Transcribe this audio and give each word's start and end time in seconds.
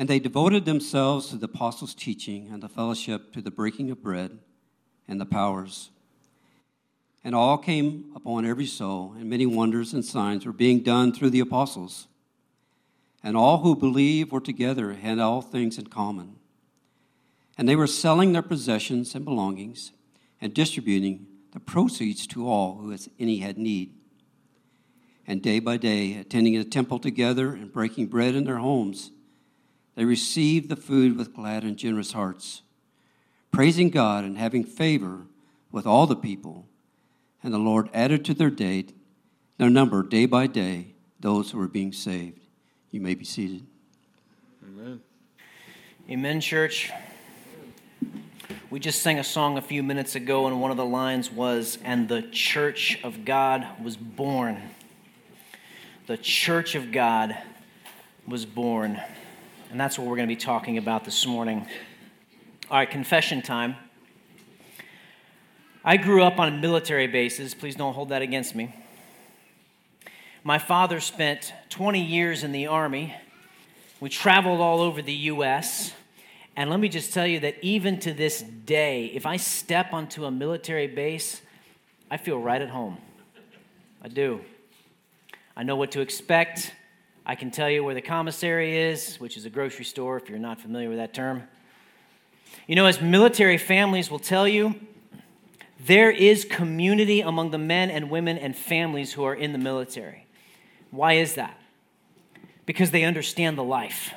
And 0.00 0.08
they 0.08 0.18
devoted 0.18 0.64
themselves 0.64 1.28
to 1.28 1.36
the 1.36 1.44
apostles' 1.44 1.92
teaching 1.92 2.48
and 2.50 2.62
the 2.62 2.70
fellowship, 2.70 3.34
to 3.34 3.42
the 3.42 3.50
breaking 3.50 3.90
of 3.90 4.02
bread 4.02 4.38
and 5.06 5.20
the 5.20 5.26
powers. 5.26 5.90
And 7.22 7.34
all 7.34 7.58
came 7.58 8.10
upon 8.16 8.46
every 8.46 8.64
soul, 8.64 9.14
and 9.18 9.28
many 9.28 9.44
wonders 9.44 9.92
and 9.92 10.02
signs 10.02 10.46
were 10.46 10.54
being 10.54 10.82
done 10.82 11.12
through 11.12 11.28
the 11.28 11.40
apostles. 11.40 12.08
And 13.22 13.36
all 13.36 13.58
who 13.58 13.76
believed 13.76 14.32
were 14.32 14.40
together, 14.40 14.88
and 14.88 15.00
had 15.00 15.18
all 15.18 15.42
things 15.42 15.76
in 15.76 15.88
common. 15.88 16.36
And 17.58 17.68
they 17.68 17.76
were 17.76 17.86
selling 17.86 18.32
their 18.32 18.40
possessions 18.40 19.14
and 19.14 19.22
belongings, 19.22 19.92
and 20.40 20.54
distributing 20.54 21.26
the 21.52 21.60
proceeds 21.60 22.26
to 22.28 22.48
all 22.48 22.78
who 22.78 22.90
as 22.90 23.10
any 23.18 23.40
had 23.40 23.58
need. 23.58 23.92
And 25.26 25.42
day 25.42 25.58
by 25.58 25.76
day, 25.76 26.14
attending 26.14 26.54
the 26.54 26.64
temple 26.64 27.00
together 27.00 27.52
and 27.52 27.70
breaking 27.70 28.06
bread 28.06 28.34
in 28.34 28.44
their 28.44 28.56
homes, 28.56 29.10
they 29.94 30.04
received 30.04 30.68
the 30.68 30.76
food 30.76 31.16
with 31.16 31.34
glad 31.34 31.64
and 31.64 31.76
generous 31.76 32.12
hearts, 32.12 32.62
praising 33.50 33.90
God 33.90 34.24
and 34.24 34.38
having 34.38 34.64
favor 34.64 35.26
with 35.72 35.86
all 35.86 36.06
the 36.06 36.16
people. 36.16 36.66
And 37.42 37.52
the 37.52 37.58
Lord 37.58 37.88
added 37.92 38.24
to 38.26 38.34
their 38.34 38.50
date, 38.50 38.94
their 39.58 39.70
number 39.70 40.02
day 40.02 40.26
by 40.26 40.46
day, 40.46 40.94
those 41.18 41.50
who 41.50 41.58
were 41.58 41.68
being 41.68 41.92
saved. 41.92 42.40
You 42.90 43.00
may 43.00 43.14
be 43.14 43.24
seated. 43.24 43.66
Amen. 44.66 45.00
Amen, 46.08 46.40
church. 46.40 46.90
We 48.70 48.78
just 48.78 49.02
sang 49.02 49.18
a 49.18 49.24
song 49.24 49.58
a 49.58 49.62
few 49.62 49.82
minutes 49.82 50.14
ago, 50.14 50.46
and 50.46 50.60
one 50.60 50.70
of 50.70 50.76
the 50.76 50.84
lines 50.84 51.30
was, 51.30 51.78
And 51.84 52.08
the 52.08 52.22
church 52.22 53.00
of 53.02 53.24
God 53.24 53.66
was 53.82 53.96
born. 53.96 54.60
The 56.06 56.16
church 56.16 56.74
of 56.74 56.92
God 56.92 57.36
was 58.26 58.46
born. 58.46 59.00
And 59.70 59.78
that's 59.78 59.96
what 59.96 60.08
we're 60.08 60.16
going 60.16 60.28
to 60.28 60.34
be 60.34 60.40
talking 60.40 60.78
about 60.78 61.04
this 61.04 61.24
morning. 61.24 61.64
All 62.68 62.78
right, 62.78 62.90
confession 62.90 63.40
time. 63.40 63.76
I 65.84 65.96
grew 65.96 66.24
up 66.24 66.40
on 66.40 66.60
military 66.60 67.06
bases. 67.06 67.54
Please 67.54 67.76
don't 67.76 67.94
hold 67.94 68.08
that 68.08 68.20
against 68.20 68.56
me. 68.56 68.74
My 70.42 70.58
father 70.58 70.98
spent 70.98 71.54
20 71.68 72.02
years 72.02 72.42
in 72.42 72.50
the 72.50 72.66
Army. 72.66 73.14
We 74.00 74.08
traveled 74.08 74.60
all 74.60 74.80
over 74.80 75.02
the 75.02 75.12
U.S. 75.12 75.92
And 76.56 76.68
let 76.68 76.80
me 76.80 76.88
just 76.88 77.14
tell 77.14 77.26
you 77.26 77.38
that 77.38 77.54
even 77.62 78.00
to 78.00 78.12
this 78.12 78.42
day, 78.42 79.06
if 79.14 79.24
I 79.24 79.36
step 79.36 79.92
onto 79.92 80.24
a 80.24 80.32
military 80.32 80.88
base, 80.88 81.42
I 82.10 82.16
feel 82.16 82.40
right 82.40 82.60
at 82.60 82.70
home. 82.70 82.98
I 84.02 84.08
do. 84.08 84.40
I 85.56 85.62
know 85.62 85.76
what 85.76 85.92
to 85.92 86.00
expect. 86.00 86.72
I 87.30 87.36
can 87.36 87.52
tell 87.52 87.70
you 87.70 87.84
where 87.84 87.94
the 87.94 88.02
commissary 88.02 88.76
is, 88.76 89.20
which 89.20 89.36
is 89.36 89.44
a 89.44 89.50
grocery 89.50 89.84
store 89.84 90.16
if 90.16 90.28
you're 90.28 90.36
not 90.36 90.60
familiar 90.60 90.88
with 90.88 90.98
that 90.98 91.14
term. 91.14 91.44
You 92.66 92.74
know, 92.74 92.86
as 92.86 93.00
military 93.00 93.56
families 93.56 94.10
will 94.10 94.18
tell 94.18 94.48
you, 94.48 94.74
there 95.78 96.10
is 96.10 96.44
community 96.44 97.20
among 97.20 97.52
the 97.52 97.58
men 97.58 97.88
and 97.88 98.10
women 98.10 98.36
and 98.36 98.56
families 98.56 99.12
who 99.12 99.22
are 99.22 99.34
in 99.36 99.52
the 99.52 99.58
military. 99.58 100.26
Why 100.90 101.12
is 101.12 101.36
that? 101.36 101.56
Because 102.66 102.90
they 102.90 103.04
understand 103.04 103.56
the 103.56 103.62
life. 103.62 104.12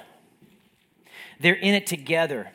They're 1.40 1.54
in 1.54 1.76
it 1.76 1.86
together. 1.86 2.50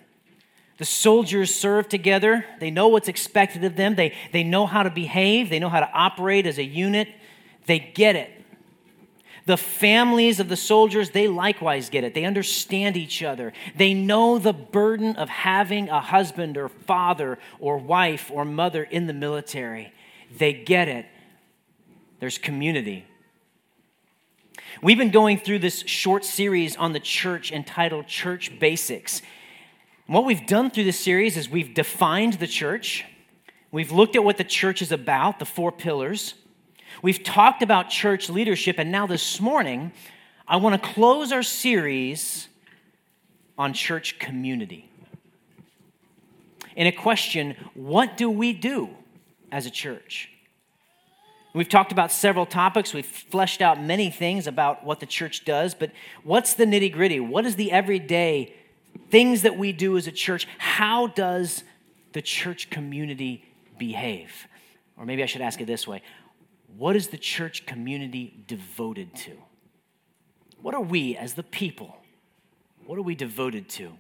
The 0.79 0.85
soldiers 0.85 1.55
serve 1.55 1.89
together. 1.89 2.45
They 2.59 2.73
know 2.73 2.89
what's 2.89 3.07
expected 3.07 3.63
of 3.63 3.77
them. 3.77 3.95
They, 3.95 4.13
they 4.33 4.43
know 4.43 4.67
how 4.67 4.83
to 4.83 4.91
behave. 4.91 5.51
They 5.51 5.61
know 5.61 5.69
how 5.69 5.79
to 5.79 5.93
operate 5.93 6.47
as 6.47 6.59
a 6.59 6.65
unit. 6.65 7.07
They 7.67 7.79
get 7.79 8.17
it. 8.17 8.38
The 9.49 9.57
families 9.57 10.41
of 10.41 10.51
the 10.51 10.59
soldiers, 10.59 11.09
they 11.09 11.27
likewise 11.27 11.89
get 11.89 12.05
it. 12.05 12.13
They 12.13 12.27
understand 12.27 12.99
each 12.99 13.23
other. 13.23 13.55
They 13.75 13.95
know 13.95 14.39
the 14.39 14.53
burden 14.53 15.17
of 15.17 15.31
having 15.31 15.89
a 15.89 16.03
husband 16.03 16.59
or 16.59 16.69
father 16.69 17.39
or 17.59 17.79
wife 17.79 18.31
or 18.31 18.45
mother 18.45 18.83
in 18.83 19.07
the 19.07 19.15
military. 19.15 19.91
They 20.37 20.53
get 20.53 20.89
it. 20.89 21.07
There's 22.21 22.37
community. 22.37 23.07
We've 24.83 24.99
been 24.99 25.11
going 25.11 25.39
through 25.39 25.61
this 25.61 25.79
short 25.87 26.27
series 26.27 26.77
on 26.77 26.93
the 26.93 27.01
church 27.01 27.51
entitled 27.51 28.07
Church 28.07 28.59
Basics. 28.61 29.23
What 30.07 30.27
we've 30.27 30.47
done 30.47 30.71
through 30.71 30.85
this 30.85 31.01
series 31.01 31.39
is 31.39 31.49
we've 31.49 31.73
defined 31.73 32.35
the 32.35 32.47
church, 32.47 33.07
we've 33.73 33.93
looked 33.93 34.15
at 34.15 34.25
what 34.25 34.37
the 34.37 34.45
church 34.45 34.83
is 34.83 34.93
about, 34.93 35.39
the 35.39 35.47
four 35.47 35.73
pillars, 35.73 36.35
we've 37.03 37.23
talked 37.23 37.63
about 37.63 37.91
church 37.91 38.29
leadership, 38.29 38.77
and 38.79 38.91
now 38.91 39.07
this 39.07 39.41
morning, 39.41 39.93
I 40.47 40.57
want 40.57 40.83
to 40.83 40.89
close 40.89 41.33
our 41.33 41.43
series 41.43 42.49
on 43.57 43.73
church 43.73 44.19
community. 44.19 44.89
In 46.77 46.87
a 46.87 46.93
question, 46.93 47.57
what 47.75 48.17
do 48.17 48.31
we 48.31 48.53
do 48.53 48.91
as 49.51 49.67
a 49.67 49.71
church? 49.71 50.31
We've 51.55 51.69
talked 51.69 51.91
about 51.91 52.13
several 52.13 52.47
topics. 52.47 52.95
We've 52.95 53.05
fleshed 53.05 53.61
out 53.61 53.83
many 53.83 54.11
things 54.11 54.47
about 54.47 54.85
what 54.85 55.01
the 55.01 55.07
church 55.07 55.45
does, 55.45 55.75
but 55.75 55.91
what's 56.23 56.55
the 56.55 56.65
nitty 56.65 56.93
gritty? 56.93 57.19
What 57.19 57.47
is 57.47 57.57
the 57.57 57.73
everyday 57.73 58.55
things 59.11 59.43
that 59.43 59.57
we 59.57 59.73
do 59.73 59.97
as 59.97 60.07
a 60.07 60.13
church? 60.13 60.47
How 60.59 61.09
does 61.09 61.65
the 62.13 62.23
church 62.23 62.71
community 62.71 63.45
behave? 63.77 64.47
Or 64.97 65.05
maybe 65.05 65.23
I 65.23 65.27
should 65.27 65.41
ask 65.41 65.61
it 65.61 65.67
this 65.67 65.87
way 65.87 66.03
What 66.77 66.97
is 66.97 67.09
the 67.09 67.19
church 67.19 67.67
community 67.67 68.45
devoted 68.47 69.15
to? 69.17 69.33
What 70.61 70.75
are 70.75 70.81
we 70.81 71.17
as 71.17 71.35
the 71.35 71.43
people? 71.43 71.97
What 72.85 72.99
are 72.99 73.03
we 73.03 73.15
devoted 73.15 73.69
to? 73.71 73.93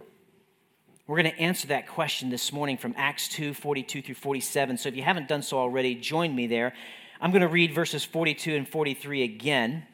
We're 1.07 1.23
going 1.23 1.35
to 1.35 1.41
answer 1.41 1.69
that 1.69 1.89
question 1.89 2.29
this 2.29 2.53
morning 2.53 2.77
from 2.77 2.95
Acts 2.97 3.29
2 3.29 3.55
42 3.55 4.03
through 4.03 4.15
47. 4.15 4.77
So 4.77 4.91
if 4.91 4.97
you 4.97 5.03
haven't 5.03 5.29
done 5.29 5.43
so 5.43 5.59
already, 5.59 5.95
join 5.95 6.35
me 6.35 6.47
there. 6.47 6.75
I'm 7.21 7.31
going 7.31 7.43
to 7.43 7.49
read 7.49 7.75
verses 7.75 8.05
42 8.05 8.55
and 8.55 8.69
43 8.69 9.23
again. 9.23 9.87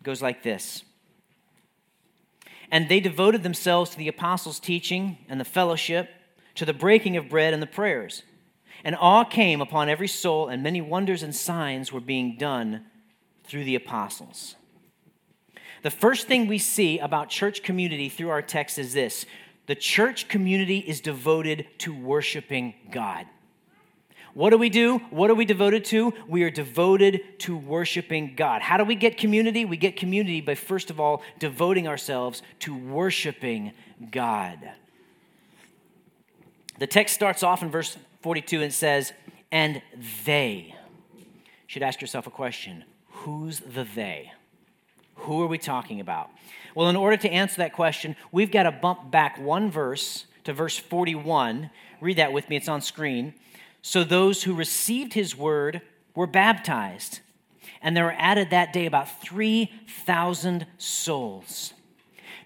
It 0.00 0.04
goes 0.04 0.20
like 0.20 0.42
this 0.42 0.82
And 2.72 2.88
they 2.88 3.00
devoted 3.00 3.42
themselves 3.42 3.90
to 3.90 3.98
the 3.98 4.08
apostles' 4.08 4.58
teaching 4.58 5.18
and 5.28 5.40
the 5.40 5.44
fellowship, 5.44 6.10
to 6.56 6.64
the 6.64 6.74
breaking 6.74 7.16
of 7.16 7.28
bread 7.28 7.54
and 7.54 7.62
the 7.62 7.68
prayers. 7.68 8.24
And 8.84 8.96
awe 8.98 9.24
came 9.24 9.60
upon 9.60 9.88
every 9.88 10.08
soul, 10.08 10.48
and 10.48 10.62
many 10.62 10.80
wonders 10.80 11.22
and 11.22 11.34
signs 11.34 11.92
were 11.92 12.00
being 12.00 12.36
done 12.36 12.86
through 13.44 13.64
the 13.64 13.74
apostles. 13.74 14.56
The 15.82 15.90
first 15.90 16.26
thing 16.26 16.46
we 16.46 16.58
see 16.58 16.98
about 16.98 17.30
church 17.30 17.62
community 17.62 18.08
through 18.08 18.30
our 18.30 18.42
text 18.42 18.78
is 18.78 18.92
this 18.92 19.26
the 19.66 19.74
church 19.74 20.28
community 20.28 20.78
is 20.78 21.00
devoted 21.00 21.66
to 21.78 21.94
worshiping 21.94 22.74
God. 22.90 23.26
What 24.34 24.50
do 24.50 24.58
we 24.58 24.68
do? 24.68 24.98
What 25.10 25.30
are 25.30 25.34
we 25.34 25.44
devoted 25.44 25.84
to? 25.86 26.14
We 26.28 26.44
are 26.44 26.50
devoted 26.50 27.38
to 27.40 27.56
worshiping 27.56 28.34
God. 28.36 28.62
How 28.62 28.76
do 28.76 28.84
we 28.84 28.94
get 28.94 29.16
community? 29.16 29.64
We 29.64 29.76
get 29.76 29.96
community 29.96 30.40
by, 30.40 30.54
first 30.54 30.90
of 30.90 31.00
all, 31.00 31.22
devoting 31.38 31.88
ourselves 31.88 32.42
to 32.60 32.74
worshiping 32.74 33.72
God. 34.10 34.70
The 36.78 36.86
text 36.86 37.14
starts 37.14 37.42
off 37.42 37.62
in 37.62 37.70
verse 37.70 37.96
42 38.20 38.62
and 38.62 38.72
says, 38.72 39.12
And 39.50 39.82
they. 40.24 40.74
Should 41.66 41.82
ask 41.82 42.00
yourself 42.00 42.26
a 42.26 42.30
question 42.30 42.84
Who's 43.08 43.60
the 43.60 43.86
they? 43.94 44.32
Who 45.16 45.42
are 45.42 45.46
we 45.46 45.58
talking 45.58 46.00
about? 46.00 46.30
Well, 46.74 46.88
in 46.88 46.96
order 46.96 47.16
to 47.18 47.30
answer 47.30 47.58
that 47.58 47.72
question, 47.72 48.16
we've 48.32 48.50
got 48.50 48.62
to 48.64 48.72
bump 48.72 49.10
back 49.10 49.38
one 49.38 49.70
verse 49.70 50.26
to 50.44 50.52
verse 50.52 50.78
41. 50.78 51.70
Read 52.00 52.16
that 52.16 52.32
with 52.32 52.48
me, 52.48 52.56
it's 52.56 52.68
on 52.68 52.80
screen. 52.80 53.34
So 53.82 54.04
those 54.04 54.42
who 54.42 54.54
received 54.54 55.14
his 55.14 55.36
word 55.36 55.82
were 56.14 56.26
baptized. 56.26 57.20
And 57.82 57.96
there 57.96 58.04
were 58.04 58.16
added 58.16 58.50
that 58.50 58.72
day 58.72 58.86
about 58.86 59.22
3,000 59.22 60.66
souls. 60.78 61.74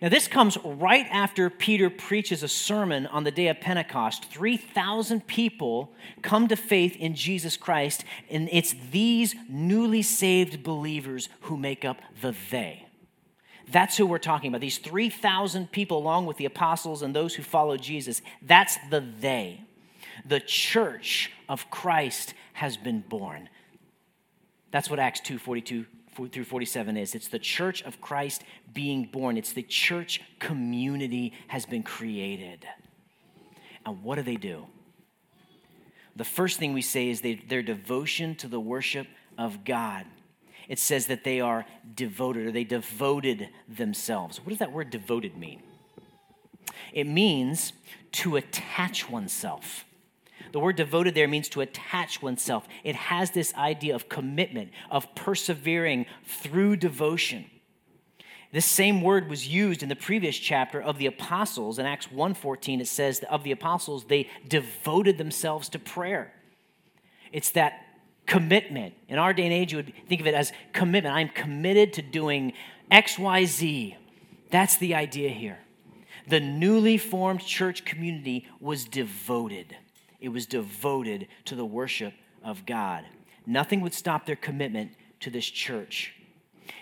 Now, 0.03 0.09
this 0.09 0.29
comes 0.29 0.59
right 0.65 1.07
after 1.11 1.49
Peter 1.49 1.89
preaches 1.89 2.43
a 2.43 2.49
sermon 2.49 3.07
on 3.07 3.25
the 3.25 3.31
day 3.31 3.49
of 3.49 3.61
Pentecost. 3.61 4.27
3,000 4.27 5.27
people 5.27 5.93
come 6.23 6.49
to 6.49 6.57
faith 6.57 6.97
in 6.97 7.15
Jesus 7.15 7.57
Christ, 7.57 8.05
and 8.29 8.49
it's 8.53 8.75
these 8.91 9.35
newly 9.49 10.03
saved 10.03 10.63
believers 10.63 11.29
who 11.43 11.57
make 11.57 11.85
up 11.85 12.01
the 12.21 12.35
they. 12.51 12.87
That's 13.71 13.97
who 13.97 14.07
we're 14.07 14.19
talking 14.19 14.49
about. 14.49 14.61
These 14.61 14.79
3,000 14.79 15.73
people, 15.73 15.99
along 15.99 16.27
with 16.27 16.37
the 16.37 16.45
apostles 16.45 17.03
and 17.03 17.15
those 17.15 17.35
who 17.35 17.43
follow 17.43 17.77
Jesus, 17.77 18.21
that's 18.43 18.77
the 18.91 19.01
they 19.21 19.65
the 20.25 20.41
church 20.41 21.31
of 21.49 21.71
Christ 21.71 22.35
has 22.55 22.77
been 22.77 23.01
born. 23.01 23.49
That's 24.71 24.91
what 24.91 24.99
Acts 24.99 25.21
2 25.21 25.39
42 25.39 25.87
through 26.15 26.45
47 26.45 26.97
is. 26.97 27.15
It's 27.15 27.29
the 27.29 27.39
church 27.39 27.83
of 27.83 28.01
Christ 28.01 28.43
being 28.73 29.05
born, 29.05 29.37
it's 29.37 29.53
the 29.53 29.63
church 29.63 30.21
community 30.39 31.33
has 31.49 31.67
been 31.67 31.83
created. 31.83 32.67
And 33.87 34.03
what 34.03 34.17
do 34.17 34.23
they 34.23 34.37
do? 34.37 34.67
The 36.17 36.25
first 36.25 36.59
thing 36.59 36.73
we 36.73 36.83
say 36.83 37.11
is 37.11 37.21
they, 37.21 37.35
their 37.35 37.63
devotion 37.63 38.35
to 38.37 38.49
the 38.49 38.61
worship 38.61 39.07
of 39.37 39.65
God. 39.65 40.07
It 40.69 40.79
says 40.79 41.07
that 41.07 41.25
they 41.25 41.41
are 41.41 41.67
devoted 41.95 42.47
or 42.47 42.53
they 42.53 42.65
devoted 42.65 43.49
themselves. 43.69 44.39
What 44.39 44.51
does 44.51 44.59
that 44.61 44.73
word 44.73 44.91
devoted 44.91 45.37
mean? 45.37 45.63
It 46.93 47.07
means 47.07 47.73
to 48.13 48.37
attach 48.37 49.11
oneself. 49.11 49.85
The 50.55 50.61
word 50.61 50.77
devoted 50.77 51.17
there 51.17 51.27
means 51.27 51.49
to 51.49 51.63
attach 51.63 52.23
oneself. 52.23 52.69
It 52.85 52.95
has 52.95 53.33
this 53.33 53.53
idea 53.55 53.93
of 53.93 54.09
commitment, 54.09 54.71
of 54.89 55.13
persevering 55.17 56.07
through 56.25 56.77
devotion. 56.77 57.47
This 58.53 58.65
same 58.65 59.03
word 59.03 59.29
was 59.29 59.49
used 59.49 59.83
in 59.83 59.89
the 59.89 59.97
previous 59.97 60.37
chapter 60.37 60.81
of 60.81 60.99
the 60.99 61.07
apostles. 61.07 61.81
In 61.81 61.87
Acts 61.87 62.07
1:14 62.07 62.81
it 62.81 62.87
says 62.87 63.25
of 63.29 63.43
the 63.43 63.51
apostles 63.51 64.05
they 64.05 64.31
devoted 64.47 65.19
themselves 65.19 65.69
to 65.71 65.81
prayer. 65.81 66.33
It's 67.33 67.51
that 67.51 67.85
commitment. 68.27 68.95
In 69.09 69.19
our 69.19 69.33
day 69.33 69.43
and 69.43 69.53
age 69.53 69.73
you 69.73 69.79
would 69.79 69.93
think 70.07 70.21
of 70.21 70.29
it 70.29 70.35
as 70.35 70.53
commitment. 70.73 71.17
I'm 71.17 71.31
committed 71.31 71.93
to 71.95 72.03
doing 72.03 72.53
XYZ. 72.93 73.97
That's 74.53 74.77
the 74.77 74.95
idea 74.95 75.31
here. 75.31 75.59
The 76.29 76.39
newly 76.39 76.97
formed 76.97 77.41
church 77.41 77.85
community 77.85 78.47
was 78.61 78.85
devoted. 78.85 79.79
It 80.25 80.33
was 80.33 80.47
devoted 80.47 81.29
to 81.45 81.55
the 81.55 81.67
worship 81.67 82.15
of 82.43 82.65
God. 82.65 83.05
Nothing 83.45 83.83
would 83.83 83.93
stop 83.93 84.25
their 84.25 84.37
commitment 84.37 84.93
to 85.21 85.29
this 85.29 85.45
church. 85.45 86.15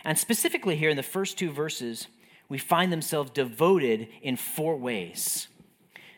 And 0.04 0.16
specifically 0.16 0.76
here 0.76 0.90
in 0.90 0.96
the 0.96 1.02
first 1.02 1.36
two 1.36 1.50
verses, 1.50 2.06
we 2.48 2.58
find 2.58 2.92
themselves 2.92 3.32
devoted 3.32 4.06
in 4.22 4.36
four 4.36 4.76
ways. 4.76 5.48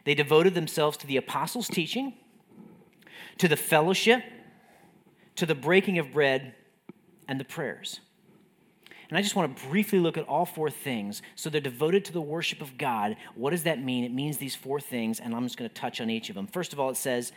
They 0.04 0.14
devoted 0.14 0.54
themselves 0.54 0.98
to 0.98 1.06
the 1.06 1.16
apostles' 1.16 1.66
teaching, 1.66 2.12
to 3.38 3.48
the 3.48 3.56
fellowship, 3.56 4.22
to 5.36 5.46
the 5.46 5.54
breaking 5.54 5.98
of 5.98 6.12
bread, 6.12 6.54
and 7.26 7.40
the 7.40 7.44
prayers. 7.44 8.00
And 9.08 9.18
I 9.18 9.22
just 9.22 9.36
want 9.36 9.56
to 9.56 9.66
briefly 9.66 9.98
look 9.98 10.16
at 10.16 10.26
all 10.26 10.46
four 10.46 10.70
things. 10.70 11.22
So 11.34 11.50
they're 11.50 11.60
devoted 11.60 12.04
to 12.06 12.12
the 12.12 12.20
worship 12.20 12.60
of 12.60 12.78
God. 12.78 13.16
What 13.34 13.50
does 13.50 13.64
that 13.64 13.82
mean? 13.82 14.04
It 14.04 14.12
means 14.12 14.38
these 14.38 14.54
four 14.54 14.80
things, 14.80 15.20
and 15.20 15.34
I'm 15.34 15.44
just 15.44 15.56
going 15.56 15.68
to 15.68 15.74
touch 15.74 16.00
on 16.00 16.10
each 16.10 16.28
of 16.28 16.34
them. 16.34 16.46
First 16.46 16.72
of 16.72 16.80
all, 16.80 16.90
it 16.90 16.96
says 16.96 17.32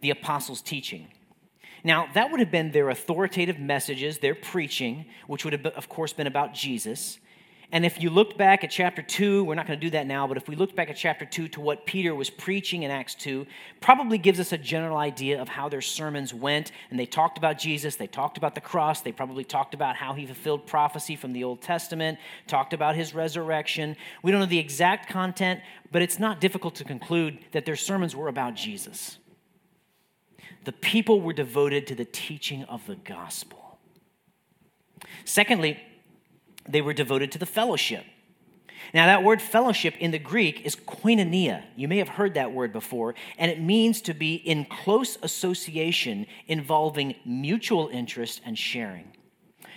the 0.00 0.10
apostles' 0.10 0.60
teaching. 0.60 1.08
Now, 1.84 2.08
that 2.14 2.30
would 2.30 2.40
have 2.40 2.50
been 2.50 2.72
their 2.72 2.88
authoritative 2.88 3.58
messages, 3.58 4.18
their 4.18 4.34
preaching, 4.34 5.04
which 5.26 5.44
would 5.44 5.52
have, 5.52 5.66
of 5.66 5.88
course, 5.88 6.12
been 6.14 6.26
about 6.26 6.54
Jesus. 6.54 7.18
And 7.74 7.84
if 7.84 8.00
you 8.00 8.08
looked 8.08 8.38
back 8.38 8.62
at 8.62 8.70
chapter 8.70 9.02
2, 9.02 9.42
we're 9.42 9.56
not 9.56 9.66
going 9.66 9.80
to 9.80 9.84
do 9.84 9.90
that 9.90 10.06
now, 10.06 10.28
but 10.28 10.36
if 10.36 10.46
we 10.46 10.54
looked 10.54 10.76
back 10.76 10.90
at 10.90 10.96
chapter 10.96 11.24
2 11.24 11.48
to 11.48 11.60
what 11.60 11.86
Peter 11.86 12.14
was 12.14 12.30
preaching 12.30 12.84
in 12.84 12.92
Acts 12.92 13.16
2, 13.16 13.44
probably 13.80 14.16
gives 14.16 14.38
us 14.38 14.52
a 14.52 14.58
general 14.58 14.96
idea 14.96 15.42
of 15.42 15.48
how 15.48 15.68
their 15.68 15.80
sermons 15.80 16.32
went. 16.32 16.70
And 16.90 17.00
they 17.00 17.04
talked 17.04 17.36
about 17.36 17.58
Jesus, 17.58 17.96
they 17.96 18.06
talked 18.06 18.38
about 18.38 18.54
the 18.54 18.60
cross, 18.60 19.00
they 19.00 19.10
probably 19.10 19.42
talked 19.42 19.74
about 19.74 19.96
how 19.96 20.12
he 20.12 20.24
fulfilled 20.24 20.68
prophecy 20.68 21.16
from 21.16 21.32
the 21.32 21.42
Old 21.42 21.62
Testament, 21.62 22.20
talked 22.46 22.74
about 22.74 22.94
his 22.94 23.12
resurrection. 23.12 23.96
We 24.22 24.30
don't 24.30 24.38
know 24.38 24.46
the 24.46 24.60
exact 24.60 25.10
content, 25.10 25.58
but 25.90 26.00
it's 26.00 26.20
not 26.20 26.40
difficult 26.40 26.76
to 26.76 26.84
conclude 26.84 27.40
that 27.50 27.66
their 27.66 27.74
sermons 27.74 28.14
were 28.14 28.28
about 28.28 28.54
Jesus. 28.54 29.18
The 30.62 30.70
people 30.70 31.20
were 31.20 31.32
devoted 31.32 31.88
to 31.88 31.96
the 31.96 32.04
teaching 32.04 32.62
of 32.66 32.86
the 32.86 32.94
gospel. 32.94 33.80
Secondly, 35.24 35.80
they 36.68 36.80
were 36.80 36.92
devoted 36.92 37.32
to 37.32 37.38
the 37.38 37.46
fellowship. 37.46 38.04
Now, 38.92 39.06
that 39.06 39.24
word 39.24 39.40
fellowship 39.40 39.96
in 39.98 40.10
the 40.10 40.18
Greek 40.18 40.64
is 40.64 40.76
koinonia. 40.76 41.64
You 41.74 41.88
may 41.88 41.98
have 41.98 42.08
heard 42.08 42.34
that 42.34 42.52
word 42.52 42.72
before, 42.72 43.14
and 43.38 43.50
it 43.50 43.60
means 43.60 44.02
to 44.02 44.14
be 44.14 44.34
in 44.34 44.66
close 44.66 45.16
association 45.22 46.26
involving 46.46 47.14
mutual 47.24 47.88
interest 47.88 48.40
and 48.44 48.58
sharing. 48.58 49.10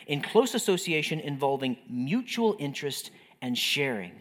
In 0.08 0.22
close 0.22 0.54
association 0.54 1.20
involving 1.20 1.78
mutual 1.90 2.56
interest 2.60 3.12
and 3.42 3.58
sharing. 3.58 4.12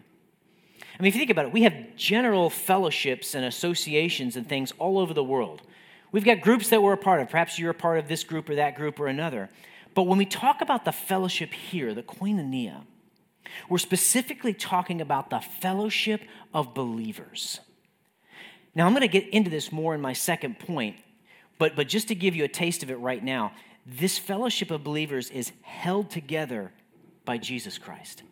I 0.98 1.02
mean, 1.02 1.08
if 1.08 1.14
you 1.14 1.20
think 1.20 1.30
about 1.30 1.46
it, 1.46 1.52
we 1.52 1.62
have 1.64 1.74
general 1.96 2.48
fellowships 2.48 3.34
and 3.34 3.44
associations 3.44 4.36
and 4.36 4.48
things 4.48 4.72
all 4.78 4.98
over 4.98 5.12
the 5.12 5.24
world. 5.24 5.62
We've 6.10 6.24
got 6.24 6.40
groups 6.40 6.70
that 6.70 6.82
we're 6.82 6.94
a 6.94 6.98
part 6.98 7.20
of. 7.20 7.28
Perhaps 7.28 7.58
you're 7.58 7.70
a 7.70 7.74
part 7.74 7.98
of 7.98 8.08
this 8.08 8.24
group 8.24 8.48
or 8.48 8.54
that 8.54 8.76
group 8.76 8.98
or 8.98 9.08
another. 9.08 9.50
But 9.96 10.02
when 10.02 10.18
we 10.18 10.26
talk 10.26 10.60
about 10.60 10.84
the 10.84 10.92
fellowship 10.92 11.54
here, 11.54 11.94
the 11.94 12.02
koinonia, 12.02 12.82
we're 13.70 13.78
specifically 13.78 14.52
talking 14.52 15.00
about 15.00 15.30
the 15.30 15.40
fellowship 15.40 16.20
of 16.52 16.74
believers. 16.74 17.60
Now, 18.74 18.84
I'm 18.84 18.92
going 18.92 19.00
to 19.00 19.08
get 19.08 19.26
into 19.30 19.48
this 19.48 19.72
more 19.72 19.94
in 19.94 20.02
my 20.02 20.12
second 20.12 20.58
point, 20.58 20.96
but, 21.58 21.74
but 21.74 21.88
just 21.88 22.08
to 22.08 22.14
give 22.14 22.36
you 22.36 22.44
a 22.44 22.48
taste 22.48 22.82
of 22.82 22.90
it 22.90 22.96
right 22.96 23.24
now, 23.24 23.52
this 23.86 24.18
fellowship 24.18 24.70
of 24.70 24.84
believers 24.84 25.30
is 25.30 25.50
held 25.62 26.10
together 26.10 26.72
by 27.24 27.38
Jesus 27.38 27.78
Christ. 27.78 28.22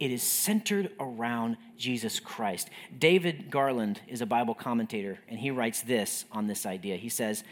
It 0.00 0.10
is 0.10 0.22
centered 0.22 0.92
around 0.98 1.58
Jesus 1.76 2.18
Christ. 2.18 2.70
David 2.98 3.50
Garland 3.50 4.00
is 4.08 4.22
a 4.22 4.26
Bible 4.26 4.54
commentator, 4.54 5.18
and 5.28 5.38
he 5.38 5.50
writes 5.50 5.82
this 5.82 6.24
on 6.32 6.46
this 6.46 6.64
idea. 6.64 6.96
He 6.96 7.10
says, 7.10 7.44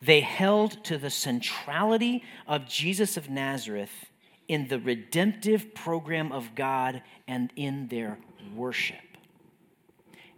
They 0.00 0.20
held 0.20 0.84
to 0.84 0.98
the 0.98 1.10
centrality 1.10 2.22
of 2.46 2.66
Jesus 2.66 3.16
of 3.16 3.28
Nazareth 3.28 4.06
in 4.46 4.68
the 4.68 4.78
redemptive 4.78 5.74
program 5.74 6.32
of 6.32 6.54
God 6.54 7.02
and 7.26 7.52
in 7.56 7.88
their 7.88 8.18
worship. 8.54 8.96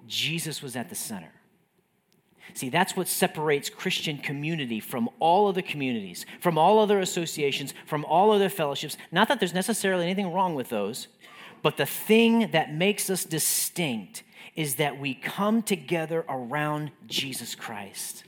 Jesus 0.07 0.63
was 0.63 0.77
at 0.77 0.89
the 0.89 0.95
center. 0.95 1.33
See, 2.55 2.69
that's 2.69 2.97
what 2.97 3.07
separates 3.07 3.71
Christian 3.71 4.19
community 4.19 4.81
from 4.81 5.09
all 5.21 5.47
other 5.47 5.63
communities, 5.63 6.27
from 6.41 6.59
all 6.59 6.81
other 6.81 6.99
associations, 6.99 7.75
from 7.87 8.05
all 8.05 8.33
other 8.33 8.49
fellowships. 8.49 8.97
Not 9.13 9.29
that 9.29 9.39
there's 9.39 9.55
necessarily 9.55 10.05
anything 10.05 10.33
wrong 10.33 10.57
with 10.57 10.69
those, 10.69 11.07
but 11.63 11.77
the 11.77 11.87
thing 11.87 12.51
that 12.51 12.75
makes 12.75 13.09
us 13.09 13.25
distinct 13.25 14.25
is 14.57 14.77
that 14.77 14.99
we 14.99 15.15
come 15.15 15.63
together 15.63 16.25
around 16.29 16.91
Jesus 17.07 17.55
Christ. 17.55 18.25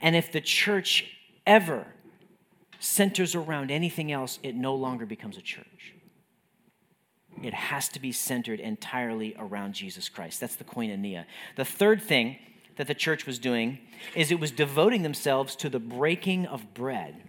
And 0.00 0.16
if 0.16 0.32
the 0.32 0.40
church 0.40 1.06
ever 1.46 1.86
centers 2.78 3.34
around 3.34 3.70
anything 3.70 4.12
else, 4.12 4.38
it 4.42 4.54
no 4.54 4.74
longer 4.74 5.06
becomes 5.06 5.36
a 5.36 5.42
church. 5.42 5.94
It 7.42 7.54
has 7.54 7.88
to 7.90 8.00
be 8.00 8.12
centered 8.12 8.60
entirely 8.60 9.34
around 9.38 9.74
Jesus 9.74 10.08
Christ. 10.08 10.40
That's 10.40 10.56
the 10.56 10.64
koinonia. 10.64 11.24
The 11.56 11.64
third 11.64 12.02
thing 12.02 12.38
that 12.76 12.86
the 12.86 12.94
church 12.94 13.26
was 13.26 13.38
doing 13.38 13.78
is 14.14 14.30
it 14.30 14.40
was 14.40 14.50
devoting 14.50 15.02
themselves 15.02 15.56
to 15.56 15.68
the 15.68 15.80
breaking 15.80 16.46
of 16.46 16.74
bread. 16.74 17.22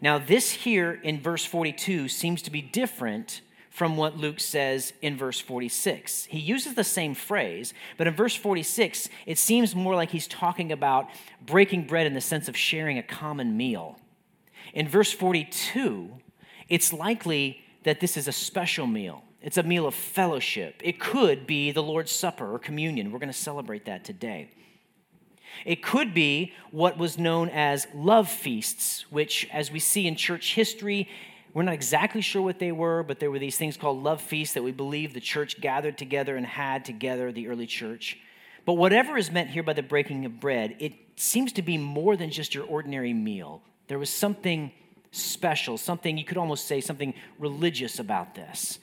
Now, 0.00 0.18
this 0.18 0.52
here 0.52 0.92
in 1.02 1.20
verse 1.20 1.44
42 1.44 2.08
seems 2.08 2.42
to 2.42 2.50
be 2.50 2.62
different 2.62 3.40
from 3.78 3.96
what 3.96 4.16
Luke 4.16 4.40
says 4.40 4.92
in 5.02 5.16
verse 5.16 5.38
46. 5.38 6.24
He 6.24 6.40
uses 6.40 6.74
the 6.74 6.82
same 6.82 7.14
phrase, 7.14 7.72
but 7.96 8.08
in 8.08 8.14
verse 8.14 8.34
46, 8.34 9.08
it 9.24 9.38
seems 9.38 9.76
more 9.76 9.94
like 9.94 10.10
he's 10.10 10.26
talking 10.26 10.72
about 10.72 11.06
breaking 11.46 11.86
bread 11.86 12.04
in 12.04 12.12
the 12.12 12.20
sense 12.20 12.48
of 12.48 12.56
sharing 12.56 12.98
a 12.98 13.04
common 13.04 13.56
meal. 13.56 13.96
In 14.74 14.88
verse 14.88 15.12
42, 15.12 16.10
it's 16.68 16.92
likely 16.92 17.62
that 17.84 18.00
this 18.00 18.16
is 18.16 18.26
a 18.26 18.32
special 18.32 18.88
meal. 18.88 19.22
It's 19.40 19.58
a 19.58 19.62
meal 19.62 19.86
of 19.86 19.94
fellowship. 19.94 20.80
It 20.82 20.98
could 20.98 21.46
be 21.46 21.70
the 21.70 21.82
Lord's 21.82 22.10
Supper 22.10 22.52
or 22.52 22.58
communion. 22.58 23.12
We're 23.12 23.20
going 23.20 23.28
to 23.28 23.32
celebrate 23.32 23.84
that 23.84 24.04
today. 24.04 24.50
It 25.64 25.84
could 25.84 26.12
be 26.12 26.52
what 26.72 26.98
was 26.98 27.16
known 27.16 27.48
as 27.48 27.86
love 27.94 28.28
feasts, 28.28 29.06
which, 29.10 29.48
as 29.52 29.70
we 29.70 29.78
see 29.78 30.08
in 30.08 30.16
church 30.16 30.54
history, 30.54 31.08
we're 31.58 31.64
not 31.64 31.74
exactly 31.74 32.20
sure 32.20 32.40
what 32.40 32.60
they 32.60 32.70
were, 32.70 33.02
but 33.02 33.18
there 33.18 33.32
were 33.32 33.40
these 33.40 33.56
things 33.56 33.76
called 33.76 34.00
love 34.00 34.20
feasts 34.22 34.54
that 34.54 34.62
we 34.62 34.70
believe 34.70 35.12
the 35.12 35.20
church 35.20 35.60
gathered 35.60 35.98
together 35.98 36.36
and 36.36 36.46
had 36.46 36.84
together, 36.84 37.32
the 37.32 37.48
early 37.48 37.66
church. 37.66 38.16
But 38.64 38.74
whatever 38.74 39.18
is 39.18 39.32
meant 39.32 39.50
here 39.50 39.64
by 39.64 39.72
the 39.72 39.82
breaking 39.82 40.24
of 40.24 40.38
bread, 40.38 40.76
it 40.78 40.92
seems 41.16 41.52
to 41.54 41.62
be 41.62 41.76
more 41.76 42.16
than 42.16 42.30
just 42.30 42.54
your 42.54 42.64
ordinary 42.64 43.12
meal. 43.12 43.60
There 43.88 43.98
was 43.98 44.08
something 44.08 44.70
special, 45.10 45.76
something 45.78 46.16
you 46.16 46.24
could 46.24 46.36
almost 46.36 46.66
say 46.66 46.80
something 46.80 47.12
religious 47.40 47.98
about 47.98 48.36
this. 48.36 48.78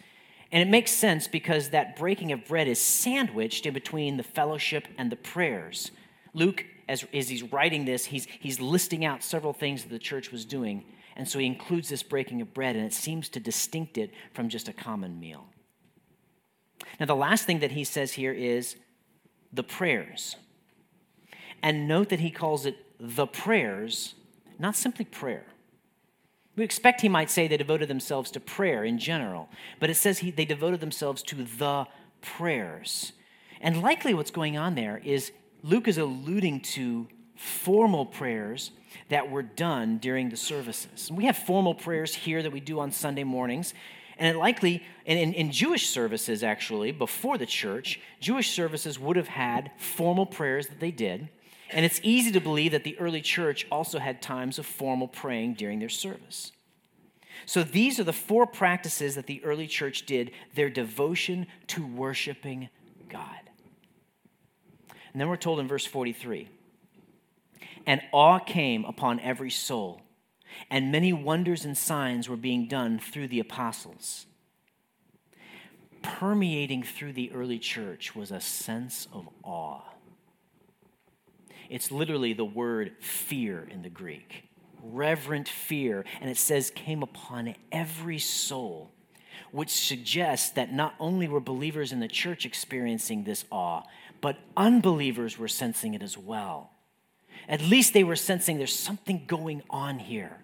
And 0.52 0.62
it 0.62 0.70
makes 0.70 0.92
sense 0.92 1.30
because 1.30 1.70
that 1.70 1.96
breaking 1.96 2.34
of 2.34 2.46
bread 2.46 2.68
is 2.68 2.82
sandwiched 2.82 3.66
in 3.66 3.74
between 3.74 4.18
the 4.18 4.24
fellowship 4.24 4.86
and 4.98 5.10
the 5.10 5.16
prayers. 5.16 5.92
Luke, 6.34 6.66
as, 6.90 7.06
as 7.14 7.30
he's 7.30 7.44
writing 7.44 7.86
this, 7.86 8.04
he's, 8.04 8.28
he's 8.42 8.60
listing 8.60 9.06
out 9.06 9.24
several 9.24 9.54
things 9.54 9.84
that 9.84 9.92
the 9.92 9.98
church 9.98 10.30
was 10.30 10.44
doing 10.44 10.84
and 11.16 11.28
so 11.28 11.40
he 11.40 11.46
includes 11.46 11.90
this 11.90 12.04
breaking 12.04 12.42
of 12.42 12.54
bread, 12.54 12.76
and 12.76 12.86
it 12.86 12.94
seems 12.94 13.30
to 13.30 13.40
distinct 13.40 13.98
it 13.98 14.12
from 14.34 14.50
just 14.50 14.68
a 14.68 14.74
common 14.74 15.20
meal. 15.20 15.48
Now, 17.00 17.06
the 17.06 17.16
last 17.16 17.46
thing 17.46 17.60
that 17.60 17.72
he 17.72 17.84
says 17.84 18.14
here 18.14 18.34
is 18.34 18.76
the 19.54 19.64
prayers. 19.64 20.36
And 21.64 21.88
note 21.88 22.10
that 22.10 22.20
he 22.20 22.32
calls 22.32 22.66
it 22.66 22.78
the 23.00 23.28
prayers, 23.28 24.16
not 24.60 24.76
simply 24.76 25.06
prayer. 25.06 25.46
We 26.56 26.64
expect 26.64 27.02
he 27.02 27.10
might 27.10 27.30
say 27.30 27.48
they 27.48 27.58
devoted 27.58 27.90
themselves 27.90 28.32
to 28.32 28.40
prayer 28.40 28.84
in 28.84 28.98
general, 28.98 29.50
but 29.80 29.90
it 29.90 29.96
says 29.96 30.20
he, 30.20 30.32
they 30.32 30.46
devoted 30.46 30.80
themselves 30.80 31.22
to 31.24 31.36
the 31.36 31.86
prayers. 32.22 33.14
And 33.60 33.82
likely 33.82 34.14
what's 34.14 34.32
going 34.32 34.58
on 34.58 34.76
there 34.76 35.02
is 35.04 35.32
Luke 35.64 35.88
is 35.88 35.98
alluding 35.98 36.62
to 36.62 37.08
formal 37.36 38.06
prayers 38.06 38.72
that 39.10 39.30
were 39.30 39.44
done 39.44 39.98
during 39.98 40.30
the 40.30 40.38
services. 40.38 41.12
We 41.12 41.26
have 41.26 41.38
formal 41.38 41.76
prayers 41.76 42.16
here 42.16 42.42
that 42.42 42.52
we 42.52 42.60
do 42.60 42.80
on 42.80 42.92
Sunday 42.92 43.24
mornings, 43.24 43.74
And 44.18 44.38
likely, 44.38 44.82
and 45.06 45.20
in, 45.20 45.34
in 45.34 45.52
Jewish 45.52 45.90
services 45.90 46.44
actually, 46.44 46.92
before 46.92 47.38
the 47.38 47.46
church, 47.46 48.00
Jewish 48.22 48.52
services 48.52 48.98
would 48.98 49.18
have 49.18 49.28
had 49.28 49.72
formal 49.78 50.26
prayers 50.26 50.68
that 50.68 50.80
they 50.80 50.92
did. 50.92 51.30
And 51.72 51.86
it's 51.86 52.00
easy 52.04 52.32
to 52.32 52.40
believe 52.40 52.72
that 52.72 52.84
the 52.84 52.98
early 52.98 53.22
church 53.22 53.68
also 53.70 54.00
had 54.00 54.22
times 54.22 54.58
of 54.58 54.66
formal 54.66 55.08
praying 55.08 55.56
during 55.56 55.80
their 55.80 55.90
service. 55.90 56.54
So 57.46 57.64
these 57.64 58.00
are 58.00 58.04
the 58.04 58.14
four 58.14 58.48
practices 58.48 59.16
that 59.16 59.28
the 59.28 59.44
early 59.44 59.68
church 59.68 60.06
did 60.06 60.32
their 60.54 60.70
devotion 60.70 61.48
to 61.68 61.86
worshiping 61.86 62.70
God. 63.10 63.42
And 65.12 65.20
then 65.20 65.28
we're 65.28 65.36
told 65.36 65.60
in 65.60 65.68
verse 65.68 65.86
43 65.86 66.50
and 67.86 68.02
awe 68.12 68.40
came 68.40 68.86
upon 68.86 69.20
every 69.20 69.52
soul, 69.52 70.02
and 70.70 70.92
many 70.92 71.14
wonders 71.14 71.66
and 71.66 71.78
signs 71.78 72.28
were 72.28 72.38
being 72.38 72.68
done 72.68 73.00
through 73.00 73.28
the 73.28 73.40
apostles. 73.40 74.26
Permeating 76.02 76.84
through 76.84 77.14
the 77.14 77.32
early 77.32 77.60
church 77.60 78.16
was 78.16 78.32
a 78.32 78.40
sense 78.40 79.08
of 79.12 79.28
awe. 79.44 79.82
It's 81.70 81.92
literally 81.92 82.34
the 82.34 82.46
word 82.46 82.94
fear 83.00 83.68
in 83.72 83.82
the 83.82 83.90
Greek, 83.90 84.44
reverent 84.84 85.50
fear, 85.50 86.06
and 86.22 86.30
it 86.30 86.38
says 86.38 86.70
came 86.70 87.02
upon 87.02 87.56
every 87.72 88.20
soul, 88.20 88.92
which 89.52 89.72
suggests 89.72 90.52
that 90.52 90.72
not 90.72 90.94
only 91.00 91.28
were 91.28 91.40
believers 91.40 91.92
in 91.92 92.00
the 92.00 92.08
church 92.08 92.46
experiencing 92.46 93.24
this 93.24 93.46
awe, 93.50 93.82
but 94.22 94.38
unbelievers 94.56 95.40
were 95.40 95.48
sensing 95.48 95.96
it 95.96 96.04
as 96.04 96.18
well. 96.18 96.75
At 97.48 97.62
least 97.62 97.94
they 97.94 98.04
were 98.04 98.16
sensing 98.16 98.58
there's 98.58 98.76
something 98.76 99.24
going 99.28 99.62
on 99.70 100.00
here. 100.00 100.38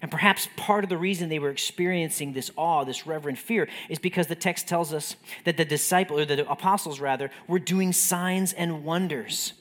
And 0.00 0.10
perhaps 0.10 0.48
part 0.56 0.84
of 0.84 0.90
the 0.90 0.96
reason 0.96 1.28
they 1.28 1.40
were 1.40 1.50
experiencing 1.50 2.32
this 2.32 2.50
awe, 2.56 2.84
this 2.84 3.06
reverent 3.06 3.38
fear, 3.38 3.68
is 3.88 3.98
because 3.98 4.28
the 4.28 4.36
text 4.36 4.68
tells 4.68 4.92
us 4.92 5.16
that 5.44 5.56
the 5.56 5.64
disciples, 5.64 6.20
or 6.20 6.24
the 6.24 6.48
apostles 6.48 7.00
rather, 7.00 7.30
were 7.48 7.58
doing 7.58 7.92
signs 7.92 8.52
and 8.52 8.84
wonders. 8.84 9.54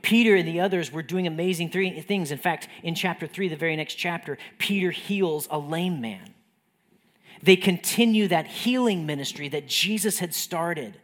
Peter 0.00 0.36
and 0.36 0.48
the 0.48 0.60
others 0.60 0.90
were 0.90 1.02
doing 1.02 1.26
amazing 1.26 1.70
three 1.70 2.00
things. 2.00 2.30
In 2.30 2.38
fact, 2.38 2.68
in 2.82 2.94
chapter 2.94 3.26
3, 3.26 3.48
the 3.48 3.56
very 3.56 3.76
next 3.76 3.94
chapter, 3.94 4.38
Peter 4.58 4.90
heals 4.90 5.48
a 5.50 5.58
lame 5.58 6.00
man. 6.00 6.34
They 7.42 7.56
continue 7.56 8.28
that 8.28 8.46
healing 8.46 9.04
ministry 9.04 9.48
that 9.48 9.68
Jesus 9.68 10.18
had 10.18 10.34
started. 10.34 10.98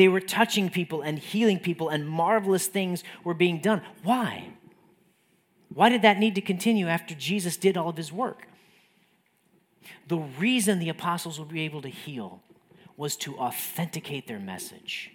They 0.00 0.08
were 0.08 0.20
touching 0.20 0.70
people 0.70 1.02
and 1.02 1.18
healing 1.18 1.58
people, 1.58 1.90
and 1.90 2.08
marvelous 2.08 2.66
things 2.66 3.04
were 3.22 3.34
being 3.34 3.60
done. 3.60 3.82
Why? 4.02 4.48
Why 5.68 5.90
did 5.90 6.00
that 6.00 6.18
need 6.18 6.36
to 6.36 6.40
continue 6.40 6.88
after 6.88 7.14
Jesus 7.14 7.58
did 7.58 7.76
all 7.76 7.90
of 7.90 7.98
his 7.98 8.10
work? 8.10 8.48
The 10.08 10.16
reason 10.16 10.78
the 10.78 10.88
apostles 10.88 11.38
would 11.38 11.50
be 11.50 11.60
able 11.66 11.82
to 11.82 11.90
heal 11.90 12.40
was 12.96 13.14
to 13.16 13.36
authenticate 13.36 14.26
their 14.26 14.38
message. 14.38 15.10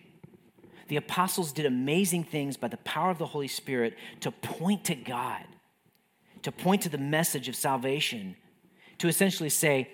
The 0.88 0.98
apostles 0.98 1.52
did 1.52 1.66
amazing 1.66 2.26
things 2.26 2.56
by 2.56 2.68
the 2.68 2.78
power 2.78 3.10
of 3.10 3.18
the 3.18 3.26
Holy 3.26 3.48
Spirit 3.48 3.96
to 4.20 4.30
point 4.30 4.84
to 4.84 4.94
God, 4.94 5.46
to 6.44 6.52
point 6.52 6.84
to 6.84 6.90
the 6.90 7.00
message 7.00 7.50
of 7.50 7.56
salvation, 7.56 8.36
to 9.00 9.08
essentially 9.08 9.50
say, 9.50 9.90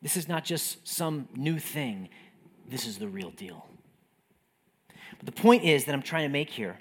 this 0.00 0.16
is 0.16 0.28
not 0.28 0.46
just 0.46 0.88
some 0.88 1.28
new 1.36 1.58
thing, 1.58 2.08
this 2.66 2.86
is 2.86 2.96
the 2.96 3.06
real 3.06 3.32
deal. 3.32 3.68
The 5.22 5.32
point 5.32 5.64
is 5.64 5.84
that 5.84 5.92
I'm 5.92 6.02
trying 6.02 6.24
to 6.24 6.32
make 6.32 6.50
here 6.50 6.78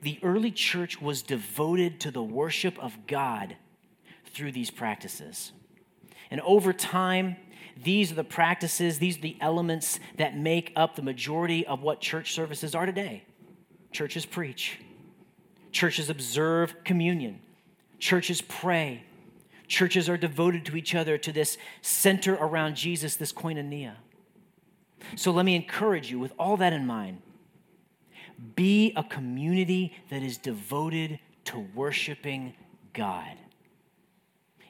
the 0.00 0.18
early 0.22 0.50
church 0.50 1.02
was 1.02 1.22
devoted 1.22 2.00
to 2.00 2.10
the 2.10 2.22
worship 2.22 2.78
of 2.78 3.06
God 3.06 3.56
through 4.26 4.52
these 4.52 4.70
practices. 4.70 5.52
And 6.30 6.40
over 6.42 6.72
time, 6.72 7.36
these 7.76 8.12
are 8.12 8.16
the 8.16 8.24
practices, 8.24 8.98
these 8.98 9.18
are 9.18 9.22
the 9.22 9.36
elements 9.40 9.98
that 10.16 10.36
make 10.36 10.72
up 10.76 10.94
the 10.94 11.02
majority 11.02 11.66
of 11.66 11.82
what 11.82 12.00
church 12.00 12.32
services 12.32 12.74
are 12.74 12.86
today. 12.86 13.24
Churches 13.90 14.24
preach, 14.26 14.78
churches 15.72 16.10
observe 16.10 16.74
communion, 16.84 17.40
churches 17.98 18.40
pray, 18.42 19.02
churches 19.66 20.08
are 20.08 20.16
devoted 20.16 20.64
to 20.66 20.76
each 20.76 20.94
other, 20.94 21.18
to 21.18 21.32
this 21.32 21.56
center 21.82 22.34
around 22.34 22.76
Jesus, 22.76 23.16
this 23.16 23.32
koinonia. 23.32 23.94
So 25.16 25.30
let 25.30 25.44
me 25.44 25.56
encourage 25.56 26.10
you 26.10 26.18
with 26.18 26.32
all 26.38 26.56
that 26.58 26.72
in 26.72 26.86
mind 26.86 27.22
be 28.54 28.92
a 28.96 29.02
community 29.02 29.94
that 30.10 30.22
is 30.22 30.38
devoted 30.38 31.18
to 31.44 31.66
worshiping 31.74 32.54
God. 32.92 33.36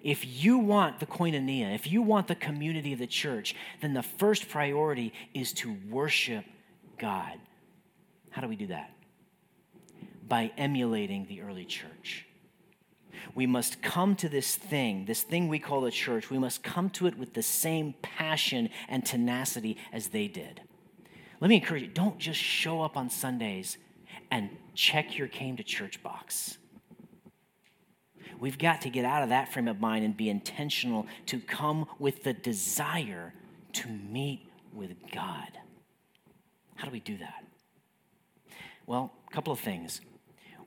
If 0.03 0.25
you 0.25 0.59
want 0.59 1.01
the 1.01 1.07
koinonia, 1.07 1.75
if 1.75 1.91
you 1.91 2.03
want 2.03 2.29
the 2.29 2.35
community 2.35 2.93
of 2.93 2.99
the 2.99 3.07
church, 3.07 3.55
then 3.81 3.95
the 3.95 4.03
first 4.03 4.49
priority 4.49 5.13
is 5.35 5.53
to 5.55 5.77
worship 5.91 6.45
God. 6.99 7.35
How 8.31 8.41
do 8.41 8.49
we 8.49 8.57
do 8.57 8.69
that? 8.69 8.93
By 10.27 10.53
emulating 10.57 11.27
the 11.27 11.43
early 11.43 11.65
church. 11.65 12.27
We 13.35 13.47
must 13.47 13.83
come 13.83 14.15
to 14.17 14.29
this 14.29 14.55
thing, 14.55 15.05
this 15.07 15.23
thing 15.23 15.49
we 15.49 15.59
call 15.59 15.81
the 15.81 15.91
church, 15.91 16.31
we 16.31 16.39
must 16.39 16.63
come 16.63 16.91
to 16.91 17.07
it 17.07 17.19
with 17.19 17.35
the 17.35 17.43
same 17.43 17.95
passion 18.01 18.71
and 18.89 19.05
tenacity 19.05 19.77
as 19.93 20.09
they 20.09 20.29
did. 20.29 20.61
Let 21.41 21.49
me 21.49 21.57
encourage 21.57 21.83
you 21.83 21.89
don't 21.89 22.19
just 22.19 22.41
show 22.41 22.83
up 22.83 22.97
on 22.97 23.11
Sundays 23.11 23.79
and 24.31 24.51
check 24.75 25.17
your 25.17 25.29
came 25.29 25.57
to 25.57 25.63
church 25.63 26.03
box. 26.03 26.59
We've 28.41 28.59
got 28.59 28.83
to 28.83 28.91
get 28.91 29.05
out 29.05 29.23
of 29.23 29.31
that 29.31 29.53
frame 29.53 29.69
of 29.69 29.81
mind 29.81 30.05
and 30.05 30.17
be 30.17 30.29
intentional 30.29 31.07
to 31.27 31.41
come 31.41 31.87
with 31.99 32.23
the 32.23 32.33
desire 32.33 33.35
to 33.75 33.89
meet 33.89 34.49
with 34.73 34.93
God. 35.13 35.59
How 36.77 36.87
do 36.87 36.93
we 36.93 37.01
do 37.01 37.19
that? 37.19 37.45
Well, 38.87 39.13
a 39.29 39.35
couple 39.35 39.53
of 39.53 39.61
things. 39.61 40.01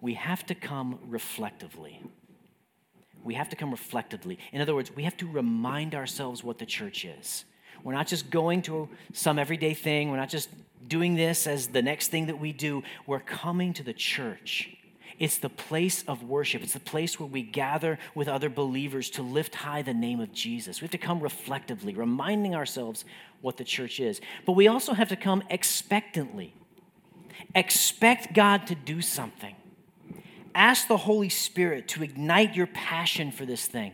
We 0.01 0.15
have 0.15 0.45
to 0.47 0.55
come 0.55 0.99
reflectively. 1.07 2.01
We 3.23 3.35
have 3.35 3.49
to 3.49 3.55
come 3.55 3.71
reflectively. 3.71 4.39
In 4.51 4.61
other 4.61 4.75
words, 4.75 4.93
we 4.93 5.03
have 5.03 5.15
to 5.17 5.27
remind 5.27 5.95
ourselves 5.95 6.43
what 6.43 6.57
the 6.57 6.65
church 6.65 7.05
is. 7.05 7.45
We're 7.83 7.93
not 7.93 8.07
just 8.07 8.29
going 8.29 8.61
to 8.63 8.89
some 9.13 9.39
everyday 9.39 9.73
thing. 9.73 10.11
We're 10.11 10.17
not 10.17 10.29
just 10.29 10.50
doing 10.88 11.15
this 11.15 11.47
as 11.47 11.67
the 11.67 11.81
next 11.81 12.09
thing 12.09 12.27
that 12.27 12.39
we 12.39 12.51
do. 12.51 12.83
We're 13.07 13.19
coming 13.19 13.73
to 13.73 13.83
the 13.83 13.93
church. 13.93 14.69
It's 15.19 15.38
the 15.38 15.50
place 15.50 16.03
of 16.07 16.23
worship. 16.23 16.63
It's 16.63 16.73
the 16.73 16.79
place 16.79 17.19
where 17.19 17.29
we 17.29 17.43
gather 17.43 18.00
with 18.15 18.27
other 18.27 18.50
believers 18.50 19.09
to 19.11 19.21
lift 19.21 19.53
high 19.53 19.83
the 19.83 19.93
name 19.93 20.19
of 20.19 20.33
Jesus. 20.33 20.81
We 20.81 20.85
have 20.85 20.91
to 20.91 20.97
come 20.97 21.19
reflectively, 21.19 21.93
reminding 21.93 22.55
ourselves 22.55 23.05
what 23.41 23.57
the 23.57 23.63
church 23.63 24.00
is. 24.00 24.19
But 24.47 24.53
we 24.53 24.67
also 24.67 24.93
have 24.93 25.09
to 25.09 25.15
come 25.15 25.43
expectantly. 25.50 26.55
Expect 27.53 28.33
God 28.33 28.65
to 28.67 28.75
do 28.75 29.01
something. 29.01 29.55
Ask 30.55 30.88
the 30.88 30.97
Holy 30.97 31.29
Spirit 31.29 31.88
to 31.89 32.03
ignite 32.03 32.55
your 32.55 32.67
passion 32.67 33.31
for 33.31 33.45
this 33.45 33.67
thing. 33.67 33.93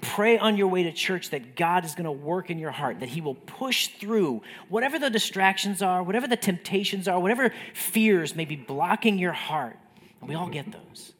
Pray 0.00 0.38
on 0.38 0.56
your 0.56 0.68
way 0.68 0.82
to 0.84 0.92
church 0.92 1.30
that 1.30 1.56
God 1.56 1.84
is 1.84 1.94
going 1.94 2.04
to 2.04 2.12
work 2.12 2.50
in 2.50 2.58
your 2.58 2.70
heart, 2.70 3.00
that 3.00 3.08
He 3.08 3.20
will 3.20 3.34
push 3.34 3.88
through 3.88 4.42
whatever 4.68 4.98
the 4.98 5.10
distractions 5.10 5.82
are, 5.82 6.02
whatever 6.02 6.26
the 6.26 6.36
temptations 6.36 7.08
are, 7.08 7.18
whatever 7.18 7.52
fears 7.74 8.34
may 8.34 8.44
be 8.44 8.56
blocking 8.56 9.18
your 9.18 9.32
heart. 9.32 9.76
And 10.20 10.28
we 10.28 10.34
all 10.34 10.48
get 10.48 10.72
those. 10.72 11.12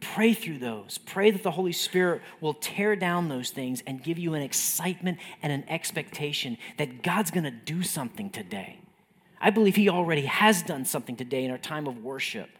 Pray 0.00 0.32
through 0.32 0.58
those. 0.58 0.98
Pray 0.98 1.30
that 1.30 1.42
the 1.42 1.50
Holy 1.50 1.72
Spirit 1.72 2.22
will 2.40 2.54
tear 2.54 2.94
down 2.94 3.28
those 3.28 3.50
things 3.50 3.82
and 3.86 4.02
give 4.02 4.18
you 4.18 4.34
an 4.34 4.42
excitement 4.42 5.18
and 5.42 5.52
an 5.52 5.64
expectation 5.68 6.56
that 6.76 7.02
God's 7.02 7.30
going 7.30 7.44
to 7.44 7.50
do 7.50 7.82
something 7.82 8.30
today. 8.30 8.78
I 9.40 9.50
believe 9.50 9.76
He 9.76 9.88
already 9.88 10.26
has 10.26 10.62
done 10.62 10.84
something 10.84 11.16
today 11.16 11.44
in 11.44 11.50
our 11.50 11.58
time 11.58 11.86
of 11.86 12.02
worship. 12.02 12.50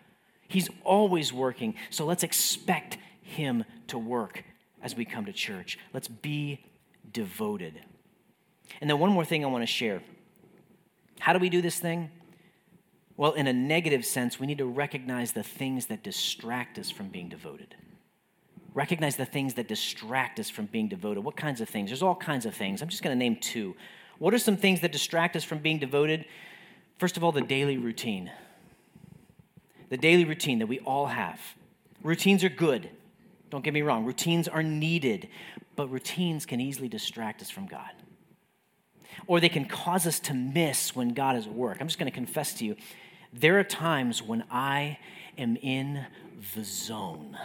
He's 0.48 0.68
always 0.82 1.32
working, 1.32 1.74
so 1.90 2.06
let's 2.06 2.22
expect 2.22 2.98
Him 3.22 3.64
to 3.88 3.98
work 3.98 4.44
as 4.82 4.94
we 4.94 5.04
come 5.04 5.24
to 5.26 5.32
church. 5.32 5.78
Let's 5.92 6.08
be 6.08 6.64
devoted. 7.12 7.80
And 8.80 8.88
then, 8.88 8.98
one 8.98 9.10
more 9.10 9.24
thing 9.24 9.44
I 9.44 9.48
want 9.48 9.62
to 9.62 9.66
share. 9.66 10.02
How 11.20 11.32
do 11.32 11.38
we 11.38 11.48
do 11.48 11.62
this 11.62 11.78
thing? 11.78 12.10
Well, 13.16 13.32
in 13.32 13.48
a 13.48 13.52
negative 13.52 14.06
sense, 14.06 14.38
we 14.38 14.46
need 14.46 14.58
to 14.58 14.66
recognize 14.66 15.32
the 15.32 15.42
things 15.42 15.86
that 15.86 16.04
distract 16.04 16.78
us 16.78 16.90
from 16.90 17.08
being 17.08 17.28
devoted. 17.28 17.74
Recognize 18.74 19.16
the 19.16 19.24
things 19.24 19.54
that 19.54 19.66
distract 19.66 20.38
us 20.38 20.48
from 20.48 20.66
being 20.66 20.88
devoted. 20.88 21.24
What 21.24 21.36
kinds 21.36 21.60
of 21.60 21.68
things? 21.68 21.90
There's 21.90 22.02
all 22.02 22.14
kinds 22.14 22.46
of 22.46 22.54
things. 22.54 22.80
I'm 22.80 22.88
just 22.88 23.02
going 23.02 23.16
to 23.16 23.18
name 23.18 23.36
two. 23.40 23.74
What 24.18 24.34
are 24.34 24.38
some 24.38 24.56
things 24.56 24.80
that 24.80 24.92
distract 24.92 25.34
us 25.34 25.42
from 25.42 25.58
being 25.58 25.78
devoted? 25.78 26.26
First 26.98 27.16
of 27.16 27.24
all, 27.24 27.32
the 27.32 27.40
daily 27.40 27.76
routine. 27.76 28.30
The 29.88 29.96
daily 29.96 30.24
routine 30.24 30.60
that 30.60 30.66
we 30.66 30.78
all 30.80 31.06
have. 31.06 31.40
Routines 32.04 32.44
are 32.44 32.48
good. 32.48 32.90
Don't 33.50 33.64
get 33.64 33.72
me 33.74 33.82
wrong, 33.82 34.04
routines 34.04 34.48
are 34.48 34.62
needed, 34.62 35.28
but 35.76 35.88
routines 35.88 36.46
can 36.46 36.60
easily 36.60 36.88
distract 36.88 37.40
us 37.40 37.50
from 37.50 37.66
God. 37.66 37.90
Or 39.26 39.40
they 39.40 39.48
can 39.48 39.64
cause 39.64 40.06
us 40.06 40.20
to 40.20 40.34
miss 40.34 40.94
when 40.94 41.14
God 41.14 41.36
is 41.36 41.46
at 41.46 41.52
work. 41.52 41.78
I'm 41.80 41.88
just 41.88 41.98
going 41.98 42.10
to 42.10 42.14
confess 42.14 42.54
to 42.54 42.64
you 42.64 42.76
there 43.32 43.58
are 43.58 43.64
times 43.64 44.22
when 44.22 44.44
I 44.50 44.98
am 45.36 45.56
in 45.56 46.04
the 46.54 46.64
zone. 46.64 47.36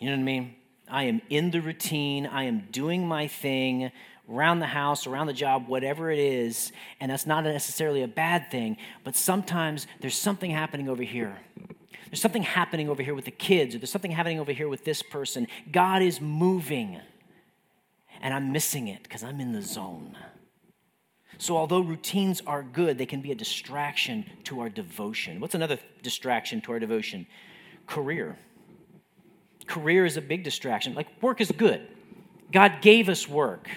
You 0.00 0.10
know 0.10 0.16
what 0.16 0.20
I 0.20 0.24
mean? 0.24 0.54
I 0.88 1.04
am 1.04 1.22
in 1.30 1.50
the 1.50 1.60
routine, 1.60 2.26
I 2.26 2.44
am 2.44 2.68
doing 2.70 3.06
my 3.06 3.26
thing, 3.26 3.90
around 4.30 4.60
the 4.60 4.66
house, 4.66 5.06
around 5.06 5.26
the 5.26 5.32
job, 5.32 5.68
whatever 5.68 6.10
it 6.10 6.18
is. 6.18 6.72
And 7.00 7.10
that's 7.10 7.26
not 7.26 7.44
necessarily 7.44 8.02
a 8.02 8.08
bad 8.08 8.50
thing, 8.50 8.76
but 9.02 9.16
sometimes 9.16 9.86
there's 10.00 10.16
something 10.16 10.50
happening 10.50 10.88
over 10.88 11.02
here. 11.02 11.38
There's 12.14 12.22
something 12.22 12.44
happening 12.44 12.88
over 12.88 13.02
here 13.02 13.16
with 13.16 13.24
the 13.24 13.32
kids, 13.32 13.74
or 13.74 13.78
there's 13.78 13.90
something 13.90 14.12
happening 14.12 14.38
over 14.38 14.52
here 14.52 14.68
with 14.68 14.84
this 14.84 15.02
person. 15.02 15.48
God 15.72 16.00
is 16.00 16.20
moving, 16.20 17.00
and 18.20 18.32
I'm 18.32 18.52
missing 18.52 18.86
it 18.86 19.02
because 19.02 19.24
I'm 19.24 19.40
in 19.40 19.50
the 19.50 19.60
zone. 19.60 20.16
So, 21.38 21.56
although 21.56 21.80
routines 21.80 22.40
are 22.46 22.62
good, 22.62 22.98
they 22.98 23.04
can 23.04 23.20
be 23.20 23.32
a 23.32 23.34
distraction 23.34 24.26
to 24.44 24.60
our 24.60 24.68
devotion. 24.68 25.40
What's 25.40 25.56
another 25.56 25.80
distraction 26.04 26.60
to 26.60 26.72
our 26.74 26.78
devotion? 26.78 27.26
Career. 27.88 28.38
Career 29.66 30.06
is 30.06 30.16
a 30.16 30.22
big 30.22 30.44
distraction. 30.44 30.94
Like, 30.94 31.08
work 31.20 31.40
is 31.40 31.50
good. 31.50 31.84
God 32.52 32.74
gave 32.80 33.08
us 33.08 33.28
work, 33.28 33.68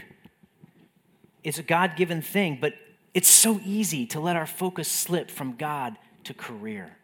it's 1.44 1.58
a 1.58 1.64
God 1.64 1.96
given 1.96 2.22
thing, 2.22 2.60
but 2.62 2.76
it's 3.16 3.30
so 3.30 3.60
easy 3.66 4.06
to 4.06 4.20
let 4.20 4.36
our 4.36 4.46
focus 4.46 4.88
slip 4.88 5.32
from 5.32 5.56
God 5.56 5.98
to 6.26 6.36
career. 6.36 6.98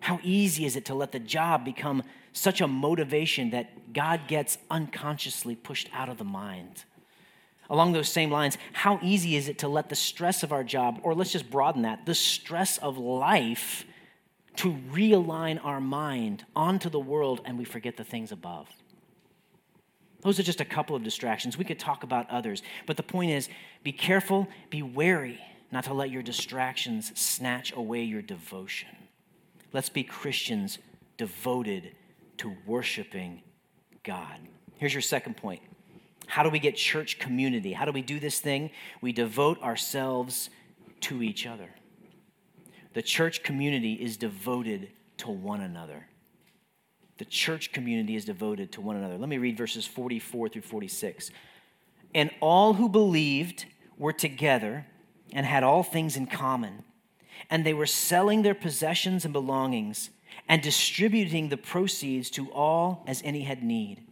How 0.00 0.20
easy 0.22 0.64
is 0.64 0.76
it 0.76 0.84
to 0.86 0.94
let 0.94 1.12
the 1.12 1.18
job 1.18 1.64
become 1.64 2.02
such 2.32 2.60
a 2.60 2.68
motivation 2.68 3.50
that 3.50 3.92
God 3.92 4.22
gets 4.28 4.58
unconsciously 4.70 5.54
pushed 5.54 5.88
out 5.92 6.08
of 6.08 6.18
the 6.18 6.24
mind? 6.24 6.84
Along 7.70 7.92
those 7.92 8.08
same 8.08 8.30
lines, 8.30 8.56
how 8.72 8.98
easy 9.02 9.36
is 9.36 9.48
it 9.48 9.58
to 9.58 9.68
let 9.68 9.88
the 9.88 9.96
stress 9.96 10.42
of 10.42 10.52
our 10.52 10.64
job, 10.64 11.00
or 11.02 11.14
let's 11.14 11.32
just 11.32 11.50
broaden 11.50 11.82
that, 11.82 12.06
the 12.06 12.14
stress 12.14 12.78
of 12.78 12.96
life, 12.96 13.84
to 14.56 14.72
realign 14.90 15.62
our 15.62 15.80
mind 15.80 16.44
onto 16.56 16.88
the 16.88 16.98
world 16.98 17.42
and 17.44 17.58
we 17.58 17.64
forget 17.64 17.96
the 17.96 18.04
things 18.04 18.32
above? 18.32 18.68
Those 20.22 20.40
are 20.40 20.42
just 20.44 20.60
a 20.60 20.64
couple 20.64 20.96
of 20.96 21.04
distractions. 21.04 21.56
We 21.56 21.64
could 21.64 21.78
talk 21.78 22.02
about 22.02 22.28
others, 22.30 22.62
but 22.86 22.96
the 22.96 23.02
point 23.02 23.30
is 23.30 23.48
be 23.84 23.92
careful, 23.92 24.48
be 24.70 24.82
wary 24.82 25.40
not 25.70 25.84
to 25.84 25.94
let 25.94 26.10
your 26.10 26.22
distractions 26.22 27.12
snatch 27.18 27.72
away 27.76 28.02
your 28.02 28.22
devotion. 28.22 28.88
Let's 29.72 29.88
be 29.88 30.02
Christians 30.02 30.78
devoted 31.16 31.92
to 32.38 32.56
worshiping 32.66 33.42
God. 34.02 34.38
Here's 34.76 34.94
your 34.94 35.02
second 35.02 35.36
point 35.36 35.60
how 36.26 36.42
do 36.42 36.50
we 36.50 36.58
get 36.58 36.76
church 36.76 37.18
community? 37.18 37.72
How 37.72 37.86
do 37.86 37.92
we 37.92 38.02
do 38.02 38.20
this 38.20 38.38
thing? 38.38 38.70
We 39.00 39.12
devote 39.12 39.60
ourselves 39.62 40.50
to 41.00 41.22
each 41.22 41.46
other. 41.46 41.70
The 42.92 43.02
church 43.02 43.42
community 43.42 43.94
is 43.94 44.16
devoted 44.16 44.90
to 45.18 45.30
one 45.30 45.62
another. 45.62 46.06
The 47.16 47.24
church 47.24 47.72
community 47.72 48.14
is 48.14 48.24
devoted 48.24 48.72
to 48.72 48.80
one 48.80 48.96
another. 48.96 49.16
Let 49.16 49.28
me 49.28 49.38
read 49.38 49.56
verses 49.56 49.86
44 49.86 50.50
through 50.50 50.62
46. 50.62 51.30
And 52.14 52.30
all 52.40 52.74
who 52.74 52.88
believed 52.88 53.64
were 53.96 54.12
together 54.12 54.86
and 55.32 55.44
had 55.44 55.62
all 55.62 55.82
things 55.82 56.16
in 56.16 56.26
common. 56.26 56.84
And 57.50 57.64
they 57.64 57.74
were 57.74 57.86
selling 57.86 58.42
their 58.42 58.54
possessions 58.54 59.24
and 59.24 59.32
belongings 59.32 60.10
and 60.48 60.62
distributing 60.62 61.48
the 61.48 61.56
proceeds 61.56 62.30
to 62.30 62.50
all 62.52 63.04
as 63.06 63.22
any 63.24 63.42
had 63.42 63.62
need. 63.62 64.02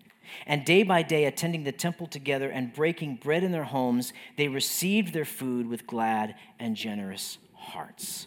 And 0.47 0.65
day 0.65 0.83
by 0.83 1.03
day, 1.03 1.25
attending 1.25 1.65
the 1.65 1.73
temple 1.73 2.07
together 2.07 2.51
and 2.51 2.73
breaking 2.73 3.17
bread 3.17 3.43
in 3.43 3.53
their 3.53 3.65
homes, 3.65 4.13
they 4.37 4.49
received 4.49 5.13
their 5.13 5.25
food 5.25 5.69
with 5.69 5.87
glad 5.87 6.35
and 6.59 6.77
generous 6.77 7.39
hearts. 7.55 8.27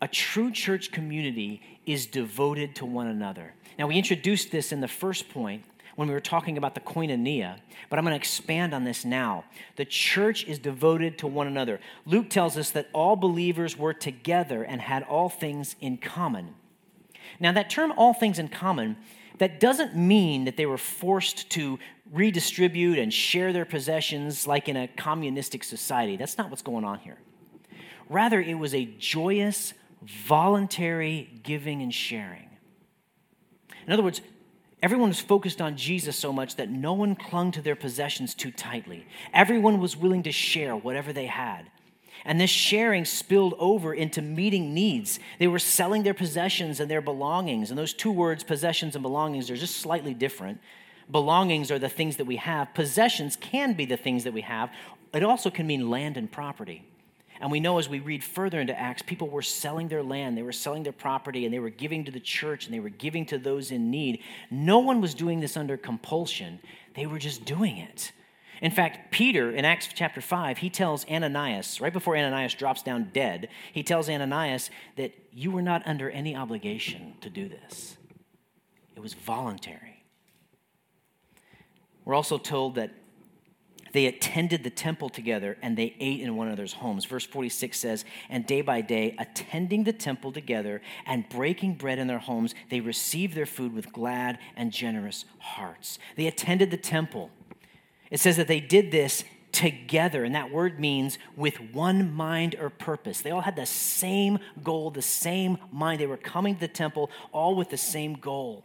A 0.00 0.08
true 0.08 0.50
church 0.50 0.92
community 0.92 1.62
is 1.86 2.06
devoted 2.06 2.74
to 2.76 2.86
one 2.86 3.06
another. 3.06 3.54
Now, 3.78 3.86
we 3.86 3.96
introduced 3.96 4.50
this 4.50 4.72
in 4.72 4.80
the 4.80 4.88
first 4.88 5.28
point 5.28 5.64
when 5.98 6.06
we 6.06 6.14
were 6.14 6.20
talking 6.20 6.56
about 6.56 6.76
the 6.76 6.80
koinonia, 6.80 7.58
but 7.90 7.98
I'm 7.98 8.04
going 8.04 8.12
to 8.12 8.16
expand 8.16 8.72
on 8.72 8.84
this 8.84 9.04
now. 9.04 9.44
The 9.74 9.84
church 9.84 10.44
is 10.44 10.60
devoted 10.60 11.18
to 11.18 11.26
one 11.26 11.48
another. 11.48 11.80
Luke 12.06 12.30
tells 12.30 12.56
us 12.56 12.70
that 12.70 12.88
all 12.92 13.16
believers 13.16 13.76
were 13.76 13.92
together 13.92 14.62
and 14.62 14.80
had 14.80 15.02
all 15.02 15.28
things 15.28 15.74
in 15.80 15.96
common. 15.96 16.54
Now, 17.40 17.50
that 17.50 17.68
term, 17.68 17.92
all 17.96 18.14
things 18.14 18.38
in 18.38 18.46
common, 18.46 18.96
that 19.38 19.58
doesn't 19.58 19.96
mean 19.96 20.44
that 20.44 20.56
they 20.56 20.66
were 20.66 20.78
forced 20.78 21.50
to 21.50 21.80
redistribute 22.12 22.96
and 23.00 23.12
share 23.12 23.52
their 23.52 23.64
possessions 23.64 24.46
like 24.46 24.68
in 24.68 24.76
a 24.76 24.86
communistic 24.86 25.64
society. 25.64 26.16
That's 26.16 26.38
not 26.38 26.48
what's 26.48 26.62
going 26.62 26.84
on 26.84 27.00
here. 27.00 27.18
Rather, 28.08 28.40
it 28.40 28.54
was 28.54 28.72
a 28.72 28.84
joyous, 28.84 29.74
voluntary 30.04 31.40
giving 31.42 31.82
and 31.82 31.92
sharing. 31.92 32.50
In 33.84 33.92
other 33.92 34.04
words, 34.04 34.20
everyone 34.82 35.08
was 35.08 35.20
focused 35.20 35.60
on 35.60 35.76
Jesus 35.76 36.16
so 36.16 36.32
much 36.32 36.56
that 36.56 36.70
no 36.70 36.92
one 36.92 37.14
clung 37.14 37.50
to 37.52 37.62
their 37.62 37.76
possessions 37.76 38.34
too 38.34 38.50
tightly. 38.50 39.06
Everyone 39.32 39.80
was 39.80 39.96
willing 39.96 40.22
to 40.24 40.32
share 40.32 40.76
whatever 40.76 41.12
they 41.12 41.26
had. 41.26 41.70
And 42.24 42.40
this 42.40 42.50
sharing 42.50 43.04
spilled 43.04 43.54
over 43.58 43.94
into 43.94 44.20
meeting 44.20 44.74
needs. 44.74 45.20
They 45.38 45.46
were 45.46 45.58
selling 45.58 46.02
their 46.02 46.14
possessions 46.14 46.80
and 46.80 46.90
their 46.90 47.00
belongings. 47.00 47.70
And 47.70 47.78
those 47.78 47.94
two 47.94 48.10
words, 48.10 48.42
possessions 48.42 48.96
and 48.96 49.02
belongings, 49.02 49.50
are 49.50 49.56
just 49.56 49.76
slightly 49.76 50.14
different. 50.14 50.60
Belongings 51.10 51.70
are 51.70 51.78
the 51.78 51.88
things 51.88 52.16
that 52.16 52.26
we 52.26 52.36
have, 52.36 52.74
possessions 52.74 53.36
can 53.36 53.72
be 53.72 53.86
the 53.86 53.96
things 53.96 54.24
that 54.24 54.32
we 54.32 54.42
have. 54.42 54.70
It 55.14 55.22
also 55.22 55.50
can 55.50 55.66
mean 55.66 55.88
land 55.88 56.16
and 56.16 56.30
property. 56.30 56.84
And 57.40 57.50
we 57.50 57.60
know 57.60 57.78
as 57.78 57.88
we 57.88 58.00
read 58.00 58.24
further 58.24 58.60
into 58.60 58.78
Acts, 58.78 59.02
people 59.02 59.28
were 59.28 59.42
selling 59.42 59.88
their 59.88 60.02
land, 60.02 60.36
they 60.36 60.42
were 60.42 60.52
selling 60.52 60.82
their 60.82 60.92
property, 60.92 61.44
and 61.44 61.54
they 61.54 61.60
were 61.60 61.70
giving 61.70 62.04
to 62.04 62.10
the 62.10 62.20
church, 62.20 62.66
and 62.66 62.74
they 62.74 62.80
were 62.80 62.88
giving 62.88 63.24
to 63.26 63.38
those 63.38 63.70
in 63.70 63.90
need. 63.90 64.22
No 64.50 64.80
one 64.80 65.00
was 65.00 65.14
doing 65.14 65.40
this 65.40 65.56
under 65.56 65.76
compulsion, 65.76 66.60
they 66.94 67.06
were 67.06 67.18
just 67.18 67.44
doing 67.44 67.78
it. 67.78 68.12
In 68.60 68.72
fact, 68.72 69.12
Peter 69.12 69.52
in 69.52 69.64
Acts 69.64 69.88
chapter 69.94 70.20
5, 70.20 70.58
he 70.58 70.68
tells 70.68 71.06
Ananias, 71.08 71.80
right 71.80 71.92
before 71.92 72.16
Ananias 72.16 72.54
drops 72.54 72.82
down 72.82 73.10
dead, 73.12 73.48
he 73.72 73.84
tells 73.84 74.08
Ananias 74.08 74.70
that 74.96 75.12
you 75.32 75.52
were 75.52 75.62
not 75.62 75.86
under 75.86 76.10
any 76.10 76.34
obligation 76.34 77.14
to 77.20 77.30
do 77.30 77.48
this. 77.48 77.96
It 78.96 79.00
was 79.00 79.14
voluntary. 79.14 80.02
We're 82.04 82.14
also 82.14 82.38
told 82.38 82.74
that 82.76 82.90
they 83.92 84.06
attended 84.06 84.64
the 84.64 84.70
temple 84.70 85.08
together 85.08 85.56
and 85.62 85.76
they 85.76 85.94
ate 86.00 86.20
in 86.20 86.36
one 86.36 86.48
another's 86.48 86.74
homes. 86.74 87.04
Verse 87.04 87.24
46 87.24 87.78
says, 87.78 88.04
And 88.28 88.46
day 88.46 88.60
by 88.60 88.80
day, 88.80 89.14
attending 89.18 89.84
the 89.84 89.92
temple 89.92 90.32
together 90.32 90.80
and 91.06 91.28
breaking 91.28 91.74
bread 91.74 91.98
in 91.98 92.06
their 92.06 92.18
homes, 92.18 92.54
they 92.70 92.80
received 92.80 93.34
their 93.34 93.46
food 93.46 93.74
with 93.74 93.92
glad 93.92 94.38
and 94.56 94.72
generous 94.72 95.24
hearts. 95.38 95.98
They 96.16 96.26
attended 96.26 96.70
the 96.70 96.76
temple. 96.76 97.30
It 98.10 98.20
says 98.20 98.36
that 98.36 98.48
they 98.48 98.60
did 98.60 98.90
this 98.90 99.24
together, 99.52 100.24
and 100.24 100.34
that 100.34 100.50
word 100.50 100.78
means 100.78 101.18
with 101.36 101.56
one 101.72 102.12
mind 102.12 102.54
or 102.60 102.70
purpose. 102.70 103.20
They 103.20 103.30
all 103.30 103.40
had 103.40 103.56
the 103.56 103.66
same 103.66 104.38
goal, 104.62 104.90
the 104.90 105.02
same 105.02 105.58
mind. 105.72 106.00
They 106.00 106.06
were 106.06 106.16
coming 106.16 106.54
to 106.54 106.60
the 106.60 106.68
temple 106.68 107.10
all 107.32 107.54
with 107.54 107.70
the 107.70 107.76
same 107.76 108.14
goal. 108.14 108.64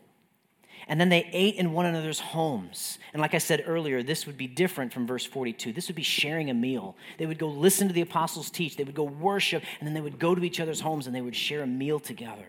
And 0.88 1.00
then 1.00 1.10
they 1.10 1.30
ate 1.32 1.56
in 1.56 1.72
one 1.72 1.86
another's 1.86 2.20
homes. 2.20 3.00
And 3.14 3.22
like 3.22 3.34
I 3.34 3.38
said 3.38 3.64
earlier, 3.66 4.04
this 4.04 4.26
would 4.26 4.38
be 4.38 4.48
different 4.48 4.92
from 4.92 5.08
verse 5.08 5.26
42. 5.26 5.72
This 5.72 5.88
would 5.88 5.96
be 5.96 6.04
sharing 6.04 6.50
a 6.50 6.54
meal. 6.54 6.96
They 7.18 7.26
would 7.26 7.40
go 7.40 7.48
listen 7.48 7.88
to 7.88 7.94
the 7.94 8.02
apostles 8.02 8.50
teach, 8.50 8.76
they 8.76 8.84
would 8.84 8.96
go 8.96 9.04
worship, 9.04 9.64
and 9.80 9.88
then 9.88 9.94
they 9.94 10.02
would 10.02 10.20
go 10.20 10.36
to 10.36 10.44
each 10.44 10.60
other's 10.60 10.82
homes 10.82 11.08
and 11.08 11.16
they 11.16 11.22
would 11.22 11.36
share 11.36 11.64
a 11.64 11.68
meal 11.68 12.00
together. 12.00 12.48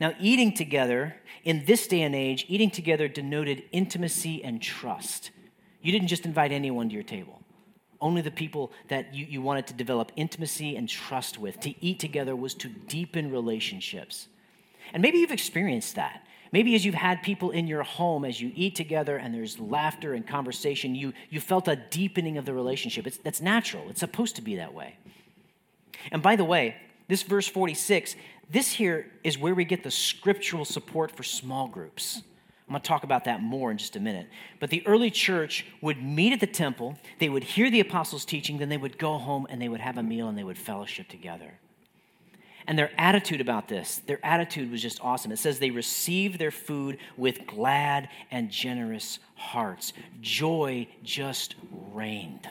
Now, 0.00 0.14
eating 0.20 0.54
together, 0.54 1.16
in 1.44 1.64
this 1.64 1.86
day 1.86 2.02
and 2.02 2.14
age, 2.14 2.44
eating 2.48 2.70
together 2.70 3.08
denoted 3.08 3.64
intimacy 3.72 4.42
and 4.44 4.60
trust. 4.60 5.30
You 5.80 5.92
didn't 5.92 6.08
just 6.08 6.26
invite 6.26 6.52
anyone 6.52 6.88
to 6.88 6.94
your 6.94 7.04
table, 7.04 7.40
only 8.00 8.20
the 8.20 8.30
people 8.30 8.72
that 8.88 9.14
you, 9.14 9.26
you 9.26 9.40
wanted 9.40 9.68
to 9.68 9.74
develop 9.74 10.12
intimacy 10.16 10.76
and 10.76 10.88
trust 10.88 11.38
with. 11.38 11.60
To 11.60 11.74
eat 11.84 11.98
together 11.98 12.36
was 12.36 12.54
to 12.56 12.68
deepen 12.68 13.30
relationships. 13.30 14.28
And 14.92 15.02
maybe 15.02 15.18
you've 15.18 15.30
experienced 15.30 15.94
that. 15.94 16.25
Maybe 16.56 16.74
as 16.74 16.86
you've 16.86 16.94
had 16.94 17.22
people 17.22 17.50
in 17.50 17.66
your 17.66 17.82
home, 17.82 18.24
as 18.24 18.40
you 18.40 18.50
eat 18.54 18.74
together 18.76 19.18
and 19.18 19.34
there's 19.34 19.58
laughter 19.58 20.14
and 20.14 20.26
conversation, 20.26 20.94
you, 20.94 21.12
you 21.28 21.38
felt 21.38 21.68
a 21.68 21.76
deepening 21.76 22.38
of 22.38 22.46
the 22.46 22.54
relationship. 22.54 23.06
It's, 23.06 23.18
that's 23.18 23.42
natural, 23.42 23.90
it's 23.90 24.00
supposed 24.00 24.36
to 24.36 24.42
be 24.42 24.56
that 24.56 24.72
way. 24.72 24.96
And 26.10 26.22
by 26.22 26.34
the 26.34 26.46
way, 26.46 26.76
this 27.08 27.24
verse 27.24 27.46
46, 27.46 28.16
this 28.48 28.72
here 28.72 29.06
is 29.22 29.36
where 29.36 29.54
we 29.54 29.66
get 29.66 29.84
the 29.84 29.90
scriptural 29.90 30.64
support 30.64 31.14
for 31.14 31.22
small 31.22 31.68
groups. 31.68 32.22
I'm 32.66 32.72
going 32.72 32.80
to 32.80 32.88
talk 32.88 33.04
about 33.04 33.24
that 33.24 33.42
more 33.42 33.70
in 33.70 33.76
just 33.76 33.94
a 33.96 34.00
minute. 34.00 34.26
But 34.58 34.70
the 34.70 34.82
early 34.86 35.10
church 35.10 35.66
would 35.82 36.02
meet 36.02 36.32
at 36.32 36.40
the 36.40 36.46
temple, 36.46 36.98
they 37.18 37.28
would 37.28 37.44
hear 37.44 37.70
the 37.70 37.80
apostles' 37.80 38.24
teaching, 38.24 38.56
then 38.56 38.70
they 38.70 38.78
would 38.78 38.96
go 38.96 39.18
home 39.18 39.46
and 39.50 39.60
they 39.60 39.68
would 39.68 39.82
have 39.82 39.98
a 39.98 40.02
meal 40.02 40.26
and 40.26 40.38
they 40.38 40.44
would 40.44 40.56
fellowship 40.56 41.08
together. 41.08 41.58
And 42.66 42.78
their 42.78 42.90
attitude 42.98 43.40
about 43.40 43.68
this, 43.68 44.00
their 44.06 44.18
attitude 44.24 44.70
was 44.70 44.82
just 44.82 45.00
awesome. 45.00 45.30
It 45.30 45.38
says 45.38 45.58
they 45.58 45.70
received 45.70 46.38
their 46.38 46.50
food 46.50 46.98
with 47.16 47.46
glad 47.46 48.08
and 48.30 48.50
generous 48.50 49.20
hearts. 49.36 49.92
Joy 50.20 50.88
just 51.04 51.54
reigned. 51.92 52.48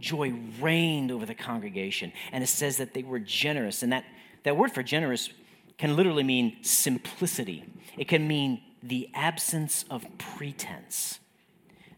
Joy 0.00 0.34
reigned 0.60 1.12
over 1.12 1.24
the 1.24 1.34
congregation. 1.34 2.12
And 2.32 2.42
it 2.42 2.48
says 2.48 2.78
that 2.78 2.94
they 2.94 3.02
were 3.02 3.20
generous. 3.20 3.82
And 3.82 3.92
that, 3.92 4.04
that 4.42 4.56
word 4.56 4.72
for 4.72 4.82
generous 4.82 5.30
can 5.76 5.94
literally 5.94 6.24
mean 6.24 6.56
simplicity, 6.62 7.64
it 7.96 8.08
can 8.08 8.26
mean 8.26 8.60
the 8.82 9.08
absence 9.14 9.84
of 9.90 10.04
pretense. 10.18 11.20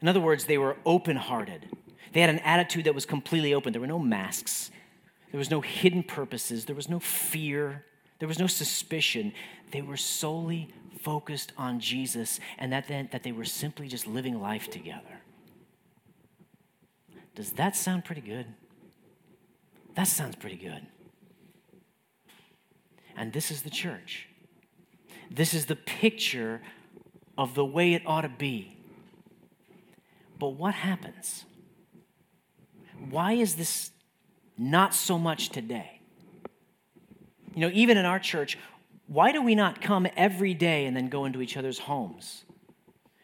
In 0.00 0.08
other 0.08 0.20
words, 0.20 0.44
they 0.44 0.58
were 0.58 0.76
open 0.86 1.16
hearted. 1.16 1.66
They 2.12 2.20
had 2.20 2.30
an 2.30 2.38
attitude 2.40 2.84
that 2.84 2.94
was 2.94 3.06
completely 3.06 3.54
open. 3.54 3.72
There 3.72 3.80
were 3.80 3.86
no 3.86 3.98
masks, 3.98 4.70
there 5.30 5.38
was 5.38 5.50
no 5.50 5.60
hidden 5.60 6.02
purposes, 6.02 6.64
there 6.64 6.76
was 6.76 6.88
no 6.88 6.98
fear, 6.98 7.84
there 8.18 8.28
was 8.28 8.38
no 8.38 8.46
suspicion. 8.46 9.32
They 9.72 9.82
were 9.82 9.96
solely 9.96 10.68
focused 11.00 11.52
on 11.56 11.80
Jesus, 11.80 12.40
and 12.58 12.72
that 12.72 12.88
meant 12.88 13.12
that 13.12 13.22
they 13.22 13.32
were 13.32 13.44
simply 13.44 13.88
just 13.88 14.06
living 14.06 14.40
life 14.40 14.70
together. 14.70 15.20
Does 17.34 17.52
that 17.52 17.76
sound 17.76 18.04
pretty 18.04 18.20
good? 18.20 18.46
That 19.94 20.04
sounds 20.04 20.36
pretty 20.36 20.56
good. 20.56 20.86
And 23.16 23.32
this 23.32 23.50
is 23.50 23.62
the 23.62 23.70
church. 23.70 24.28
This 25.30 25.54
is 25.54 25.66
the 25.66 25.76
picture 25.76 26.60
of 27.38 27.54
the 27.54 27.64
way 27.64 27.94
it 27.94 28.02
ought 28.04 28.22
to 28.22 28.28
be. 28.28 28.76
But 30.38 30.50
what 30.50 30.74
happens? 30.74 31.44
Why 33.08 33.32
is 33.32 33.54
this 33.54 33.90
not 34.60 34.94
so 34.94 35.18
much 35.18 35.48
today? 35.48 36.00
You 37.54 37.62
know, 37.62 37.70
even 37.72 37.96
in 37.96 38.04
our 38.04 38.18
church, 38.18 38.58
why 39.06 39.32
do 39.32 39.42
we 39.42 39.54
not 39.54 39.80
come 39.80 40.06
every 40.16 40.54
day 40.54 40.86
and 40.86 40.96
then 40.96 41.08
go 41.08 41.24
into 41.24 41.40
each 41.40 41.56
other's 41.56 41.80
homes? 41.80 42.44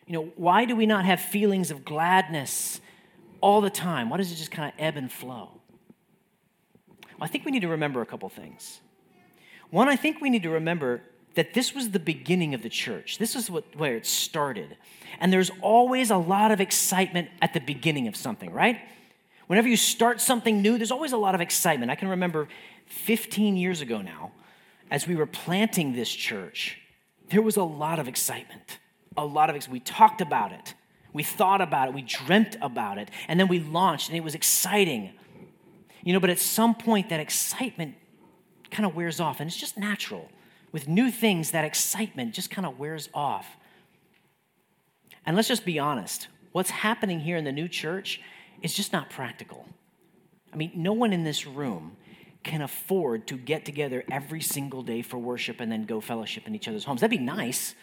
You 0.06 0.14
know, 0.14 0.32
why 0.36 0.64
do 0.64 0.74
we 0.74 0.86
not 0.86 1.04
have 1.04 1.20
feelings 1.20 1.70
of 1.70 1.84
gladness 1.84 2.80
all 3.40 3.60
the 3.60 3.70
time? 3.70 4.08
Why 4.08 4.16
does 4.16 4.32
it 4.32 4.36
just 4.36 4.50
kind 4.50 4.72
of 4.72 4.80
ebb 4.80 4.96
and 4.96 5.12
flow? 5.12 5.60
Well, 7.18 7.22
I 7.22 7.28
think 7.28 7.44
we 7.44 7.50
need 7.52 7.62
to 7.62 7.68
remember 7.68 8.00
a 8.02 8.06
couple 8.06 8.28
things. 8.28 8.80
One, 9.70 9.88
I 9.88 9.96
think 9.96 10.20
we 10.20 10.30
need 10.30 10.42
to 10.44 10.50
remember 10.50 11.02
that 11.34 11.54
this 11.54 11.74
was 11.74 11.90
the 11.90 11.98
beginning 11.98 12.54
of 12.54 12.62
the 12.62 12.68
church. 12.68 13.18
This 13.18 13.36
is 13.36 13.50
what, 13.50 13.64
where 13.76 13.94
it 13.94 14.06
started. 14.06 14.76
And 15.20 15.32
there's 15.32 15.50
always 15.60 16.10
a 16.10 16.16
lot 16.16 16.50
of 16.50 16.60
excitement 16.60 17.28
at 17.42 17.52
the 17.52 17.60
beginning 17.60 18.08
of 18.08 18.16
something, 18.16 18.50
right? 18.52 18.80
Whenever 19.46 19.68
you 19.68 19.76
start 19.76 20.20
something 20.20 20.60
new, 20.60 20.76
there's 20.76 20.90
always 20.90 21.12
a 21.12 21.16
lot 21.16 21.34
of 21.34 21.40
excitement. 21.40 21.90
I 21.90 21.94
can 21.94 22.08
remember 22.08 22.48
15 22.86 23.56
years 23.56 23.80
ago 23.80 24.02
now, 24.02 24.32
as 24.90 25.06
we 25.06 25.16
were 25.16 25.26
planting 25.26 25.92
this 25.92 26.10
church, 26.10 26.78
there 27.30 27.42
was 27.42 27.56
a 27.56 27.64
lot 27.64 27.98
of 27.98 28.08
excitement. 28.08 28.78
A 29.16 29.24
lot 29.24 29.50
of 29.50 29.56
excitement. 29.56 29.72
we 29.72 29.80
talked 29.80 30.20
about 30.20 30.52
it. 30.52 30.74
We 31.12 31.22
thought 31.22 31.62
about 31.62 31.88
it, 31.88 31.94
we 31.94 32.02
dreamt 32.02 32.56
about 32.60 32.98
it, 32.98 33.10
and 33.26 33.40
then 33.40 33.48
we 33.48 33.58
launched 33.58 34.10
and 34.10 34.18
it 34.18 34.22
was 34.22 34.34
exciting. 34.34 35.14
You 36.04 36.12
know, 36.12 36.20
but 36.20 36.28
at 36.28 36.38
some 36.38 36.74
point 36.74 37.08
that 37.08 37.20
excitement 37.20 37.94
kind 38.70 38.84
of 38.84 38.94
wears 38.94 39.18
off 39.18 39.40
and 39.40 39.48
it's 39.48 39.56
just 39.56 39.78
natural 39.78 40.28
with 40.72 40.88
new 40.88 41.10
things, 41.10 41.52
that 41.52 41.64
excitement 41.64 42.34
just 42.34 42.50
kind 42.50 42.66
of 42.66 42.78
wears 42.78 43.08
off. 43.14 43.46
And 45.24 45.34
let's 45.36 45.48
just 45.48 45.64
be 45.64 45.78
honest 45.78 46.28
what's 46.52 46.70
happening 46.70 47.20
here 47.20 47.36
in 47.36 47.44
the 47.44 47.52
new 47.52 47.68
church 47.68 48.20
is 48.62 48.74
just 48.74 48.92
not 48.92 49.10
practical. 49.10 49.66
I 50.52 50.56
mean, 50.56 50.72
no 50.74 50.92
one 50.92 51.12
in 51.12 51.24
this 51.24 51.46
room 51.46 51.96
can 52.42 52.62
afford 52.62 53.26
to 53.26 53.36
get 53.36 53.64
together 53.64 54.04
every 54.10 54.40
single 54.40 54.82
day 54.82 55.02
for 55.02 55.18
worship 55.18 55.60
and 55.60 55.70
then 55.70 55.84
go 55.84 56.00
fellowship 56.00 56.46
in 56.46 56.54
each 56.54 56.68
other's 56.68 56.84
homes. 56.84 57.00
That'd 57.00 57.18
be 57.18 57.24
nice. 57.24 57.74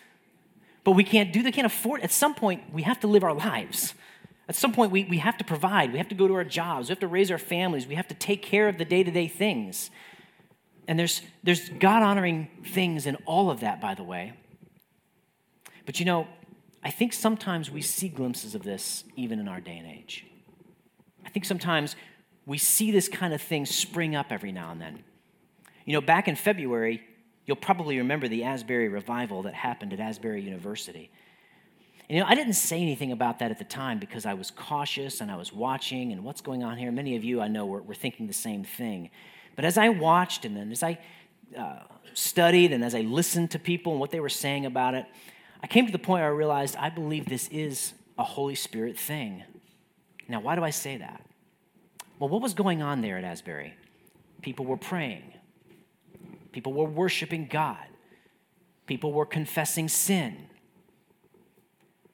But 0.83 0.91
we 0.91 1.03
can't 1.03 1.31
do 1.33 1.43
that, 1.43 1.53
can't 1.53 1.65
afford. 1.65 2.01
At 2.01 2.11
some 2.11 2.33
point, 2.33 2.73
we 2.73 2.83
have 2.83 2.99
to 3.01 3.07
live 3.07 3.23
our 3.23 3.33
lives. 3.33 3.93
At 4.47 4.55
some 4.55 4.73
point, 4.73 4.91
we, 4.91 5.05
we 5.05 5.17
have 5.19 5.37
to 5.37 5.43
provide. 5.43 5.91
We 5.91 5.97
have 5.97 6.09
to 6.09 6.15
go 6.15 6.27
to 6.27 6.33
our 6.33 6.43
jobs. 6.43 6.87
We 6.87 6.91
have 6.91 6.99
to 6.99 7.07
raise 7.07 7.31
our 7.31 7.37
families. 7.37 7.87
We 7.87 7.95
have 7.95 8.07
to 8.07 8.15
take 8.15 8.41
care 8.41 8.67
of 8.67 8.77
the 8.77 8.85
day 8.85 9.03
to 9.03 9.11
day 9.11 9.27
things. 9.27 9.89
And 10.87 10.99
there's, 10.99 11.21
there's 11.43 11.69
God 11.69 12.03
honoring 12.03 12.49
things 12.65 13.05
in 13.05 13.15
all 13.25 13.49
of 13.49 13.61
that, 13.61 13.79
by 13.79 13.93
the 13.95 14.03
way. 14.03 14.33
But 15.85 15.99
you 15.99 16.05
know, 16.05 16.27
I 16.83 16.89
think 16.89 17.13
sometimes 17.13 17.71
we 17.71 17.81
see 17.81 18.09
glimpses 18.09 18.55
of 18.55 18.63
this 18.63 19.05
even 19.15 19.39
in 19.39 19.47
our 19.47 19.61
day 19.61 19.77
and 19.77 19.87
age. 19.87 20.25
I 21.33 21.39
think 21.41 21.45
sometimes 21.45 21.95
we 22.45 22.59
see 22.59 22.91
this 22.91 23.09
kind 23.09 23.33
of 23.33 23.41
thing 23.41 23.65
spring 23.65 24.15
up 24.15 24.27
every 24.29 24.51
now 24.51 24.71
and 24.71 24.79
then. 24.79 25.03
You 25.83 25.93
know, 25.93 26.01
back 26.01 26.27
in 26.27 26.35
February, 26.35 27.01
you'll 27.47 27.57
probably 27.57 27.97
remember 27.97 28.27
the 28.27 28.43
Asbury 28.43 28.87
revival 28.87 29.41
that 29.41 29.55
happened 29.55 29.93
at 29.93 29.99
Asbury 29.99 30.43
University. 30.43 31.09
And, 32.07 32.15
you 32.15 32.23
know, 32.23 32.29
I 32.29 32.35
didn't 32.35 32.53
say 32.53 32.79
anything 32.79 33.11
about 33.11 33.39
that 33.39 33.49
at 33.49 33.57
the 33.57 33.63
time 33.63 33.97
because 33.97 34.27
I 34.27 34.35
was 34.35 34.51
cautious 34.51 35.21
and 35.21 35.31
I 35.31 35.35
was 35.35 35.51
watching 35.51 36.11
and 36.11 36.23
what's 36.23 36.41
going 36.41 36.63
on 36.63 36.77
here. 36.77 36.91
Many 36.91 37.15
of 37.15 37.23
you 37.23 37.41
I 37.41 37.47
know 37.47 37.65
were, 37.65 37.81
were 37.81 37.95
thinking 37.95 38.27
the 38.27 38.33
same 38.33 38.63
thing. 38.63 39.09
But 39.55 39.65
as 39.65 39.75
I 39.75 39.89
watched 39.89 40.45
and 40.45 40.55
then 40.55 40.71
as 40.71 40.83
I 40.83 40.99
uh, 41.57 41.79
studied 42.13 42.71
and 42.73 42.85
as 42.85 42.93
I 42.93 43.01
listened 43.01 43.49
to 43.51 43.59
people 43.59 43.93
and 43.93 43.99
what 43.99 44.11
they 44.11 44.19
were 44.19 44.29
saying 44.29 44.67
about 44.67 44.93
it, 44.93 45.07
I 45.63 45.65
came 45.65 45.87
to 45.87 45.91
the 45.91 45.97
point 45.97 46.21
where 46.21 46.29
I 46.29 46.35
realized 46.35 46.75
I 46.75 46.91
believe 46.91 47.25
this 47.25 47.47
is 47.47 47.93
a 48.19 48.23
Holy 48.23 48.53
Spirit 48.53 48.99
thing. 48.99 49.43
Now, 50.33 50.39
why 50.39 50.55
do 50.55 50.63
I 50.63 50.71
say 50.71 50.97
that? 50.97 51.23
Well, 52.17 52.27
what 52.27 52.41
was 52.41 52.55
going 52.55 52.81
on 52.81 53.01
there 53.01 53.19
at 53.19 53.23
Asbury? 53.23 53.75
People 54.41 54.65
were 54.65 54.77
praying, 54.77 55.31
people 56.51 56.73
were 56.73 56.85
worshiping 56.85 57.47
God, 57.47 57.85
people 58.87 59.13
were 59.13 59.27
confessing 59.27 59.87
sin. 59.87 60.35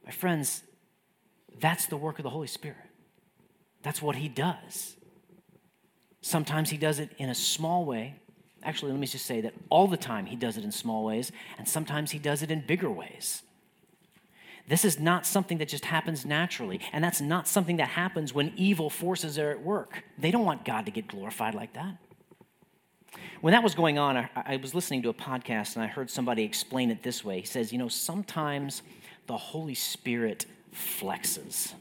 My 0.06 0.12
friends, 0.12 0.64
that's 1.62 1.86
the 1.86 1.96
work 1.96 2.20
of 2.20 2.24
the 2.24 2.30
Holy 2.30 2.48
Spirit. 2.48 2.90
That's 3.84 4.02
what 4.02 4.18
He 4.18 4.28
does. 4.28 4.98
Sometimes 6.20 6.70
he 6.70 6.76
does 6.76 7.00
it 7.00 7.12
in 7.20 7.30
a 7.30 7.36
small 7.36 7.86
way. 7.86 8.16
Actually, 8.64 8.92
let 8.92 9.00
me 9.00 9.08
just 9.08 9.26
say 9.26 9.40
that 9.40 9.54
all 9.70 9.88
the 9.88 9.96
time 9.96 10.26
he 10.26 10.36
does 10.36 10.58
it 10.58 10.66
in 10.66 10.74
small 10.74 11.06
ways, 11.06 11.32
and 11.58 11.66
sometimes 11.66 12.12
he 12.12 12.20
does 12.20 12.44
it 12.44 12.52
in 12.52 12.60
bigger 12.68 12.92
ways. 12.92 13.44
This 14.70 14.86
is 14.86 15.00
not 15.00 15.26
something 15.26 15.58
that 15.58 15.68
just 15.68 15.86
happens 15.86 16.28
naturally, 16.28 16.80
and 16.94 17.04
that's 17.04 17.20
not 17.20 17.48
something 17.48 17.78
that 17.78 17.88
happens 17.88 18.36
when 18.36 18.54
evil 18.56 18.92
forces 18.92 19.40
are 19.40 19.50
at 19.50 19.64
work. 19.64 20.04
They 20.20 20.30
don't 20.30 20.46
want 20.46 20.64
God 20.64 20.86
to 20.86 20.92
get 20.92 21.08
glorified 21.08 21.56
like 21.56 21.74
that. 21.74 21.98
When 23.42 23.54
that 23.54 23.64
was 23.64 23.74
going 23.74 23.98
on, 23.98 24.16
I, 24.16 24.30
I 24.36 24.56
was 24.58 24.76
listening 24.76 25.02
to 25.02 25.10
a 25.10 25.14
podcast 25.14 25.76
and 25.76 25.84
I 25.84 25.88
heard 25.88 26.12
somebody 26.12 26.44
explain 26.44 26.92
it 26.92 27.02
this 27.02 27.26
way. 27.26 27.40
He 27.40 27.48
says, 27.48 27.72
You 27.72 27.80
know, 27.80 27.88
sometimes 27.88 28.84
the 29.26 29.38
Holy 29.38 29.74
Spirit 29.74 30.46
flexes. 30.72 31.74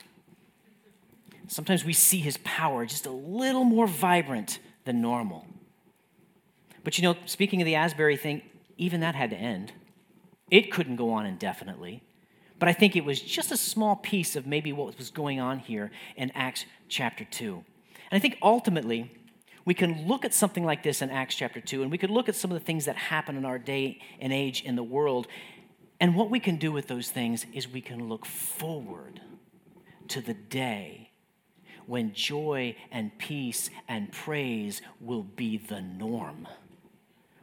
Sometimes 1.46 1.84
we 1.84 1.92
see 1.92 2.20
his 2.20 2.38
power 2.38 2.86
just 2.86 3.04
a 3.04 3.10
little 3.10 3.64
more 3.64 3.86
vibrant 3.86 4.60
than 4.86 5.02
normal. 5.02 5.44
But 6.84 6.96
you 6.96 7.02
know, 7.02 7.16
speaking 7.26 7.60
of 7.60 7.66
the 7.66 7.74
Asbury 7.74 8.16
thing, 8.16 8.40
even 8.78 9.00
that 9.00 9.14
had 9.14 9.28
to 9.28 9.36
end. 9.36 9.72
It 10.50 10.72
couldn't 10.72 10.96
go 10.96 11.10
on 11.10 11.26
indefinitely. 11.26 12.02
But 12.58 12.68
I 12.68 12.72
think 12.72 12.96
it 12.96 13.04
was 13.04 13.20
just 13.20 13.52
a 13.52 13.56
small 13.56 13.96
piece 13.96 14.36
of 14.36 14.46
maybe 14.46 14.72
what 14.72 14.96
was 14.98 15.10
going 15.10 15.40
on 15.40 15.60
here 15.60 15.90
in 16.16 16.30
Acts 16.34 16.64
chapter 16.88 17.24
2. 17.24 17.64
And 18.10 18.16
I 18.16 18.18
think 18.18 18.38
ultimately, 18.42 19.12
we 19.64 19.74
can 19.74 20.08
look 20.08 20.24
at 20.24 20.32
something 20.32 20.64
like 20.64 20.82
this 20.82 21.02
in 21.02 21.10
Acts 21.10 21.34
chapter 21.34 21.60
2, 21.60 21.82
and 21.82 21.90
we 21.90 21.98
could 21.98 22.10
look 22.10 22.28
at 22.28 22.34
some 22.34 22.50
of 22.50 22.58
the 22.58 22.64
things 22.64 22.86
that 22.86 22.96
happen 22.96 23.36
in 23.36 23.44
our 23.44 23.58
day 23.58 24.00
and 24.20 24.32
age 24.32 24.62
in 24.62 24.76
the 24.76 24.82
world. 24.82 25.26
And 26.00 26.14
what 26.14 26.30
we 26.30 26.40
can 26.40 26.56
do 26.56 26.72
with 26.72 26.88
those 26.88 27.10
things 27.10 27.44
is 27.52 27.68
we 27.68 27.80
can 27.80 28.08
look 28.08 28.24
forward 28.24 29.20
to 30.08 30.20
the 30.20 30.34
day 30.34 31.10
when 31.86 32.12
joy 32.12 32.76
and 32.90 33.16
peace 33.18 33.70
and 33.88 34.12
praise 34.12 34.82
will 35.00 35.22
be 35.22 35.56
the 35.56 35.80
norm, 35.80 36.46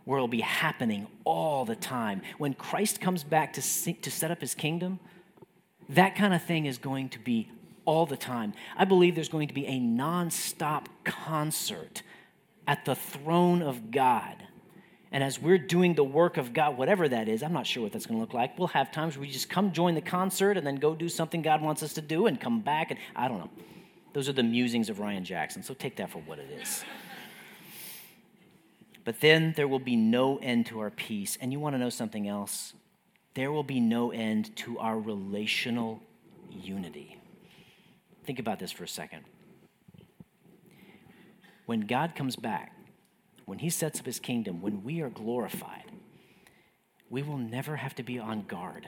where 0.05 0.17
it'll 0.17 0.27
be 0.27 0.41
happening 0.41 1.07
all 1.23 1.65
the 1.65 1.75
time. 1.75 2.21
When 2.37 2.53
Christ 2.53 3.01
comes 3.01 3.23
back 3.23 3.53
to, 3.53 3.61
see, 3.61 3.93
to 3.93 4.11
set 4.11 4.31
up 4.31 4.39
his 4.39 4.55
kingdom, 4.55 4.99
that 5.89 6.15
kind 6.15 6.33
of 6.33 6.43
thing 6.43 6.65
is 6.65 6.77
going 6.77 7.09
to 7.09 7.19
be 7.19 7.49
all 7.85 8.05
the 8.05 8.17
time. 8.17 8.53
I 8.77 8.85
believe 8.85 9.15
there's 9.15 9.29
going 9.29 9.47
to 9.47 9.53
be 9.53 9.65
a 9.67 9.79
nonstop 9.79 10.85
concert 11.03 12.01
at 12.67 12.85
the 12.85 12.95
throne 12.95 13.61
of 13.61 13.91
God. 13.91 14.43
And 15.11 15.23
as 15.23 15.39
we're 15.39 15.59
doing 15.59 15.93
the 15.93 16.03
work 16.03 16.37
of 16.37 16.51
God, 16.51 16.77
whatever 16.77 17.07
that 17.07 17.29
is, 17.29 17.41
I'm 17.41 17.53
not 17.53 17.67
sure 17.67 17.83
what 17.83 17.93
that's 17.93 18.05
going 18.05 18.17
to 18.17 18.21
look 18.21 18.33
like. 18.33 18.57
We'll 18.59 18.67
have 18.69 18.91
times 18.91 19.15
where 19.15 19.21
we 19.21 19.31
just 19.31 19.49
come 19.49 19.71
join 19.71 19.95
the 19.95 20.01
concert 20.01 20.57
and 20.57 20.65
then 20.65 20.75
go 20.75 20.93
do 20.93 21.07
something 21.07 21.41
God 21.41 21.61
wants 21.61 21.83
us 21.83 21.93
to 21.93 22.01
do 22.01 22.25
and 22.25 22.39
come 22.39 22.61
back. 22.61 22.91
And 22.91 22.99
I 23.15 23.27
don't 23.27 23.37
know. 23.37 23.49
Those 24.13 24.27
are 24.29 24.33
the 24.33 24.43
musings 24.43 24.89
of 24.89 24.99
Ryan 24.99 25.23
Jackson, 25.23 25.61
so 25.61 25.73
take 25.73 25.97
that 25.97 26.09
for 26.09 26.19
what 26.19 26.39
it 26.39 26.49
is. 26.61 26.83
But 29.05 29.21
then 29.21 29.53
there 29.55 29.67
will 29.67 29.79
be 29.79 29.95
no 29.95 30.37
end 30.39 30.65
to 30.67 30.79
our 30.79 30.89
peace. 30.89 31.37
And 31.39 31.53
you 31.53 31.59
want 31.59 31.75
to 31.75 31.79
know 31.79 31.89
something 31.89 32.27
else? 32.27 32.73
There 33.35 33.51
will 33.51 33.63
be 33.63 33.79
no 33.79 34.11
end 34.11 34.55
to 34.57 34.77
our 34.79 34.99
relational 34.99 36.01
unity. 36.51 37.21
Think 38.25 38.39
about 38.39 38.59
this 38.59 38.71
for 38.71 38.83
a 38.83 38.87
second. 38.87 39.23
When 41.65 41.81
God 41.81 42.15
comes 42.15 42.35
back, 42.35 42.73
when 43.45 43.59
He 43.59 43.69
sets 43.69 43.99
up 43.99 44.05
His 44.05 44.19
kingdom, 44.19 44.61
when 44.61 44.83
we 44.83 45.01
are 45.01 45.09
glorified, 45.09 45.91
we 47.09 47.21
will 47.21 47.37
never 47.37 47.77
have 47.77 47.95
to 47.95 48.03
be 48.03 48.19
on 48.19 48.43
guard. 48.43 48.87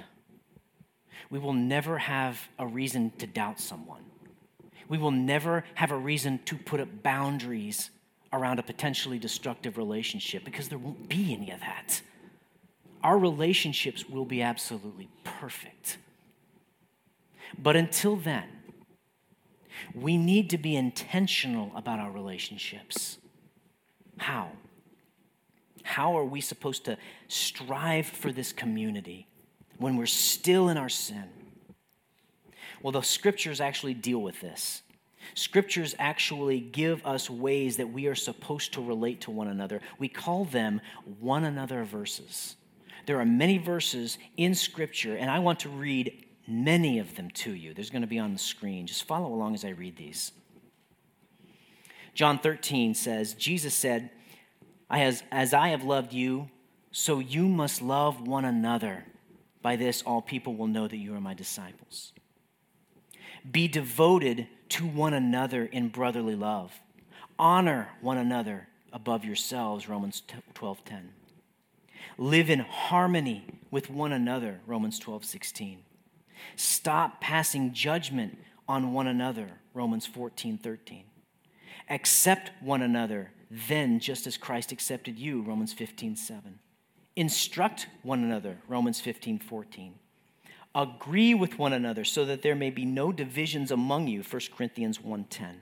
We 1.30 1.40
will 1.40 1.54
never 1.54 2.00
have 2.00 2.50
a 2.58 2.66
reason 2.68 3.12
to 3.20 3.28
doubt 3.28 3.60
someone 3.60 4.04
we 4.88 4.98
will 4.98 5.12
never 5.12 5.64
have 5.76 5.92
a 5.92 5.98
reason 5.98 6.40
to 6.46 6.56
put 6.56 6.80
up 6.80 7.04
boundaries 7.04 7.90
around 8.38 8.60
a 8.60 8.64
potentially 8.64 9.20
destructive 9.20 9.78
relationship 9.78 10.46
because 10.46 10.70
there 10.70 10.78
won't 10.78 11.10
be 11.10 11.34
any 11.34 11.52
of 11.52 11.60
that. 11.62 12.02
Our 13.04 13.18
relationships 13.18 14.08
will 14.10 14.26
be 14.26 14.42
absolutely 14.42 15.10
perfect. 15.24 15.98
But 17.58 17.76
until 17.76 18.16
then, 18.16 18.46
We 19.94 20.18
need 20.18 20.50
to 20.52 20.58
be 20.58 20.76
intentional 20.76 21.72
about 21.76 22.00
our 22.00 22.12
relationships. 22.12 23.18
How? 24.18 24.52
How 25.84 26.18
are 26.18 26.26
we 26.26 26.42
supposed 26.42 26.86
to 26.86 26.98
strive 27.28 28.06
for 28.06 28.32
this 28.32 28.52
community 28.52 29.28
when 29.78 29.96
we're 29.98 30.06
still 30.06 30.70
in 30.70 30.78
our 30.78 30.90
sin? 30.90 31.26
Well, 32.82 32.92
the 32.92 33.02
scriptures 33.02 33.62
actually 33.62 33.94
deal 33.94 34.20
with 34.20 34.40
this. 34.42 34.82
Scriptures 35.34 35.96
actually 36.00 36.60
give 36.60 37.06
us 37.06 37.30
ways 37.30 37.78
that 37.78 37.92
we 37.92 38.08
are 38.08 38.16
supposed 38.16 38.74
to 38.74 38.82
relate 38.82 39.22
to 39.22 39.32
one 39.32 39.48
another. 39.48 39.82
We 39.98 40.08
call 40.08 40.46
them 40.46 40.82
one 41.20 41.44
another 41.44 41.84
verses. 41.84 42.56
There 43.06 43.20
are 43.20 43.26
many 43.26 43.58
verses 43.58 44.18
in 44.36 44.54
Scripture, 44.54 45.16
and 45.16 45.32
I 45.32 45.40
want 45.40 45.62
to 45.62 45.70
read 45.70 46.26
many 46.48 47.00
of 47.00 47.16
them 47.16 47.30
to 47.32 47.54
you. 47.54 47.74
There's 47.74 47.90
going 47.90 48.02
to 48.02 48.08
be 48.08 48.20
on 48.20 48.34
the 48.34 48.40
screen. 48.40 48.88
Just 48.88 49.06
follow 49.06 49.34
along 49.34 49.54
as 49.54 49.66
I 49.66 49.70
read 49.70 49.96
these. 49.98 50.32
John 52.14 52.40
13 52.40 52.96
says, 52.96 53.34
Jesus 53.34 53.74
said, 53.74 54.10
as, 54.90 55.24
as 55.32 55.54
I 55.54 55.70
have 55.70 55.84
loved 55.84 56.14
you, 56.14 56.50
so 56.92 57.20
you 57.20 57.48
must 57.48 57.82
love 57.82 58.28
one 58.28 58.46
another. 58.46 59.06
By 59.62 59.76
this, 59.76 60.02
all 60.02 60.22
people 60.22 60.56
will 60.56 60.68
know 60.68 60.88
that 60.88 60.98
you 60.98 61.14
are 61.14 61.22
my 61.22 61.34
disciples. 61.34 62.14
Be 63.52 63.68
devoted 63.68 64.48
to 64.70 64.86
one 64.86 65.14
another 65.14 65.66
in 65.66 65.90
brotherly 65.90 66.36
love. 66.36 66.72
Honor 67.40 67.90
one 68.02 68.18
another 68.18 68.68
above 68.92 69.24
yourselves, 69.24 69.88
Romans 69.88 70.24
12:10. 70.54 71.14
Live 72.18 72.50
in 72.50 72.60
harmony 72.60 73.46
with 73.70 73.90
one 73.90 74.12
another, 74.12 74.62
Romans 74.66 75.00
12:16. 75.00 75.84
Stop 76.56 77.22
passing 77.22 77.74
judgment 77.74 78.38
on 78.68 78.94
one 78.94 79.08
another, 79.08 79.60
Romans 79.74 80.08
14:13. 80.08 81.06
Accept 81.90 82.52
one 82.62 82.82
another 82.82 83.32
then 83.50 84.00
just 84.00 84.28
as 84.28 84.38
Christ 84.38 84.72
accepted 84.72 85.18
you, 85.18 85.42
Romans 85.42 85.74
15:7. 85.74 86.60
Instruct 87.16 87.88
one 88.04 88.24
another, 88.24 88.58
Romans 88.68 89.00
15:14 89.00 89.94
agree 90.78 91.34
with 91.34 91.58
one 91.58 91.74
another 91.74 92.06
so 92.06 92.24
that 92.24 92.44
there 92.44 92.56
may 92.56 92.70
be 92.70 92.86
no 92.86 93.12
divisions 93.12 93.72
among 93.72 94.08
you 94.08 94.22
1 94.22 94.42
corinthians 94.56 95.00
1.10 95.00 95.56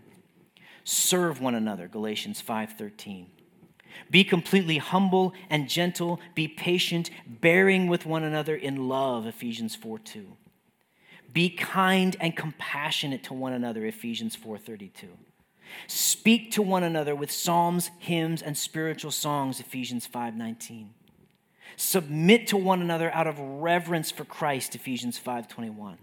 serve 0.84 1.39
one 1.41 1.56
another 1.56 1.88
galatians 1.88 2.43
5.13 2.45 3.28
be 4.12 4.25
completely 4.25 4.78
humble 4.78 5.34
and 5.49 5.69
gentle 5.69 6.19
be 6.36 6.49
patient 6.49 7.10
bearing 7.25 7.88
with 7.88 8.06
one 8.06 8.23
another 8.23 8.56
in 8.56 8.89
love 8.89 9.25
ephesians 9.25 9.75
4.2 9.78 10.25
be 11.32 11.49
kind 11.49 12.17
and 12.19 12.36
compassionate 12.36 13.23
to 13.23 13.34
one 13.34 13.54
another 13.54 13.86
ephesians 13.86 14.36
4.32 14.36 15.08
speak 15.88 16.51
to 16.51 16.62
one 16.62 16.84
another 16.84 17.15
with 17.15 17.32
psalms 17.32 17.89
hymns 17.99 18.41
and 18.41 18.58
spiritual 18.58 19.12
songs 19.12 19.62
ephesians 19.62 20.06
5.19 20.06 20.89
Submit 21.77 22.47
to 22.47 22.57
one 22.57 22.81
another 22.81 23.11
out 23.13 23.27
of 23.27 23.39
reverence 23.39 24.11
for 24.11 24.25
Christ, 24.25 24.75
Ephesians 24.75 25.17
5:21. 25.17 25.97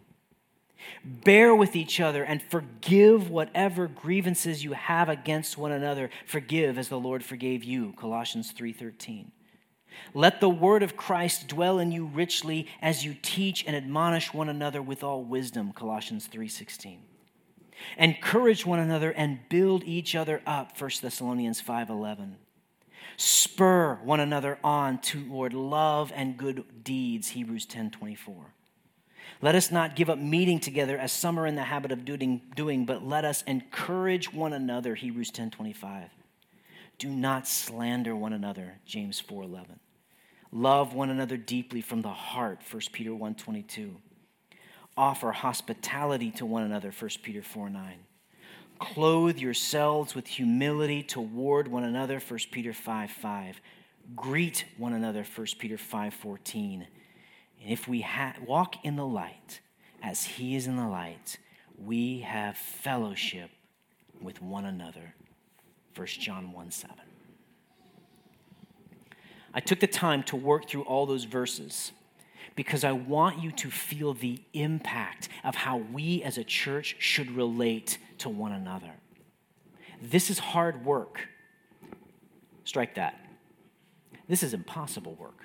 Bear 1.04 1.54
with 1.54 1.76
each 1.76 2.00
other 2.00 2.24
and 2.24 2.42
forgive 2.42 3.30
whatever 3.30 3.86
grievances 3.86 4.64
you 4.64 4.72
have 4.72 5.08
against 5.08 5.56
one 5.56 5.72
another. 5.72 6.10
Forgive 6.26 6.76
as 6.76 6.88
the 6.88 6.98
Lord 6.98 7.24
forgave 7.24 7.62
you, 7.64 7.92
Colossians 7.92 8.52
3:13. 8.52 9.32
Let 10.14 10.40
the 10.40 10.48
word 10.48 10.82
of 10.82 10.96
Christ 10.96 11.48
dwell 11.48 11.78
in 11.78 11.92
you 11.92 12.06
richly 12.06 12.66
as 12.80 13.04
you 13.04 13.14
teach 13.20 13.64
and 13.66 13.76
admonish 13.76 14.32
one 14.32 14.48
another 14.48 14.82
with 14.82 15.04
all 15.04 15.22
wisdom, 15.22 15.72
Colossians 15.72 16.26
3:16. 16.26 17.00
Encourage 17.98 18.64
one 18.64 18.78
another 18.78 19.12
and 19.12 19.48
build 19.48 19.84
each 19.84 20.14
other 20.14 20.42
up, 20.46 20.76
1 20.76 21.02
Thessalonians 21.02 21.60
5:11. 21.60 22.36
Spur 23.16 23.96
one 24.02 24.20
another 24.20 24.58
on 24.64 24.98
toward 24.98 25.52
love 25.52 26.12
and 26.14 26.36
good 26.36 26.64
deeds, 26.84 27.30
Hebrews 27.30 27.66
10 27.66 27.90
24. 27.90 28.54
Let 29.40 29.54
us 29.54 29.70
not 29.70 29.96
give 29.96 30.08
up 30.08 30.18
meeting 30.18 30.60
together 30.60 30.96
as 30.98 31.12
some 31.12 31.38
are 31.38 31.46
in 31.46 31.56
the 31.56 31.64
habit 31.64 31.90
of 31.92 32.04
doing, 32.04 32.84
but 32.86 33.06
let 33.06 33.24
us 33.24 33.42
encourage 33.42 34.32
one 34.32 34.52
another, 34.52 34.94
Hebrews 34.94 35.30
10 35.30 35.50
25. 35.50 36.08
Do 36.98 37.08
not 37.10 37.48
slander 37.48 38.14
one 38.14 38.32
another, 38.32 38.78
James 38.86 39.18
4 39.18 39.42
11. 39.42 39.80
Love 40.52 40.94
one 40.94 41.10
another 41.10 41.36
deeply 41.36 41.80
from 41.80 42.02
the 42.02 42.10
heart, 42.10 42.60
1 42.70 42.82
Peter 42.92 43.14
1 43.14 43.34
22. 43.34 43.96
Offer 44.96 45.32
hospitality 45.32 46.30
to 46.32 46.46
one 46.46 46.62
another, 46.62 46.92
1 46.92 47.10
Peter 47.22 47.42
4 47.42 47.70
9 47.70 47.98
Clothe 48.82 49.38
yourselves 49.38 50.16
with 50.16 50.26
humility 50.26 51.04
toward 51.04 51.68
one 51.68 51.84
another, 51.84 52.18
1 52.18 52.40
Peter 52.50 52.72
5 52.72 53.10
5. 53.12 53.60
Greet 54.16 54.64
one 54.76 54.92
another, 54.92 55.24
1 55.24 55.46
Peter 55.58 55.78
5 55.78 56.12
14. 56.12 56.86
And 57.62 57.72
if 57.72 57.86
we 57.86 58.00
ha- 58.00 58.34
walk 58.44 58.84
in 58.84 58.96
the 58.96 59.06
light 59.06 59.60
as 60.02 60.24
he 60.24 60.56
is 60.56 60.66
in 60.66 60.76
the 60.76 60.88
light, 60.88 61.38
we 61.78 62.20
have 62.20 62.56
fellowship 62.56 63.50
with 64.20 64.42
one 64.42 64.64
another, 64.64 65.14
1 65.94 66.06
John 66.08 66.52
1 66.52 66.70
7. 66.72 66.96
I 69.54 69.60
took 69.60 69.78
the 69.78 69.86
time 69.86 70.24
to 70.24 70.36
work 70.36 70.68
through 70.68 70.82
all 70.82 71.06
those 71.06 71.22
verses 71.22 71.92
because 72.54 72.84
I 72.84 72.92
want 72.92 73.40
you 73.40 73.50
to 73.52 73.70
feel 73.70 74.14
the 74.14 74.40
impact 74.52 75.28
of 75.44 75.54
how 75.54 75.78
we 75.78 76.22
as 76.22 76.38
a 76.38 76.44
church 76.44 76.96
should 76.98 77.30
relate 77.30 77.98
to 78.18 78.28
one 78.28 78.52
another. 78.52 78.92
This 80.00 80.30
is 80.30 80.38
hard 80.38 80.84
work. 80.84 81.28
Strike 82.64 82.94
that. 82.96 83.18
This 84.28 84.42
is 84.42 84.54
impossible 84.54 85.14
work. 85.14 85.38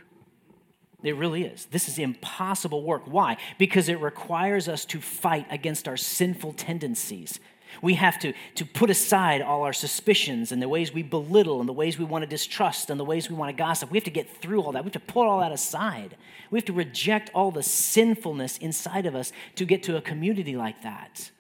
It 1.04 1.16
really 1.16 1.44
is. 1.44 1.66
This 1.66 1.88
is 1.88 2.00
impossible 2.00 2.84
work. 2.84 3.04
Why? 3.06 3.38
Because 3.58 3.88
it 3.88 4.02
requires 4.02 4.68
us 4.68 4.84
to 4.86 5.00
fight 5.00 5.46
against 5.52 5.88
our 5.88 5.98
sinful 5.98 6.54
tendencies 6.54 7.40
we 7.82 7.96
have 7.96 8.20
to, 8.20 8.34
to 8.56 8.66
put 8.66 8.90
aside 8.90 9.42
all 9.42 9.64
our 9.64 9.74
suspicions 9.74 10.52
and 10.52 10.62
the 10.62 10.70
ways 10.70 10.94
we 10.94 11.04
belittle 11.04 11.60
and 11.60 11.68
the 11.68 11.74
ways 11.74 11.98
we 11.98 12.06
want 12.06 12.24
to 12.24 12.28
distrust 12.28 12.90
and 12.90 13.00
the 13.00 13.06
ways 13.06 13.30
we 13.30 13.36
want 13.36 13.50
to 13.50 13.58
gossip. 13.58 13.92
We 13.92 13.98
have 13.98 14.06
to 14.06 14.12
get 14.12 14.30
through 14.42 14.62
all 14.62 14.72
that. 14.74 14.84
We 14.84 14.88
have 14.88 14.94
to 14.94 15.14
put 15.14 15.28
all 15.28 15.40
that 15.40 15.52
aside. 15.52 16.18
We 16.52 16.58
have 16.60 16.66
to 16.66 16.74
reject 16.74 17.32
all 17.34 17.52
the 17.52 17.64
sinfulness 17.64 18.58
inside 18.58 19.06
of 19.06 19.16
us 19.16 19.32
to 19.56 19.66
get 19.66 19.84
to 19.84 19.98
a 19.98 20.02
community 20.02 20.56
like 20.56 20.84
that. 20.84 21.32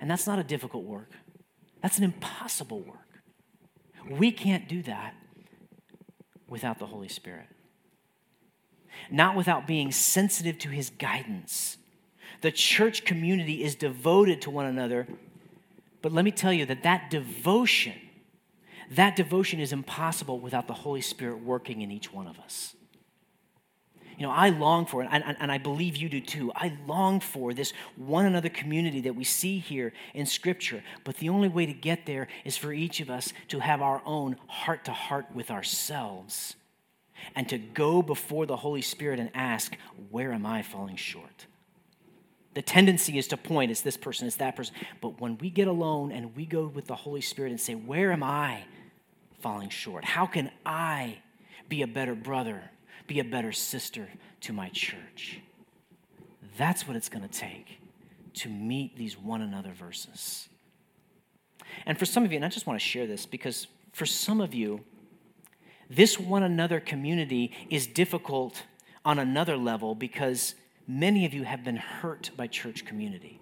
And 0.00 0.10
that's 0.10 0.26
not 0.26 0.38
a 0.38 0.44
difficult 0.44 0.84
work, 0.84 1.12
that's 1.82 1.98
an 1.98 2.04
impossible 2.04 2.80
work. 2.80 2.98
We 4.10 4.30
can't 4.30 4.68
do 4.68 4.82
that 4.84 5.14
without 6.48 6.78
the 6.78 6.86
Holy 6.86 7.08
Spirit, 7.08 7.46
not 9.10 9.36
without 9.36 9.66
being 9.66 9.90
sensitive 9.90 10.58
to 10.58 10.68
His 10.68 10.90
guidance 10.90 11.77
the 12.40 12.52
church 12.52 13.04
community 13.04 13.64
is 13.64 13.74
devoted 13.74 14.42
to 14.42 14.50
one 14.50 14.66
another. 14.66 15.06
But 16.02 16.12
let 16.12 16.24
me 16.24 16.30
tell 16.30 16.52
you 16.52 16.66
that 16.66 16.84
that 16.84 17.10
devotion, 17.10 17.94
that 18.90 19.16
devotion 19.16 19.60
is 19.60 19.72
impossible 19.72 20.38
without 20.38 20.68
the 20.68 20.74
Holy 20.74 21.00
Spirit 21.00 21.42
working 21.42 21.82
in 21.82 21.90
each 21.90 22.12
one 22.12 22.26
of 22.26 22.38
us. 22.38 22.74
You 24.16 24.26
know, 24.26 24.32
I 24.32 24.48
long 24.48 24.84
for 24.84 25.02
it, 25.02 25.08
and, 25.12 25.22
and, 25.24 25.36
and, 25.38 25.52
I 25.52 25.58
believe 25.58 25.96
you 25.96 26.08
do 26.08 26.20
too. 26.20 26.50
I 26.56 26.76
long 26.88 27.20
for 27.20 27.54
this 27.54 27.72
one 27.94 28.26
another 28.26 28.48
community 28.48 29.00
that 29.02 29.14
we 29.14 29.22
see 29.22 29.60
here 29.60 29.92
in 30.12 30.26
Scripture. 30.26 30.82
But 31.04 31.18
the 31.18 31.28
only 31.28 31.46
way 31.46 31.66
to 31.66 31.72
get 31.72 32.04
there 32.04 32.26
is 32.44 32.56
for 32.56 32.72
each 32.72 32.98
of 32.98 33.10
us 33.10 33.32
to 33.46 33.60
have 33.60 33.80
our 33.80 34.02
own 34.04 34.36
heart 34.48 34.84
to 34.86 34.92
heart 34.92 35.26
with 35.32 35.52
ourselves 35.52 36.56
and 37.36 37.48
to 37.48 37.58
go 37.58 38.02
before 38.02 38.44
the 38.44 38.56
Holy 38.56 38.82
Spirit 38.82 39.20
and 39.20 39.30
ask, 39.34 39.76
Where 40.10 40.32
am 40.32 40.46
I 40.46 40.62
falling 40.62 40.96
short? 40.96 41.46
The 42.58 42.62
tendency 42.62 43.18
is 43.18 43.28
to 43.28 43.36
point, 43.36 43.70
it's 43.70 43.82
this 43.82 43.96
person, 43.96 44.26
it's 44.26 44.34
that 44.38 44.56
person. 44.56 44.74
But 45.00 45.20
when 45.20 45.38
we 45.38 45.48
get 45.48 45.68
alone 45.68 46.10
and 46.10 46.34
we 46.34 46.44
go 46.44 46.66
with 46.66 46.88
the 46.88 46.96
Holy 46.96 47.20
Spirit 47.20 47.50
and 47.50 47.60
say, 47.60 47.76
Where 47.76 48.10
am 48.10 48.24
I 48.24 48.64
falling 49.38 49.68
short? 49.68 50.04
How 50.04 50.26
can 50.26 50.50
I 50.66 51.18
be 51.68 51.82
a 51.82 51.86
better 51.86 52.16
brother, 52.16 52.60
be 53.06 53.20
a 53.20 53.24
better 53.24 53.52
sister 53.52 54.08
to 54.40 54.52
my 54.52 54.70
church? 54.70 55.38
That's 56.56 56.84
what 56.84 56.96
it's 56.96 57.08
going 57.08 57.22
to 57.22 57.32
take 57.32 57.78
to 58.34 58.48
meet 58.48 58.96
these 58.96 59.16
one 59.16 59.40
another 59.40 59.70
verses. 59.70 60.48
And 61.86 61.96
for 61.96 62.06
some 62.06 62.24
of 62.24 62.32
you, 62.32 62.36
and 62.38 62.44
I 62.44 62.48
just 62.48 62.66
want 62.66 62.80
to 62.80 62.84
share 62.84 63.06
this 63.06 63.24
because 63.24 63.68
for 63.92 64.04
some 64.04 64.40
of 64.40 64.52
you, 64.52 64.80
this 65.88 66.18
one 66.18 66.42
another 66.42 66.80
community 66.80 67.52
is 67.70 67.86
difficult 67.86 68.64
on 69.04 69.20
another 69.20 69.56
level 69.56 69.94
because 69.94 70.56
many 70.88 71.26
of 71.26 71.34
you 71.34 71.44
have 71.44 71.62
been 71.62 71.76
hurt 71.76 72.30
by 72.36 72.46
church 72.46 72.86
community. 72.86 73.40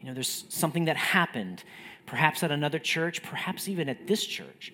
You 0.00 0.08
know, 0.08 0.14
there's 0.14 0.46
something 0.48 0.86
that 0.86 0.96
happened, 0.96 1.62
perhaps 2.06 2.42
at 2.42 2.50
another 2.50 2.78
church, 2.78 3.22
perhaps 3.22 3.68
even 3.68 3.88
at 3.88 4.06
this 4.06 4.24
church, 4.24 4.72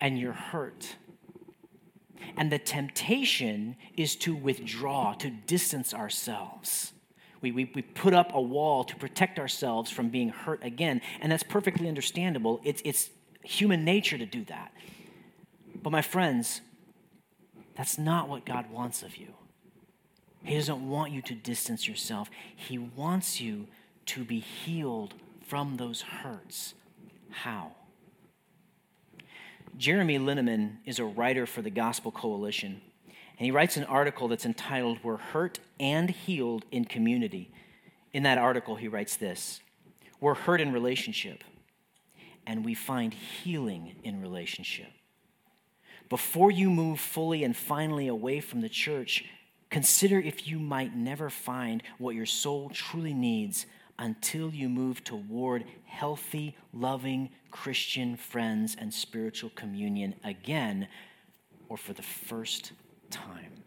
and 0.00 0.18
you're 0.18 0.32
hurt. 0.32 0.96
And 2.36 2.50
the 2.50 2.58
temptation 2.58 3.76
is 3.96 4.16
to 4.16 4.34
withdraw, 4.34 5.14
to 5.14 5.30
distance 5.30 5.94
ourselves. 5.94 6.92
We, 7.40 7.52
we, 7.52 7.70
we 7.72 7.82
put 7.82 8.14
up 8.14 8.34
a 8.34 8.40
wall 8.40 8.82
to 8.82 8.96
protect 8.96 9.38
ourselves 9.38 9.92
from 9.92 10.08
being 10.08 10.30
hurt 10.30 10.64
again, 10.64 11.00
and 11.20 11.30
that's 11.30 11.44
perfectly 11.44 11.88
understandable. 11.88 12.60
It's, 12.64 12.82
it's 12.84 13.10
human 13.44 13.84
nature 13.84 14.18
to 14.18 14.26
do 14.26 14.44
that. 14.46 14.72
But, 15.80 15.90
my 15.90 16.02
friends, 16.02 16.60
that's 17.76 17.96
not 17.96 18.28
what 18.28 18.44
God 18.44 18.68
wants 18.72 19.04
of 19.04 19.16
you. 19.16 19.34
He 20.42 20.54
doesn't 20.54 20.88
want 20.88 21.12
you 21.12 21.22
to 21.22 21.34
distance 21.34 21.86
yourself, 21.86 22.30
He 22.56 22.78
wants 22.78 23.40
you 23.40 23.66
to 24.06 24.24
be 24.24 24.40
healed 24.40 25.14
from 25.46 25.76
those 25.76 26.02
hurts. 26.02 26.74
How? 27.30 27.72
Jeremy 29.76 30.18
Linneman 30.18 30.78
is 30.84 30.98
a 30.98 31.04
writer 31.04 31.46
for 31.46 31.62
the 31.62 31.70
Gospel 31.70 32.10
Coalition, 32.10 32.80
and 33.06 33.44
he 33.44 33.52
writes 33.52 33.76
an 33.76 33.84
article 33.84 34.26
that's 34.26 34.44
entitled 34.44 34.98
We're 35.04 35.18
Hurt 35.18 35.60
and 35.78 36.10
Healed 36.10 36.64
in 36.72 36.84
Community. 36.84 37.52
In 38.12 38.24
that 38.24 38.38
article, 38.38 38.74
he 38.74 38.88
writes 38.88 39.16
this 39.16 39.60
We're 40.20 40.34
hurt 40.34 40.60
in 40.60 40.72
relationship, 40.72 41.44
and 42.46 42.64
we 42.64 42.74
find 42.74 43.14
healing 43.14 43.96
in 44.02 44.20
relationship. 44.20 44.88
Before 46.08 46.50
you 46.50 46.70
move 46.70 46.98
fully 46.98 47.44
and 47.44 47.56
finally 47.56 48.08
away 48.08 48.40
from 48.40 48.62
the 48.62 48.68
church, 48.68 49.24
consider 49.70 50.18
if 50.18 50.46
you 50.48 50.58
might 50.58 50.94
never 50.94 51.30
find 51.30 51.82
what 51.98 52.14
your 52.14 52.26
soul 52.26 52.70
truly 52.70 53.14
needs 53.14 53.66
until 53.98 54.50
you 54.50 54.68
move 54.68 55.02
toward 55.02 55.64
healthy, 55.84 56.56
loving 56.72 57.30
Christian 57.50 58.16
friends 58.16 58.76
and 58.78 58.92
spiritual 58.92 59.50
communion 59.50 60.14
again 60.22 60.88
or 61.68 61.76
for 61.76 61.92
the 61.92 62.02
first 62.02 62.72
time. 63.10 63.64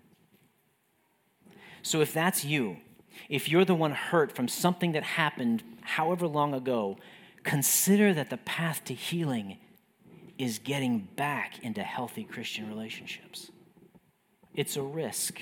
So, 1.84 2.02
if 2.02 2.14
that's 2.14 2.46
you, 2.46 2.78
if 3.28 3.50
you're 3.50 3.66
the 3.66 3.76
one 3.76 3.92
hurt 3.92 4.32
from 4.32 4.48
something 4.48 4.92
that 4.94 5.04
happened 5.04 5.64
however 5.82 6.28
long 6.28 6.54
ago, 6.54 6.98
consider 7.44 8.14
that 8.14 8.30
the 8.30 8.38
path 8.38 8.84
to 8.86 8.94
healing 8.94 9.58
is 10.38 10.60
getting 10.60 11.08
back 11.16 11.64
into 11.64 11.84
healthy 11.84 12.24
Christian 12.24 12.68
relationships. 12.70 13.52
It's 14.54 14.76
a 14.76 14.82
risk. 14.82 15.42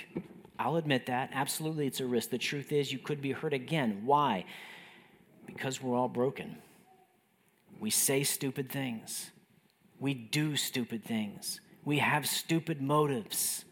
I'll 0.59 0.75
admit 0.75 1.05
that. 1.05 1.29
Absolutely, 1.33 1.87
it's 1.87 2.01
a 2.01 2.05
risk. 2.05 2.29
The 2.29 2.37
truth 2.37 2.73
is, 2.73 2.91
you 2.91 2.99
could 2.99 3.21
be 3.21 3.31
hurt 3.31 3.53
again. 3.53 4.01
Why? 4.03 4.45
Because 5.47 5.81
we're 5.81 5.97
all 5.97 6.09
broken. 6.09 6.57
We 7.79 7.89
say 7.89 8.23
stupid 8.23 8.69
things, 8.69 9.31
we 10.01 10.13
do 10.13 10.57
stupid 10.57 11.05
things, 11.05 11.61
we 11.85 11.99
have 11.99 12.27
stupid 12.27 12.81
motives, 12.81 13.63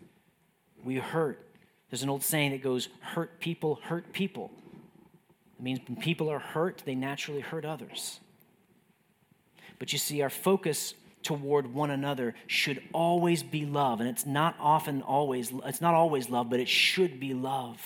we 0.82 0.96
hurt. 0.96 1.44
There's 1.90 2.04
an 2.04 2.10
old 2.10 2.24
saying 2.24 2.52
that 2.52 2.64
goes, 2.64 2.88
hurt 3.02 3.42
people 3.42 3.80
hurt 3.84 4.14
people. 4.14 4.50
It 5.60 5.64
means 5.64 5.80
when 5.88 5.98
people 5.98 6.30
are 6.30 6.40
hurt, 6.40 6.84
they 6.86 6.96
naturally 6.96 7.42
hurt 7.42 7.66
others. 7.66 8.22
But 9.78 9.92
you 9.92 10.00
see, 10.00 10.22
our 10.22 10.30
focus 10.30 10.94
toward 11.28 11.74
one 11.74 11.92
another 11.92 12.36
should 12.48 12.82
always 12.94 13.44
be 13.44 13.66
love. 13.66 14.00
And 14.00 14.08
it's 14.08 14.26
not 14.26 14.56
often 14.62 15.02
always, 15.02 15.52
it's 15.66 15.82
not 15.82 15.94
always 15.94 16.30
love, 16.30 16.50
but 16.50 16.62
it 16.62 16.70
should 16.70 17.20
be 17.20 17.34
love. 17.34 17.82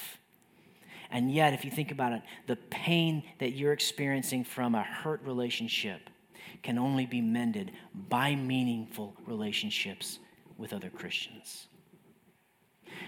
And 1.09 1.33
yet, 1.33 1.53
if 1.53 1.65
you 1.65 1.71
think 1.71 1.91
about 1.91 2.13
it, 2.13 2.21
the 2.45 2.55
pain 2.55 3.23
that 3.39 3.53
you're 3.53 3.73
experiencing 3.73 4.43
from 4.43 4.75
a 4.75 4.83
hurt 4.83 5.23
relationship 5.23 6.01
can 6.61 6.77
only 6.77 7.07
be 7.07 7.19
mended 7.19 7.71
by 7.95 8.35
meaningful 8.35 9.15
relationships 9.25 10.19
with 10.59 10.71
other 10.71 10.91
Christians. 10.91 11.65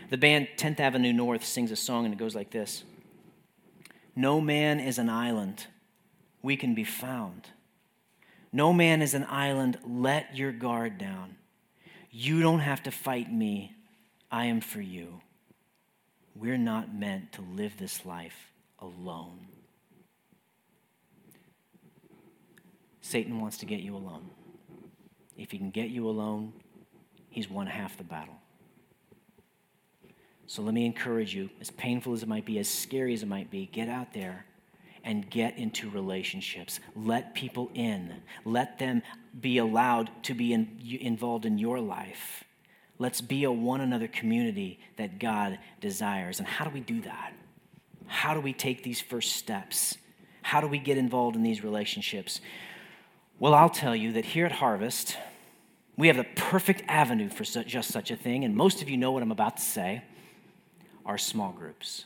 The 0.10 0.18
band 0.18 0.48
10th 0.58 0.80
Avenue 0.80 1.14
North 1.14 1.46
sings 1.46 1.70
a 1.70 1.76
song 1.76 2.06
and 2.06 2.14
it 2.14 2.18
goes 2.18 2.34
like 2.34 2.50
this 2.50 2.84
No 4.16 4.42
man 4.42 4.80
is 4.80 4.98
an 4.98 5.10
island, 5.10 5.68
we 6.42 6.58
can 6.58 6.74
be 6.74 6.84
found. 6.84 7.50
No 8.56 8.72
man 8.72 9.02
is 9.02 9.16
an 9.16 9.26
island, 9.28 9.80
let 9.84 10.38
your 10.38 10.52
guard 10.52 11.00
down. 11.00 11.36
You 12.12 12.44
don't 12.44 12.60
have 12.60 12.84
to 12.84 12.92
fight 12.92 13.34
me, 13.34 13.76
I 14.32 14.46
am 14.46 14.62
for 14.62 14.80
you. 14.80 15.22
We're 16.36 16.58
not 16.58 16.94
meant 16.94 17.32
to 17.34 17.42
live 17.42 17.78
this 17.78 18.06
life 18.06 18.52
alone. 18.78 19.48
Satan 23.02 23.42
wants 23.42 23.58
to 23.58 23.66
get 23.66 23.80
you 23.80 23.96
alone. 23.96 24.30
If 25.36 25.50
he 25.50 25.58
can 25.58 25.72
get 25.72 25.90
you 25.90 26.08
alone, 26.08 26.54
he's 27.30 27.50
won 27.50 27.66
half 27.66 27.98
the 27.98 28.04
battle. 28.04 28.36
So 30.46 30.62
let 30.62 30.76
me 30.76 30.86
encourage 30.86 31.34
you, 31.34 31.50
as 31.60 31.72
painful 31.72 32.14
as 32.14 32.22
it 32.22 32.30
might 32.30 32.46
be, 32.46 32.60
as 32.60 32.70
scary 32.70 33.16
as 33.16 33.24
it 33.24 33.28
might 33.28 33.50
be, 33.50 33.66
get 33.66 33.90
out 33.90 34.14
there 34.14 34.46
and 35.04 35.30
get 35.30 35.58
into 35.58 35.90
relationships. 35.90 36.80
Let 36.96 37.34
people 37.34 37.70
in, 37.74 38.22
let 38.46 38.80
them 38.80 39.02
be 39.40 39.58
allowed 39.58 40.10
to 40.24 40.34
be 40.34 40.54
in, 40.54 40.80
involved 41.02 41.46
in 41.46 41.58
your 41.58 41.80
life. 41.80 42.44
Let's 43.00 43.22
be 43.22 43.44
a 43.44 43.52
one 43.52 43.82
another 43.82 44.08
community 44.08 44.80
that 44.98 45.20
God 45.20 45.60
desires. 45.82 46.40
And 46.40 46.48
how 46.48 46.64
do 46.64 46.72
we 46.72 46.80
do 46.80 47.02
that? 47.02 47.34
How 48.08 48.34
do 48.34 48.40
we 48.40 48.54
take 48.54 48.84
these 48.84 49.02
first 49.02 49.36
steps? 49.36 49.98
How 50.42 50.62
do 50.62 50.68
we 50.68 50.78
get 50.78 50.98
involved 50.98 51.36
in 51.36 51.44
these 51.44 51.64
relationships? 51.64 52.40
Well, 53.40 53.54
I'll 53.54 53.70
tell 53.70 53.96
you 53.96 54.14
that 54.14 54.26
here 54.26 54.46
at 54.46 54.52
Harvest, 54.54 55.18
we 55.98 56.08
have 56.08 56.18
the 56.18 56.26
perfect 56.36 56.84
avenue 56.88 57.30
for 57.30 57.44
just 57.44 57.92
such 57.92 58.12
a 58.12 58.16
thing, 58.16 58.46
and 58.46 58.56
most 58.56 58.82
of 58.82 58.90
you 58.90 58.98
know 58.98 59.12
what 59.12 59.24
I'm 59.24 59.32
about 59.32 59.58
to 59.58 59.64
say 59.64 60.04
our 61.06 61.18
small 61.18 61.52
groups. 61.52 62.06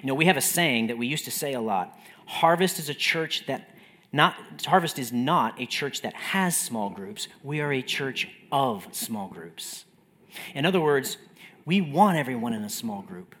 You 0.00 0.08
know, 0.08 0.14
we 0.14 0.26
have 0.26 0.36
a 0.36 0.42
saying 0.42 0.88
that 0.88 0.98
we 0.98 1.06
used 1.06 1.24
to 1.24 1.30
say 1.30 1.52
a 1.52 1.60
lot 1.60 1.98
Harvest 2.26 2.78
is 2.78 2.88
a 2.88 2.94
church 2.94 3.44
that 3.46 3.68
not, 4.12 4.36
Harvest 4.66 4.98
is 4.98 5.12
not 5.12 5.60
a 5.60 5.66
church 5.66 6.02
that 6.02 6.14
has 6.14 6.56
small 6.56 6.88
groups. 6.88 7.26
We 7.42 7.60
are 7.60 7.72
a 7.72 7.82
church 7.82 8.28
of 8.52 8.86
small 8.92 9.28
groups. 9.28 9.84
In 10.54 10.64
other 10.64 10.80
words, 10.80 11.18
we 11.64 11.80
want 11.80 12.16
everyone 12.16 12.52
in 12.52 12.62
a 12.62 12.70
small 12.70 13.02
group. 13.02 13.34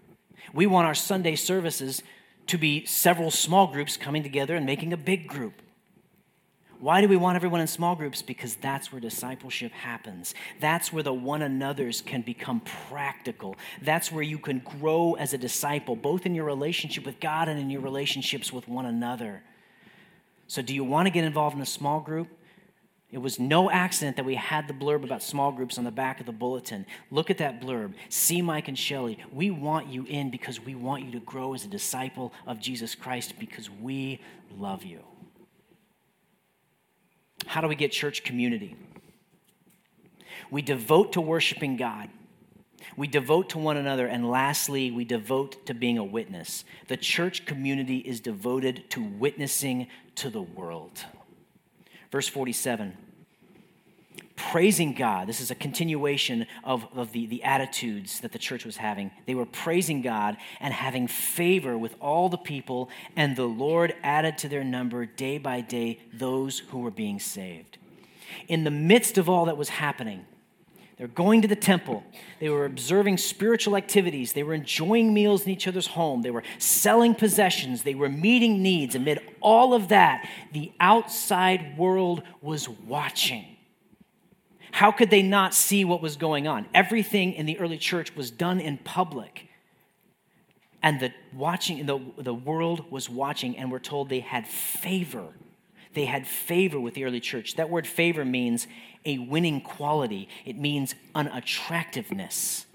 We 0.52 0.66
want 0.66 0.86
our 0.86 0.94
Sunday 0.94 1.36
services 1.36 2.02
to 2.48 2.58
be 2.58 2.84
several 2.84 3.30
small 3.30 3.68
groups 3.68 3.96
coming 3.96 4.22
together 4.22 4.56
and 4.56 4.66
making 4.66 4.92
a 4.92 4.96
big 4.96 5.28
group. 5.28 5.62
Why 6.84 7.00
do 7.00 7.08
we 7.08 7.16
want 7.16 7.36
everyone 7.36 7.62
in 7.62 7.66
small 7.66 7.96
groups? 7.96 8.20
Because 8.20 8.56
that's 8.56 8.92
where 8.92 9.00
discipleship 9.00 9.72
happens. 9.72 10.34
That's 10.60 10.92
where 10.92 11.02
the 11.02 11.14
one 11.14 11.40
another's 11.40 12.02
can 12.02 12.20
become 12.20 12.60
practical. 12.90 13.56
That's 13.80 14.12
where 14.12 14.22
you 14.22 14.38
can 14.38 14.58
grow 14.58 15.14
as 15.14 15.32
a 15.32 15.38
disciple, 15.38 15.96
both 15.96 16.26
in 16.26 16.34
your 16.34 16.44
relationship 16.44 17.06
with 17.06 17.20
God 17.20 17.48
and 17.48 17.58
in 17.58 17.70
your 17.70 17.80
relationships 17.80 18.52
with 18.52 18.68
one 18.68 18.84
another. 18.84 19.42
So, 20.46 20.60
do 20.60 20.74
you 20.74 20.84
want 20.84 21.06
to 21.06 21.10
get 21.10 21.24
involved 21.24 21.56
in 21.56 21.62
a 21.62 21.66
small 21.66 22.00
group? 22.00 22.28
It 23.10 23.16
was 23.16 23.40
no 23.40 23.70
accident 23.70 24.18
that 24.18 24.26
we 24.26 24.34
had 24.34 24.68
the 24.68 24.74
blurb 24.74 25.04
about 25.04 25.22
small 25.22 25.52
groups 25.52 25.78
on 25.78 25.84
the 25.84 25.90
back 25.90 26.20
of 26.20 26.26
the 26.26 26.32
bulletin. 26.32 26.84
Look 27.10 27.30
at 27.30 27.38
that 27.38 27.62
blurb. 27.62 27.94
See 28.10 28.42
Mike 28.42 28.68
and 28.68 28.78
Shelly. 28.78 29.18
We 29.32 29.50
want 29.50 29.86
you 29.86 30.04
in 30.04 30.30
because 30.30 30.60
we 30.60 30.74
want 30.74 31.02
you 31.06 31.12
to 31.12 31.20
grow 31.20 31.54
as 31.54 31.64
a 31.64 31.68
disciple 31.68 32.34
of 32.46 32.60
Jesus 32.60 32.94
Christ 32.94 33.38
because 33.38 33.70
we 33.70 34.20
love 34.54 34.84
you. 34.84 35.00
How 37.46 37.60
do 37.60 37.68
we 37.68 37.74
get 37.74 37.92
church 37.92 38.24
community? 38.24 38.76
We 40.50 40.62
devote 40.62 41.12
to 41.12 41.20
worshiping 41.20 41.76
God. 41.76 42.10
We 42.96 43.06
devote 43.06 43.50
to 43.50 43.58
one 43.58 43.76
another. 43.76 44.06
And 44.06 44.28
lastly, 44.28 44.90
we 44.90 45.04
devote 45.04 45.66
to 45.66 45.74
being 45.74 45.98
a 45.98 46.04
witness. 46.04 46.64
The 46.88 46.96
church 46.96 47.46
community 47.46 47.98
is 47.98 48.20
devoted 48.20 48.88
to 48.90 49.02
witnessing 49.02 49.88
to 50.16 50.30
the 50.30 50.42
world. 50.42 51.04
Verse 52.12 52.28
47 52.28 52.96
praising 54.36 54.94
God. 54.94 55.28
This 55.28 55.40
is 55.40 55.50
a 55.50 55.54
continuation 55.54 56.46
of, 56.64 56.86
of 56.94 57.12
the, 57.12 57.26
the 57.26 57.44
attitudes 57.44 58.20
that 58.20 58.32
the 58.32 58.38
church 58.38 58.64
was 58.64 58.76
having. 58.76 59.10
They 59.26 59.34
were 59.34 59.46
praising 59.46 60.02
God 60.02 60.36
and 60.60 60.74
having 60.74 61.06
favor 61.06 61.78
with 61.78 61.94
all 62.00 62.28
the 62.28 62.38
people, 62.38 62.90
and 63.16 63.36
the 63.36 63.46
Lord 63.46 63.94
added 64.02 64.38
to 64.38 64.48
their 64.48 64.64
number 64.64 65.06
day 65.06 65.38
by 65.38 65.60
day 65.60 66.00
those 66.12 66.58
who 66.58 66.80
were 66.80 66.90
being 66.90 67.20
saved. 67.20 67.78
In 68.48 68.64
the 68.64 68.70
midst 68.70 69.18
of 69.18 69.28
all 69.28 69.44
that 69.44 69.56
was 69.56 69.68
happening, 69.68 70.26
they're 70.96 71.08
going 71.08 71.42
to 71.42 71.48
the 71.48 71.56
temple. 71.56 72.04
They 72.38 72.48
were 72.48 72.64
observing 72.64 73.18
spiritual 73.18 73.76
activities. 73.76 74.32
They 74.32 74.44
were 74.44 74.54
enjoying 74.54 75.12
meals 75.12 75.42
in 75.42 75.50
each 75.50 75.66
other's 75.66 75.88
home. 75.88 76.22
They 76.22 76.30
were 76.30 76.44
selling 76.58 77.14
possessions. 77.16 77.82
They 77.82 77.96
were 77.96 78.08
meeting 78.08 78.62
needs. 78.62 78.94
Amid 78.94 79.18
all 79.40 79.74
of 79.74 79.88
that, 79.88 80.28
the 80.52 80.72
outside 80.78 81.76
world 81.76 82.22
was 82.40 82.68
watching. 82.68 83.53
How 84.74 84.90
could 84.90 85.08
they 85.08 85.22
not 85.22 85.54
see 85.54 85.84
what 85.84 86.02
was 86.02 86.16
going 86.16 86.48
on? 86.48 86.66
Everything 86.74 87.32
in 87.32 87.46
the 87.46 87.56
early 87.60 87.78
church 87.78 88.16
was 88.16 88.32
done 88.32 88.58
in 88.58 88.78
public. 88.78 89.46
And 90.82 90.98
the 90.98 91.12
watching 91.32 91.86
the, 91.86 92.00
the 92.18 92.34
world 92.34 92.90
was 92.90 93.08
watching, 93.08 93.56
and 93.56 93.70
we're 93.70 93.78
told 93.78 94.08
they 94.08 94.18
had 94.18 94.48
favor. 94.48 95.28
They 95.92 96.06
had 96.06 96.26
favor 96.26 96.80
with 96.80 96.94
the 96.94 97.04
early 97.04 97.20
church. 97.20 97.54
That 97.54 97.70
word 97.70 97.86
favor 97.86 98.24
means 98.24 98.66
a 99.04 99.18
winning 99.18 99.60
quality, 99.60 100.28
it 100.44 100.58
means 100.58 100.96
an 101.14 101.28
attractiveness. 101.28 102.66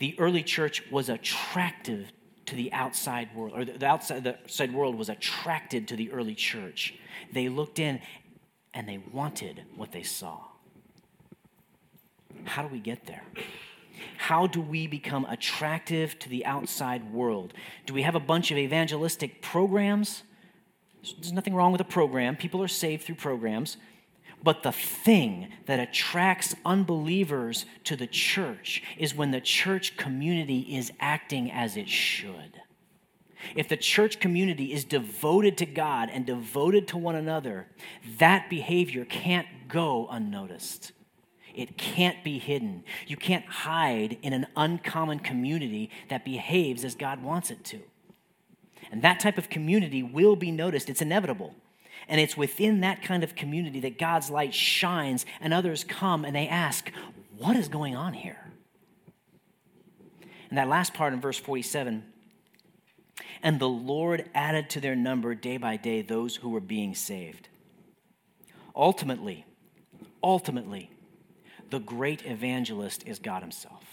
The 0.00 0.18
early 0.18 0.42
church 0.42 0.90
was 0.90 1.08
attractive 1.08 2.10
to 2.46 2.56
the 2.56 2.72
outside 2.72 3.32
world, 3.36 3.52
or 3.54 3.64
the 3.64 3.86
outside, 3.86 4.24
the 4.24 4.40
outside 4.40 4.74
world 4.74 4.96
was 4.96 5.08
attracted 5.08 5.86
to 5.86 5.94
the 5.94 6.10
early 6.10 6.34
church. 6.34 6.94
They 7.32 7.48
looked 7.48 7.78
in 7.78 8.00
and 8.74 8.88
they 8.88 8.98
wanted 9.12 9.62
what 9.76 9.92
they 9.92 10.02
saw. 10.02 10.47
How 12.44 12.62
do 12.62 12.68
we 12.68 12.80
get 12.80 13.06
there? 13.06 13.22
How 14.16 14.46
do 14.46 14.60
we 14.60 14.86
become 14.86 15.24
attractive 15.26 16.18
to 16.20 16.28
the 16.28 16.44
outside 16.44 17.12
world? 17.12 17.52
Do 17.86 17.94
we 17.94 18.02
have 18.02 18.14
a 18.14 18.20
bunch 18.20 18.50
of 18.50 18.58
evangelistic 18.58 19.42
programs? 19.42 20.22
There's 21.02 21.32
nothing 21.32 21.54
wrong 21.54 21.72
with 21.72 21.80
a 21.80 21.84
program. 21.84 22.36
People 22.36 22.62
are 22.62 22.68
saved 22.68 23.04
through 23.04 23.14
programs. 23.16 23.76
But 24.42 24.62
the 24.62 24.72
thing 24.72 25.48
that 25.66 25.80
attracts 25.80 26.54
unbelievers 26.64 27.66
to 27.84 27.96
the 27.96 28.06
church 28.06 28.82
is 28.96 29.14
when 29.14 29.30
the 29.30 29.40
church 29.40 29.96
community 29.96 30.60
is 30.76 30.92
acting 31.00 31.50
as 31.50 31.76
it 31.76 31.88
should. 31.88 32.60
If 33.54 33.68
the 33.68 33.76
church 33.76 34.20
community 34.20 34.72
is 34.72 34.84
devoted 34.84 35.56
to 35.58 35.66
God 35.66 36.10
and 36.12 36.26
devoted 36.26 36.88
to 36.88 36.98
one 36.98 37.14
another, 37.14 37.68
that 38.18 38.50
behavior 38.50 39.04
can't 39.04 39.46
go 39.68 40.08
unnoticed. 40.10 40.92
It 41.54 41.76
can't 41.76 42.22
be 42.22 42.38
hidden. 42.38 42.84
You 43.06 43.16
can't 43.16 43.46
hide 43.46 44.18
in 44.22 44.32
an 44.32 44.46
uncommon 44.56 45.20
community 45.20 45.90
that 46.08 46.24
behaves 46.24 46.84
as 46.84 46.94
God 46.94 47.22
wants 47.22 47.50
it 47.50 47.64
to. 47.64 47.80
And 48.90 49.02
that 49.02 49.20
type 49.20 49.38
of 49.38 49.50
community 49.50 50.02
will 50.02 50.36
be 50.36 50.50
noticed. 50.50 50.88
It's 50.88 51.02
inevitable. 51.02 51.54
And 52.08 52.20
it's 52.20 52.36
within 52.36 52.80
that 52.80 53.02
kind 53.02 53.22
of 53.22 53.34
community 53.34 53.80
that 53.80 53.98
God's 53.98 54.30
light 54.30 54.54
shines 54.54 55.26
and 55.40 55.52
others 55.52 55.84
come 55.84 56.24
and 56.24 56.34
they 56.34 56.48
ask, 56.48 56.90
What 57.36 57.56
is 57.56 57.68
going 57.68 57.96
on 57.96 58.14
here? 58.14 58.38
And 60.48 60.56
that 60.56 60.68
last 60.68 60.94
part 60.94 61.12
in 61.12 61.20
verse 61.20 61.38
47 61.38 62.04
and 63.42 63.60
the 63.60 63.68
Lord 63.68 64.28
added 64.34 64.70
to 64.70 64.80
their 64.80 64.96
number 64.96 65.34
day 65.34 65.56
by 65.56 65.76
day 65.76 66.02
those 66.02 66.36
who 66.36 66.50
were 66.50 66.60
being 66.60 66.94
saved. 66.94 67.48
Ultimately, 68.74 69.44
ultimately, 70.22 70.90
the 71.70 71.78
great 71.78 72.24
evangelist 72.24 73.06
is 73.06 73.18
God 73.18 73.42
Himself. 73.42 73.84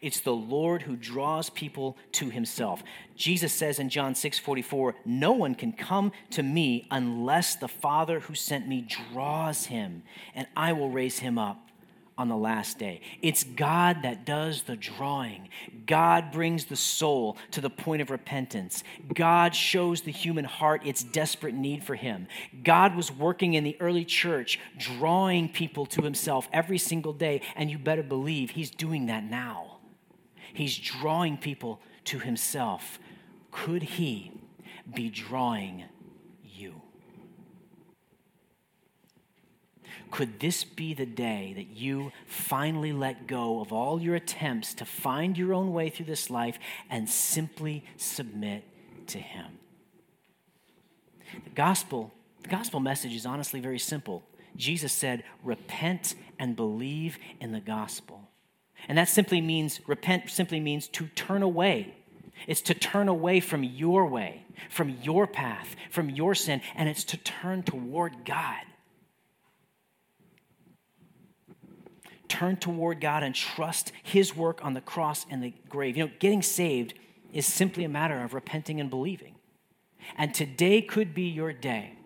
It's 0.00 0.20
the 0.20 0.34
Lord 0.34 0.82
who 0.82 0.96
draws 0.96 1.50
people 1.50 1.96
to 2.12 2.28
himself. 2.28 2.82
Jesus 3.14 3.52
says 3.52 3.78
in 3.78 3.88
John 3.88 4.14
6 4.14 4.38
44, 4.38 4.96
No 5.04 5.32
one 5.32 5.54
can 5.54 5.72
come 5.72 6.12
to 6.30 6.42
me 6.42 6.86
unless 6.90 7.56
the 7.56 7.68
Father 7.68 8.20
who 8.20 8.34
sent 8.34 8.66
me 8.66 8.86
draws 9.12 9.66
him, 9.66 10.02
and 10.34 10.46
I 10.56 10.72
will 10.72 10.90
raise 10.90 11.20
him 11.20 11.38
up 11.38 11.65
on 12.18 12.28
the 12.28 12.36
last 12.36 12.78
day. 12.78 13.00
It's 13.22 13.44
God 13.44 14.02
that 14.02 14.24
does 14.24 14.62
the 14.62 14.76
drawing. 14.76 15.48
God 15.86 16.32
brings 16.32 16.66
the 16.66 16.76
soul 16.76 17.36
to 17.50 17.60
the 17.60 17.70
point 17.70 18.02
of 18.02 18.10
repentance. 18.10 18.82
God 19.14 19.54
shows 19.54 20.02
the 20.02 20.12
human 20.12 20.44
heart 20.44 20.86
its 20.86 21.04
desperate 21.04 21.54
need 21.54 21.84
for 21.84 21.94
Him. 21.94 22.26
God 22.62 22.96
was 22.96 23.12
working 23.12 23.54
in 23.54 23.64
the 23.64 23.76
early 23.80 24.04
church, 24.04 24.58
drawing 24.78 25.48
people 25.48 25.86
to 25.86 26.02
Himself 26.02 26.48
every 26.52 26.78
single 26.78 27.12
day, 27.12 27.42
and 27.54 27.70
you 27.70 27.78
better 27.78 28.02
believe 28.02 28.50
He's 28.50 28.70
doing 28.70 29.06
that 29.06 29.24
now. 29.24 29.76
He's 30.56 30.78
drawing 30.78 31.36
people 31.36 31.80
to 32.06 32.18
himself. 32.18 32.98
Could 33.50 33.82
he 33.82 34.32
be 34.94 35.10
drawing 35.10 35.84
you? 36.42 36.80
Could 40.10 40.40
this 40.40 40.64
be 40.64 40.94
the 40.94 41.06
day 41.06 41.52
that 41.56 41.76
you 41.76 42.12
finally 42.26 42.92
let 42.92 43.26
go 43.26 43.60
of 43.60 43.72
all 43.72 44.00
your 44.00 44.14
attempts 44.14 44.74
to 44.74 44.84
find 44.84 45.36
your 45.36 45.52
own 45.52 45.72
way 45.72 45.90
through 45.90 46.06
this 46.06 46.30
life 46.30 46.58
and 46.88 47.08
simply 47.08 47.84
submit 47.96 48.64
to 49.08 49.18
him? 49.18 49.58
The 51.44 51.50
gospel, 51.50 52.12
the 52.42 52.48
gospel 52.48 52.80
message 52.80 53.14
is 53.14 53.26
honestly 53.26 53.60
very 53.60 53.78
simple. 53.78 54.22
Jesus 54.56 54.92
said, 54.92 55.24
Repent 55.42 56.14
and 56.38 56.56
believe 56.56 57.18
in 57.40 57.52
the 57.52 57.60
gospel. 57.60 58.30
And 58.88 58.96
that 58.98 59.08
simply 59.08 59.40
means, 59.40 59.80
repent 59.86 60.30
simply 60.30 60.60
means 60.60 60.88
to 60.88 61.08
turn 61.08 61.42
away. 61.42 61.94
It's 62.46 62.60
to 62.62 62.74
turn 62.74 63.08
away 63.08 63.40
from 63.40 63.64
your 63.64 64.06
way, 64.06 64.44
from 64.68 64.90
your 65.02 65.26
path, 65.26 65.74
from 65.90 66.10
your 66.10 66.34
sin, 66.34 66.60
and 66.74 66.88
it's 66.88 67.04
to 67.04 67.16
turn 67.16 67.62
toward 67.62 68.24
God. 68.24 68.62
Turn 72.28 72.56
toward 72.56 73.00
God 73.00 73.22
and 73.22 73.34
trust 73.34 73.92
His 74.02 74.36
work 74.36 74.64
on 74.64 74.74
the 74.74 74.80
cross 74.80 75.26
and 75.30 75.42
the 75.42 75.54
grave. 75.68 75.96
You 75.96 76.06
know, 76.06 76.12
getting 76.18 76.42
saved 76.42 76.94
is 77.32 77.46
simply 77.46 77.84
a 77.84 77.88
matter 77.88 78.22
of 78.22 78.34
repenting 78.34 78.80
and 78.80 78.90
believing. 78.90 79.34
And 80.16 80.34
today 80.34 80.82
could 80.82 81.14
be 81.14 81.24
your 81.24 81.52
day 81.52 81.96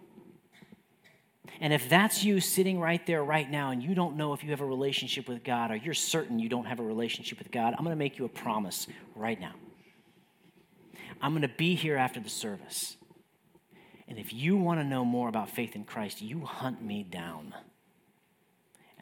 and 1.60 1.74
if 1.74 1.90
that's 1.90 2.24
you 2.24 2.40
sitting 2.40 2.80
right 2.80 3.04
there 3.06 3.22
right 3.22 3.48
now 3.48 3.70
and 3.70 3.82
you 3.82 3.94
don't 3.94 4.16
know 4.16 4.32
if 4.32 4.42
you 4.42 4.50
have 4.50 4.62
a 4.62 4.66
relationship 4.66 5.28
with 5.28 5.44
God 5.44 5.70
or 5.70 5.76
you're 5.76 5.92
certain 5.92 6.38
you 6.38 6.48
don't 6.48 6.64
have 6.64 6.80
a 6.80 6.82
relationship 6.82 7.38
with 7.38 7.50
God, 7.50 7.74
I'm 7.76 7.84
going 7.84 7.94
to 7.94 7.98
make 7.98 8.18
you 8.18 8.24
a 8.24 8.30
promise 8.30 8.86
right 9.14 9.38
now. 9.38 9.52
I'm 11.20 11.32
going 11.32 11.42
to 11.42 11.48
be 11.48 11.74
here 11.74 11.96
after 11.96 12.18
the 12.18 12.30
service. 12.30 12.96
And 14.08 14.18
if 14.18 14.32
you 14.32 14.56
want 14.56 14.80
to 14.80 14.84
know 14.84 15.04
more 15.04 15.28
about 15.28 15.50
faith 15.50 15.76
in 15.76 15.84
Christ, 15.84 16.22
you 16.22 16.40
hunt 16.40 16.82
me 16.82 17.02
down. 17.02 17.54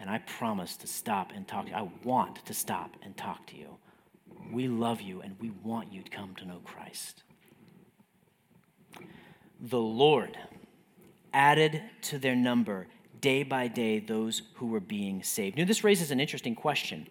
And 0.00 0.08
I 0.08 0.18
promise 0.18 0.76
to 0.78 0.86
stop 0.86 1.32
and 1.34 1.46
talk 1.46 1.64
to 1.64 1.70
you. 1.70 1.76
I 1.76 1.88
want 2.04 2.44
to 2.46 2.54
stop 2.54 2.96
and 3.02 3.16
talk 3.16 3.46
to 3.48 3.56
you. 3.56 3.76
We 4.52 4.68
love 4.68 5.00
you 5.00 5.20
and 5.20 5.36
we 5.40 5.50
want 5.62 5.92
you 5.92 6.02
to 6.02 6.10
come 6.10 6.34
to 6.36 6.46
know 6.46 6.60
Christ. 6.64 7.24
The 9.60 9.80
Lord 9.80 10.38
added 11.32 11.82
to 12.02 12.18
their 12.18 12.36
number 12.36 12.86
day 13.20 13.42
by 13.42 13.66
day 13.66 13.98
those 13.98 14.42
who 14.54 14.68
were 14.68 14.80
being 14.80 15.22
saved. 15.22 15.58
Now, 15.58 15.64
this 15.64 15.82
raises 15.82 16.10
an 16.10 16.20
interesting 16.20 16.54
question. 16.54 17.08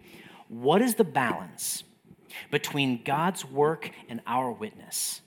What 0.48 0.80
is 0.80 0.94
the 0.94 1.04
balance 1.04 1.84
between 2.50 3.02
God's 3.04 3.44
work 3.44 3.90
and 4.08 4.20
our 4.26 4.50
witness? 4.50 5.20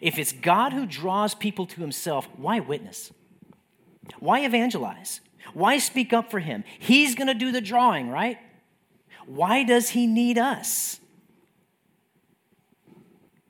If 0.00 0.18
it's 0.18 0.32
God 0.32 0.72
who 0.72 0.86
draws 0.86 1.34
people 1.34 1.66
to 1.66 1.80
himself, 1.80 2.28
why 2.36 2.60
witness? 2.60 3.10
Why 4.18 4.44
evangelize? 4.44 5.20
Why 5.54 5.78
speak 5.78 6.12
up 6.12 6.30
for 6.30 6.38
him? 6.38 6.64
He's 6.78 7.14
going 7.14 7.28
to 7.28 7.34
do 7.34 7.52
the 7.52 7.60
drawing, 7.60 8.10
right? 8.10 8.38
Why 9.26 9.64
does 9.64 9.90
he 9.90 10.06
need 10.06 10.38
us? 10.38 11.00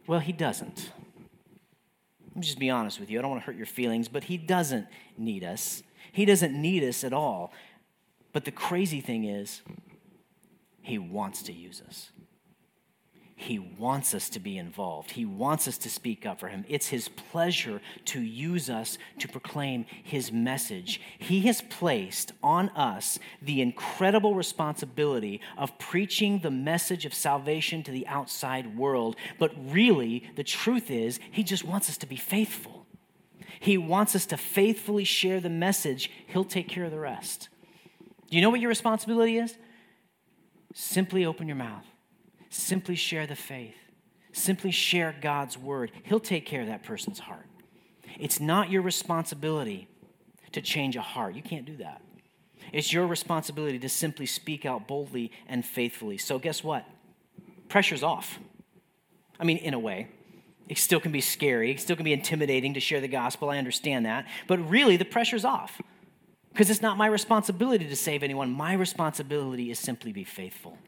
Well, 0.07 0.21
he 0.21 0.33
doesn't. 0.33 0.91
Let 2.31 2.37
me 2.37 2.43
just 2.43 2.59
be 2.59 2.71
honest 2.71 3.01
with 3.01 3.11
you. 3.11 3.19
I 3.19 3.23
don't 3.23 3.31
want 3.33 3.43
to 3.43 3.47
hurt 3.47 3.57
your 3.57 3.67
feelings, 3.67 4.09
but 4.09 4.25
He 4.25 4.37
doesn't 4.37 4.87
need 5.19 5.43
us. 5.43 5.83
He 6.13 6.25
doesn't 6.25 6.55
need 6.55 6.85
us 6.85 7.03
at 7.03 7.13
all. 7.13 7.53
But 8.33 8.45
the 8.45 8.53
crazy 8.53 9.01
thing 9.01 9.25
is, 9.25 9.63
He 10.81 10.97
wants 10.97 11.43
to 11.43 11.53
use 11.53 11.83
us. 11.87 12.11
He 13.41 13.59
wants 13.59 14.13
us 14.13 14.29
to 14.31 14.39
be 14.39 14.59
involved. 14.59 15.13
He 15.13 15.25
wants 15.25 15.67
us 15.67 15.79
to 15.79 15.89
speak 15.89 16.27
up 16.27 16.39
for 16.39 16.49
Him. 16.49 16.67
It's 16.69 16.89
His 16.89 17.09
pleasure 17.09 17.81
to 18.05 18.21
use 18.21 18.69
us 18.69 18.99
to 19.19 19.29
proclaim 19.29 19.87
His 20.05 20.31
message. 20.31 21.01
He 21.19 21.41
has 21.47 21.63
placed 21.63 22.33
on 22.43 22.69
us 22.71 23.19
the 23.41 23.63
incredible 23.63 24.35
responsibility 24.35 25.41
of 25.57 25.79
preaching 25.79 26.41
the 26.41 26.51
message 26.51 27.07
of 27.07 27.15
salvation 27.15 27.83
to 27.85 27.91
the 27.91 28.07
outside 28.07 28.77
world. 28.77 29.17
But 29.39 29.53
really, 29.73 30.31
the 30.37 30.45
truth 30.45 30.91
is, 30.91 31.19
He 31.31 31.43
just 31.43 31.65
wants 31.65 31.89
us 31.89 31.97
to 31.97 32.07
be 32.07 32.17
faithful. 32.17 32.85
He 33.59 33.79
wants 33.79 34.15
us 34.15 34.27
to 34.27 34.37
faithfully 34.37 35.05
share 35.05 35.41
the 35.41 35.49
message. 35.49 36.11
He'll 36.27 36.45
take 36.45 36.69
care 36.69 36.85
of 36.85 36.91
the 36.91 37.01
rest. 37.01 37.49
Do 38.29 38.37
you 38.37 38.43
know 38.43 38.51
what 38.51 38.61
your 38.61 38.69
responsibility 38.69 39.39
is? 39.39 39.57
Simply 40.75 41.25
open 41.25 41.49
your 41.49 41.57
mouth 41.57 41.90
Simply 42.51 42.97
share 42.97 43.27
the 43.27 43.37
faith. 43.37 43.77
Simply 44.33 44.71
share 44.71 45.15
God's 45.21 45.57
word. 45.57 45.91
He'll 46.05 46.21
take 46.21 46.47
care 46.47 46.61
of 46.61 46.67
that 46.67 46.83
person's 46.83 47.21
heart. 47.21 47.47
It's 48.19 48.41
not 48.41 48.71
your 48.71 48.83
responsibility 48.83 49.89
to 50.53 50.61
change 50.61 50.97
a 50.97 51.01
heart. 51.01 51.35
You 51.35 51.43
can't 51.43 51.65
do 51.65 51.77
that. 51.79 52.03
It's 52.73 52.93
your 52.93 53.07
responsibility 53.07 53.79
to 53.79 53.89
simply 53.89 54.27
speak 54.27 54.67
out 54.67 54.87
boldly 54.87 55.33
and 55.49 55.65
faithfully. 55.65 56.19
So, 56.19 56.39
guess 56.39 56.63
what? 56.63 56.85
Pressure's 57.69 58.03
off. 58.03 58.39
I 59.39 59.45
mean, 59.45 59.57
in 59.57 59.75
a 59.75 59.79
way. 59.79 60.09
It 60.69 60.79
still 60.79 61.01
can 61.01 61.11
be 61.11 61.21
scary. 61.21 61.73
It 61.73 61.81
still 61.81 61.97
can 61.97 62.05
be 62.05 62.13
intimidating 62.13 62.75
to 62.75 62.81
share 62.81 63.01
the 63.01 63.09
gospel. 63.09 63.51
I 63.51 63.59
understand 63.59 64.07
that. 64.07 64.27
But 64.47 64.59
really, 64.69 64.97
the 64.97 65.05
pressure's 65.05 65.45
off. 65.45 65.81
Because 66.53 66.71
it's 66.71 66.83
not 66.83 66.97
my 66.97 67.07
responsibility 67.07 67.89
to 67.89 67.97
save 67.97 68.23
anyone. 68.23 68.51
My 68.51 68.75
responsibility 68.75 69.71
is 69.71 69.79
simply 69.79 70.13
be 70.13 70.25
faithful. 70.25 70.79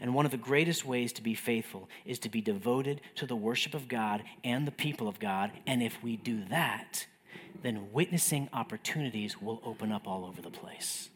And 0.00 0.14
one 0.14 0.24
of 0.24 0.30
the 0.30 0.36
greatest 0.36 0.84
ways 0.84 1.12
to 1.14 1.22
be 1.22 1.34
faithful 1.34 1.88
is 2.04 2.18
to 2.20 2.28
be 2.28 2.40
devoted 2.40 3.00
to 3.16 3.26
the 3.26 3.36
worship 3.36 3.74
of 3.74 3.88
God 3.88 4.22
and 4.42 4.66
the 4.66 4.72
people 4.72 5.08
of 5.08 5.18
God. 5.18 5.52
And 5.66 5.82
if 5.82 6.02
we 6.02 6.16
do 6.16 6.44
that, 6.50 7.06
then 7.62 7.92
witnessing 7.92 8.48
opportunities 8.52 9.40
will 9.40 9.60
open 9.64 9.92
up 9.92 10.06
all 10.06 10.24
over 10.24 10.42
the 10.42 10.50
place. 10.50 11.08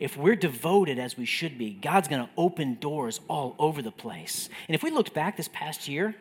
if 0.00 0.16
we're 0.16 0.36
devoted 0.36 0.98
as 0.98 1.16
we 1.16 1.24
should 1.24 1.58
be, 1.58 1.72
God's 1.72 2.08
going 2.08 2.24
to 2.24 2.30
open 2.36 2.76
doors 2.80 3.20
all 3.28 3.54
over 3.58 3.82
the 3.82 3.92
place. 3.92 4.48
And 4.68 4.74
if 4.74 4.82
we 4.82 4.90
looked 4.90 5.14
back 5.14 5.36
this 5.36 5.48
past 5.48 5.88
year, 5.88 6.14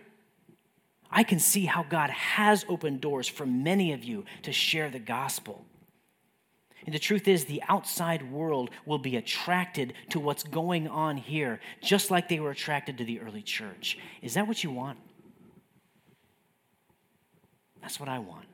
I 1.12 1.24
can 1.24 1.40
see 1.40 1.66
how 1.66 1.84
God 1.84 2.10
has 2.10 2.66
opened 2.68 3.02
doors 3.02 3.28
for 3.28 3.46
many 3.46 3.94
of 3.94 4.04
you 4.04 4.26
to 4.44 4.52
share 4.52 4.90
the 4.90 5.00
gospel. 5.00 5.66
And 6.86 6.94
the 6.94 7.00
truth 7.00 7.28
is, 7.28 7.46
the 7.46 7.64
outside 7.70 8.32
world 8.32 8.70
will 8.86 8.98
be 8.98 9.16
attracted 9.16 9.94
to 10.10 10.20
what's 10.20 10.44
going 10.44 10.88
on 10.88 11.18
here, 11.18 11.60
just 11.82 12.12
like 12.12 12.28
they 12.28 12.40
were 12.40 12.52
attracted 12.52 12.98
to 12.98 13.06
the 13.06 13.22
early 13.22 13.42
church. 13.42 13.98
Is 14.22 14.34
that 14.34 14.48
what 14.48 14.64
you 14.64 14.72
want? 14.72 15.00
That's 17.82 18.00
what 18.00 18.10
I 18.10 18.20
want. 18.20 18.46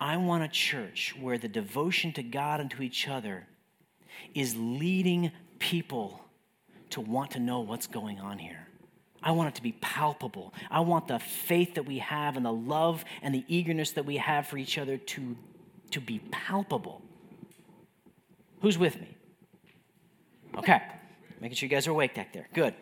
I 0.00 0.16
want 0.16 0.44
a 0.44 0.48
church 0.48 1.14
where 1.20 1.36
the 1.36 1.48
devotion 1.48 2.12
to 2.14 2.22
God 2.22 2.60
and 2.60 2.70
to 2.70 2.82
each 2.82 3.06
other 3.06 3.46
is 4.34 4.56
leading 4.56 5.30
people 5.58 6.20
to 6.90 7.00
want 7.00 7.32
to 7.32 7.38
know 7.38 7.60
what's 7.60 7.86
going 7.86 8.18
on 8.18 8.38
here. 8.38 8.66
I 9.22 9.32
want 9.32 9.50
it 9.50 9.54
to 9.56 9.62
be 9.62 9.72
palpable. 9.72 10.54
I 10.70 10.80
want 10.80 11.06
the 11.06 11.18
faith 11.18 11.74
that 11.74 11.84
we 11.84 11.98
have 11.98 12.36
and 12.36 12.46
the 12.46 12.52
love 12.52 13.04
and 13.22 13.34
the 13.34 13.44
eagerness 13.48 13.92
that 13.92 14.06
we 14.06 14.16
have 14.16 14.46
for 14.46 14.56
each 14.56 14.78
other 14.78 14.96
to, 14.96 15.36
to 15.92 16.00
be 16.00 16.20
palpable. 16.30 17.02
Who's 18.60 18.78
with 18.78 19.00
me? 19.00 19.08
Okay. 20.56 20.80
Making 21.40 21.56
sure 21.56 21.66
you 21.66 21.70
guys 21.70 21.86
are 21.86 21.92
awake 21.92 22.14
back 22.14 22.32
there. 22.32 22.48
Good. 22.52 22.74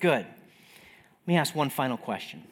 Good. 0.00 0.26
Let 0.26 1.26
me 1.26 1.36
ask 1.36 1.54
one 1.54 1.70
final 1.70 1.96
question. 1.96 2.42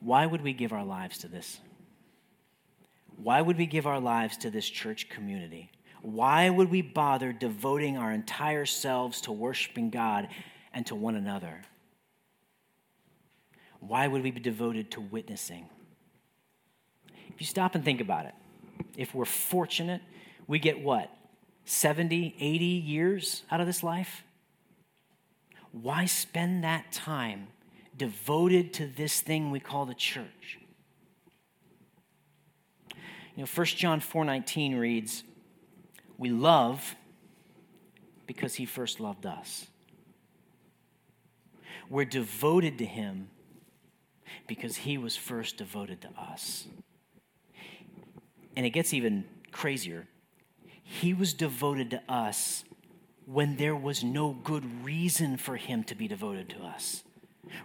Why 0.00 0.26
would 0.26 0.42
we 0.42 0.52
give 0.52 0.72
our 0.72 0.84
lives 0.84 1.18
to 1.18 1.28
this? 1.28 1.60
Why 3.16 3.40
would 3.40 3.56
we 3.56 3.66
give 3.66 3.86
our 3.86 4.00
lives 4.00 4.36
to 4.38 4.50
this 4.50 4.68
church 4.68 5.08
community? 5.08 5.70
Why 6.02 6.50
would 6.50 6.70
we 6.70 6.82
bother 6.82 7.32
devoting 7.32 7.96
our 7.96 8.10
entire 8.10 8.66
selves 8.66 9.20
to 9.22 9.32
worshiping 9.32 9.90
God 9.90 10.28
and 10.74 10.84
to 10.86 10.96
one 10.96 11.14
another? 11.14 11.62
Why 13.78 14.08
would 14.08 14.22
we 14.22 14.32
be 14.32 14.40
devoted 14.40 14.90
to 14.92 15.00
witnessing? 15.00 15.68
If 17.34 17.40
you 17.40 17.46
stop 17.46 17.74
and 17.74 17.84
think 17.84 18.00
about 18.00 18.26
it, 18.26 18.34
if 18.96 19.14
we're 19.14 19.24
fortunate, 19.24 20.02
we 20.46 20.58
get 20.58 20.80
what? 20.80 21.10
70, 21.64 22.34
80 22.38 22.64
years 22.64 23.42
out 23.50 23.60
of 23.60 23.66
this 23.66 23.82
life? 23.82 24.24
Why 25.70 26.04
spend 26.04 26.64
that 26.64 26.92
time 26.92 27.48
devoted 27.96 28.72
to 28.74 28.86
this 28.86 29.20
thing 29.20 29.50
we 29.50 29.60
call 29.60 29.86
the 29.86 29.94
church? 29.94 30.58
You 33.34 33.42
know, 33.42 33.46
1 33.46 33.78
John 33.78 34.00
4:19 34.00 34.74
reads, 34.74 35.24
"We 36.18 36.28
love 36.28 36.96
because 38.26 38.56
he 38.56 38.66
first 38.66 39.00
loved 39.00 39.24
us." 39.24 39.68
We're 41.88 42.04
devoted 42.04 42.78
to 42.78 42.86
him 42.86 43.30
because 44.46 44.78
he 44.78 44.98
was 44.98 45.16
first 45.16 45.56
devoted 45.56 46.02
to 46.02 46.10
us. 46.10 46.68
And 48.56 48.66
it 48.66 48.70
gets 48.70 48.92
even 48.92 49.24
crazier. 49.50 50.06
He 50.82 51.14
was 51.14 51.32
devoted 51.32 51.90
to 51.90 52.02
us 52.08 52.64
when 53.26 53.56
there 53.56 53.76
was 53.76 54.02
no 54.02 54.32
good 54.44 54.84
reason 54.84 55.36
for 55.36 55.56
him 55.56 55.84
to 55.84 55.94
be 55.94 56.08
devoted 56.08 56.48
to 56.50 56.62
us. 56.62 57.04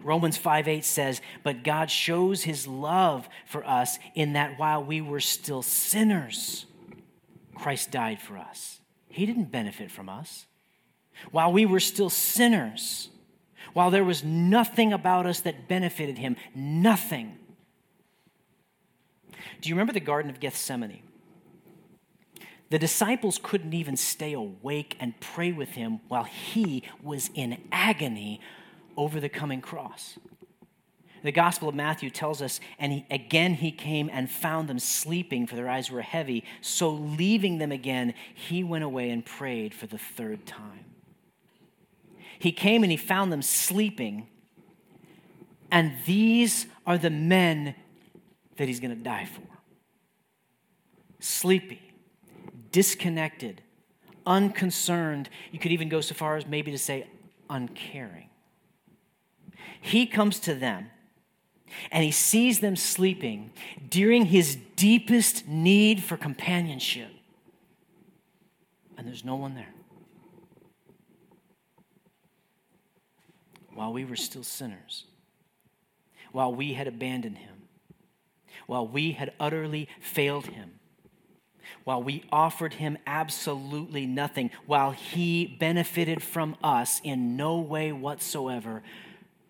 Romans 0.01 0.37
5 0.37 0.67
8 0.67 0.85
says, 0.85 1.21
But 1.43 1.63
God 1.63 1.89
shows 1.89 2.43
his 2.43 2.67
love 2.67 3.27
for 3.45 3.65
us 3.65 3.99
in 4.15 4.33
that 4.33 4.57
while 4.57 4.83
we 4.83 5.01
were 5.01 5.19
still 5.19 5.61
sinners, 5.61 6.65
Christ 7.55 7.91
died 7.91 8.19
for 8.21 8.37
us. 8.37 8.81
He 9.09 9.25
didn't 9.25 9.51
benefit 9.51 9.91
from 9.91 10.09
us. 10.09 10.45
While 11.31 11.51
we 11.51 11.65
were 11.65 11.79
still 11.79 12.09
sinners, 12.09 13.09
while 13.73 13.89
there 13.89 14.03
was 14.03 14.23
nothing 14.23 14.93
about 14.93 15.25
us 15.25 15.41
that 15.41 15.67
benefited 15.67 16.17
him, 16.17 16.35
nothing. 16.53 17.37
Do 19.61 19.69
you 19.69 19.75
remember 19.75 19.93
the 19.93 19.99
Garden 19.99 20.29
of 20.29 20.39
Gethsemane? 20.39 21.01
The 22.69 22.79
disciples 22.79 23.39
couldn't 23.41 23.73
even 23.73 23.95
stay 23.95 24.33
awake 24.33 24.97
and 24.99 25.19
pray 25.19 25.51
with 25.51 25.69
him 25.69 26.01
while 26.07 26.25
he 26.25 26.83
was 27.01 27.29
in 27.33 27.61
agony 27.71 28.41
over 28.97 29.19
the 29.19 29.29
coming 29.29 29.61
cross. 29.61 30.17
The 31.23 31.31
Gospel 31.31 31.69
of 31.69 31.75
Matthew 31.75 32.09
tells 32.09 32.41
us, 32.41 32.59
and 32.77 32.91
he, 32.91 33.05
again 33.09 33.55
he 33.55 33.71
came 33.71 34.09
and 34.11 34.29
found 34.29 34.67
them 34.67 34.79
sleeping, 34.79 35.47
for 35.47 35.55
their 35.55 35.69
eyes 35.69 35.89
were 35.89 36.01
heavy. 36.01 36.43
So, 36.61 36.89
leaving 36.89 37.57
them 37.57 37.71
again, 37.71 38.13
he 38.33 38.63
went 38.63 38.83
away 38.83 39.09
and 39.09 39.25
prayed 39.25 39.73
for 39.73 39.87
the 39.87 39.97
third 39.97 40.45
time. 40.45 40.85
He 42.39 42.51
came 42.51 42.83
and 42.83 42.91
he 42.91 42.97
found 42.97 43.31
them 43.31 43.41
sleeping, 43.41 44.27
and 45.71 45.93
these 46.05 46.67
are 46.85 46.97
the 46.97 47.09
men 47.09 47.75
that 48.57 48.67
he's 48.67 48.79
going 48.79 48.95
to 48.95 49.03
die 49.03 49.25
for 49.25 49.41
sleepy, 51.19 51.81
disconnected, 52.71 53.61
unconcerned. 54.25 55.29
You 55.51 55.59
could 55.59 55.71
even 55.71 55.89
go 55.89 56.01
so 56.01 56.13
far 56.13 56.37
as 56.37 56.45
maybe 56.45 56.71
to 56.71 56.77
say 56.77 57.07
uncaring. 57.49 58.29
He 59.81 60.05
comes 60.05 60.39
to 60.41 60.53
them 60.53 60.89
and 61.91 62.03
he 62.03 62.11
sees 62.11 62.59
them 62.59 62.75
sleeping 62.75 63.51
during 63.89 64.25
his 64.25 64.57
deepest 64.75 65.47
need 65.47 66.03
for 66.03 66.17
companionship. 66.17 67.09
And 68.97 69.07
there's 69.07 69.25
no 69.25 69.35
one 69.35 69.55
there. 69.55 69.73
While 73.73 73.93
we 73.93 74.05
were 74.05 74.15
still 74.15 74.43
sinners, 74.43 75.05
while 76.31 76.53
we 76.53 76.73
had 76.73 76.87
abandoned 76.87 77.37
him, 77.37 77.56
while 78.67 78.87
we 78.87 79.13
had 79.13 79.33
utterly 79.39 79.89
failed 79.99 80.47
him, 80.47 80.79
while 81.83 82.03
we 82.03 82.23
offered 82.31 82.75
him 82.75 82.97
absolutely 83.07 84.05
nothing, 84.05 84.51
while 84.65 84.91
he 84.91 85.57
benefited 85.59 86.21
from 86.21 86.55
us 86.63 87.01
in 87.03 87.35
no 87.35 87.59
way 87.59 87.91
whatsoever, 87.91 88.83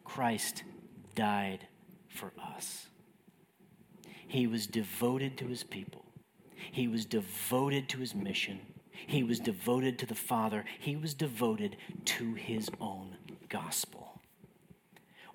Christ 0.05 0.63
died 1.15 1.67
for 2.07 2.31
us. 2.41 2.87
He 4.27 4.47
was 4.47 4.67
devoted 4.67 5.37
to 5.37 5.47
his 5.47 5.63
people, 5.63 6.05
he 6.71 6.87
was 6.87 7.05
devoted 7.05 7.89
to 7.89 7.97
his 7.97 8.15
mission, 8.15 8.59
he 8.91 9.23
was 9.23 9.39
devoted 9.39 9.99
to 9.99 10.05
the 10.05 10.15
Father, 10.15 10.63
he 10.79 10.95
was 10.95 11.13
devoted 11.13 11.75
to 12.05 12.33
his 12.33 12.69
own 12.79 13.17
gospel. 13.49 14.06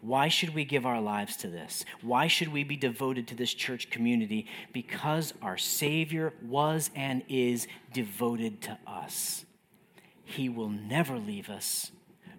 Why 0.03 0.27
should 0.27 0.53
we 0.53 0.65
give 0.65 0.85
our 0.85 1.01
lives 1.01 1.37
to 1.39 1.49
this? 1.49 1.85
Why 2.03 2.27
should 2.27 2.49
we 2.49 2.65
be 2.65 2.77
devoted 2.77 3.29
to 3.29 3.37
this 3.37 3.55
church 3.55 3.89
community? 3.89 4.49
Because 4.73 5.33
our 5.41 5.57
Savior 5.57 6.35
was 6.43 6.91
and 6.97 7.23
is 7.29 7.69
devoted 7.93 8.61
to 8.63 8.79
us. 8.85 9.45
He 10.25 10.49
will 10.49 10.69
never 10.69 11.19
leave 11.19 11.49
us 11.49 11.93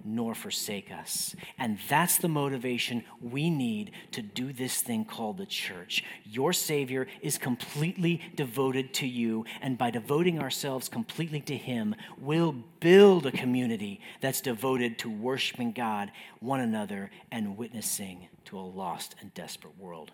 nor 0.03 0.35
forsake 0.35 0.91
us. 0.91 1.35
And 1.57 1.79
that's 1.89 2.17
the 2.17 2.27
motivation 2.27 3.03
we 3.21 3.49
need 3.49 3.91
to 4.11 4.21
do 4.21 4.53
this 4.53 4.81
thing 4.81 5.05
called 5.05 5.37
the 5.37 5.45
church. 5.45 6.03
Your 6.23 6.53
Savior 6.53 7.07
is 7.21 7.37
completely 7.37 8.21
devoted 8.35 8.93
to 8.95 9.07
you, 9.07 9.45
and 9.61 9.77
by 9.77 9.91
devoting 9.91 10.39
ourselves 10.39 10.89
completely 10.89 11.39
to 11.41 11.55
Him, 11.55 11.95
we'll 12.19 12.55
build 12.79 13.25
a 13.25 13.31
community 13.31 14.01
that's 14.21 14.41
devoted 14.41 14.97
to 14.99 15.09
worshiping 15.09 15.71
God, 15.71 16.11
one 16.39 16.59
another, 16.59 17.11
and 17.31 17.57
witnessing 17.57 18.27
to 18.45 18.57
a 18.57 18.61
lost 18.61 19.15
and 19.21 19.33
desperate 19.33 19.77
world. 19.77 20.11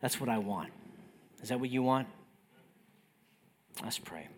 That's 0.00 0.20
what 0.20 0.28
I 0.28 0.38
want. 0.38 0.70
Is 1.42 1.50
that 1.50 1.60
what 1.60 1.70
you 1.70 1.82
want? 1.82 2.08
Let's 3.82 3.98
pray. 3.98 4.28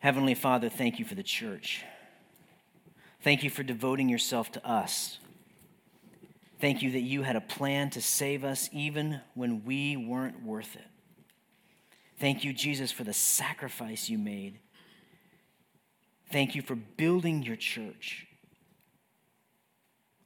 Heavenly 0.00 0.34
Father, 0.34 0.68
thank 0.68 0.98
you 0.98 1.04
for 1.04 1.14
the 1.14 1.22
church. 1.22 1.84
Thank 3.22 3.42
you 3.42 3.50
for 3.50 3.62
devoting 3.62 4.08
yourself 4.08 4.52
to 4.52 4.66
us. 4.66 5.18
Thank 6.60 6.82
you 6.82 6.92
that 6.92 7.00
you 7.00 7.22
had 7.22 7.36
a 7.36 7.40
plan 7.40 7.90
to 7.90 8.00
save 8.00 8.44
us 8.44 8.68
even 8.72 9.20
when 9.34 9.64
we 9.64 9.96
weren't 9.96 10.42
worth 10.44 10.76
it. 10.76 10.86
Thank 12.18 12.44
you, 12.44 12.52
Jesus, 12.52 12.90
for 12.90 13.04
the 13.04 13.12
sacrifice 13.12 14.08
you 14.08 14.18
made. 14.18 14.58
Thank 16.30 16.54
you 16.54 16.62
for 16.62 16.74
building 16.74 17.42
your 17.42 17.56
church. 17.56 18.26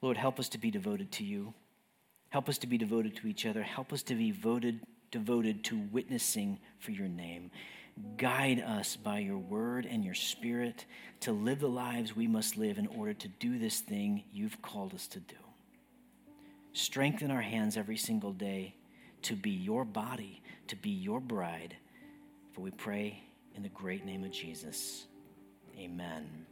Lord, 0.01 0.17
help 0.17 0.41
us 0.41 0.49
to 0.51 0.59
be 0.59 0.71
devoted 0.71 1.13
to 1.13 1.25
you. 1.25 1.55
Help 2.31 2.49
us 2.49 2.59
to 2.59 2.67
be 2.67 2.79
devoted 2.79 3.17
to 3.17 3.29
each 3.29 3.47
other. 3.47 3.63
Help 3.63 3.93
us 3.93 4.03
to 4.05 4.15
be 4.15 4.31
voted, 4.31 4.81
devoted 5.11 5.65
to 5.65 5.79
witnessing 5.93 6.59
for 6.79 6.91
your 6.91 7.09
name. 7.09 7.51
Guide 8.17 8.61
us 8.61 8.97
by 8.97 9.19
your 9.19 9.39
word 9.39 9.87
and 9.87 10.05
your 10.05 10.15
spirit 10.15 10.87
to 11.21 11.33
live 11.33 11.61
the 11.61 11.69
lives 11.69 12.17
we 12.17 12.27
must 12.27 12.57
live 12.57 12.79
in 12.79 12.87
order 12.87 13.15
to 13.15 13.29
do 13.29 13.59
this 13.59 13.81
thing 13.81 14.25
you've 14.33 14.63
called 14.63 14.95
us 14.95 15.07
to 15.09 15.21
do. 15.21 15.37
Strengthen 16.73 17.31
our 17.31 17.43
hands 17.43 17.77
every 17.77 17.97
single 17.97 18.33
day 18.33 18.75
to 19.23 19.37
be 19.37 19.51
your 19.51 19.85
body, 19.85 20.43
to 20.69 20.77
be 20.77 20.91
your 20.91 21.21
bride, 21.21 21.77
For 22.53 22.61
we 22.61 22.71
pray 22.71 23.23
in 23.55 23.63
the 23.63 23.69
great 23.69 24.05
name 24.05 24.25
of 24.25 24.33
Jesus. 24.33 25.07
Amen. 25.79 26.52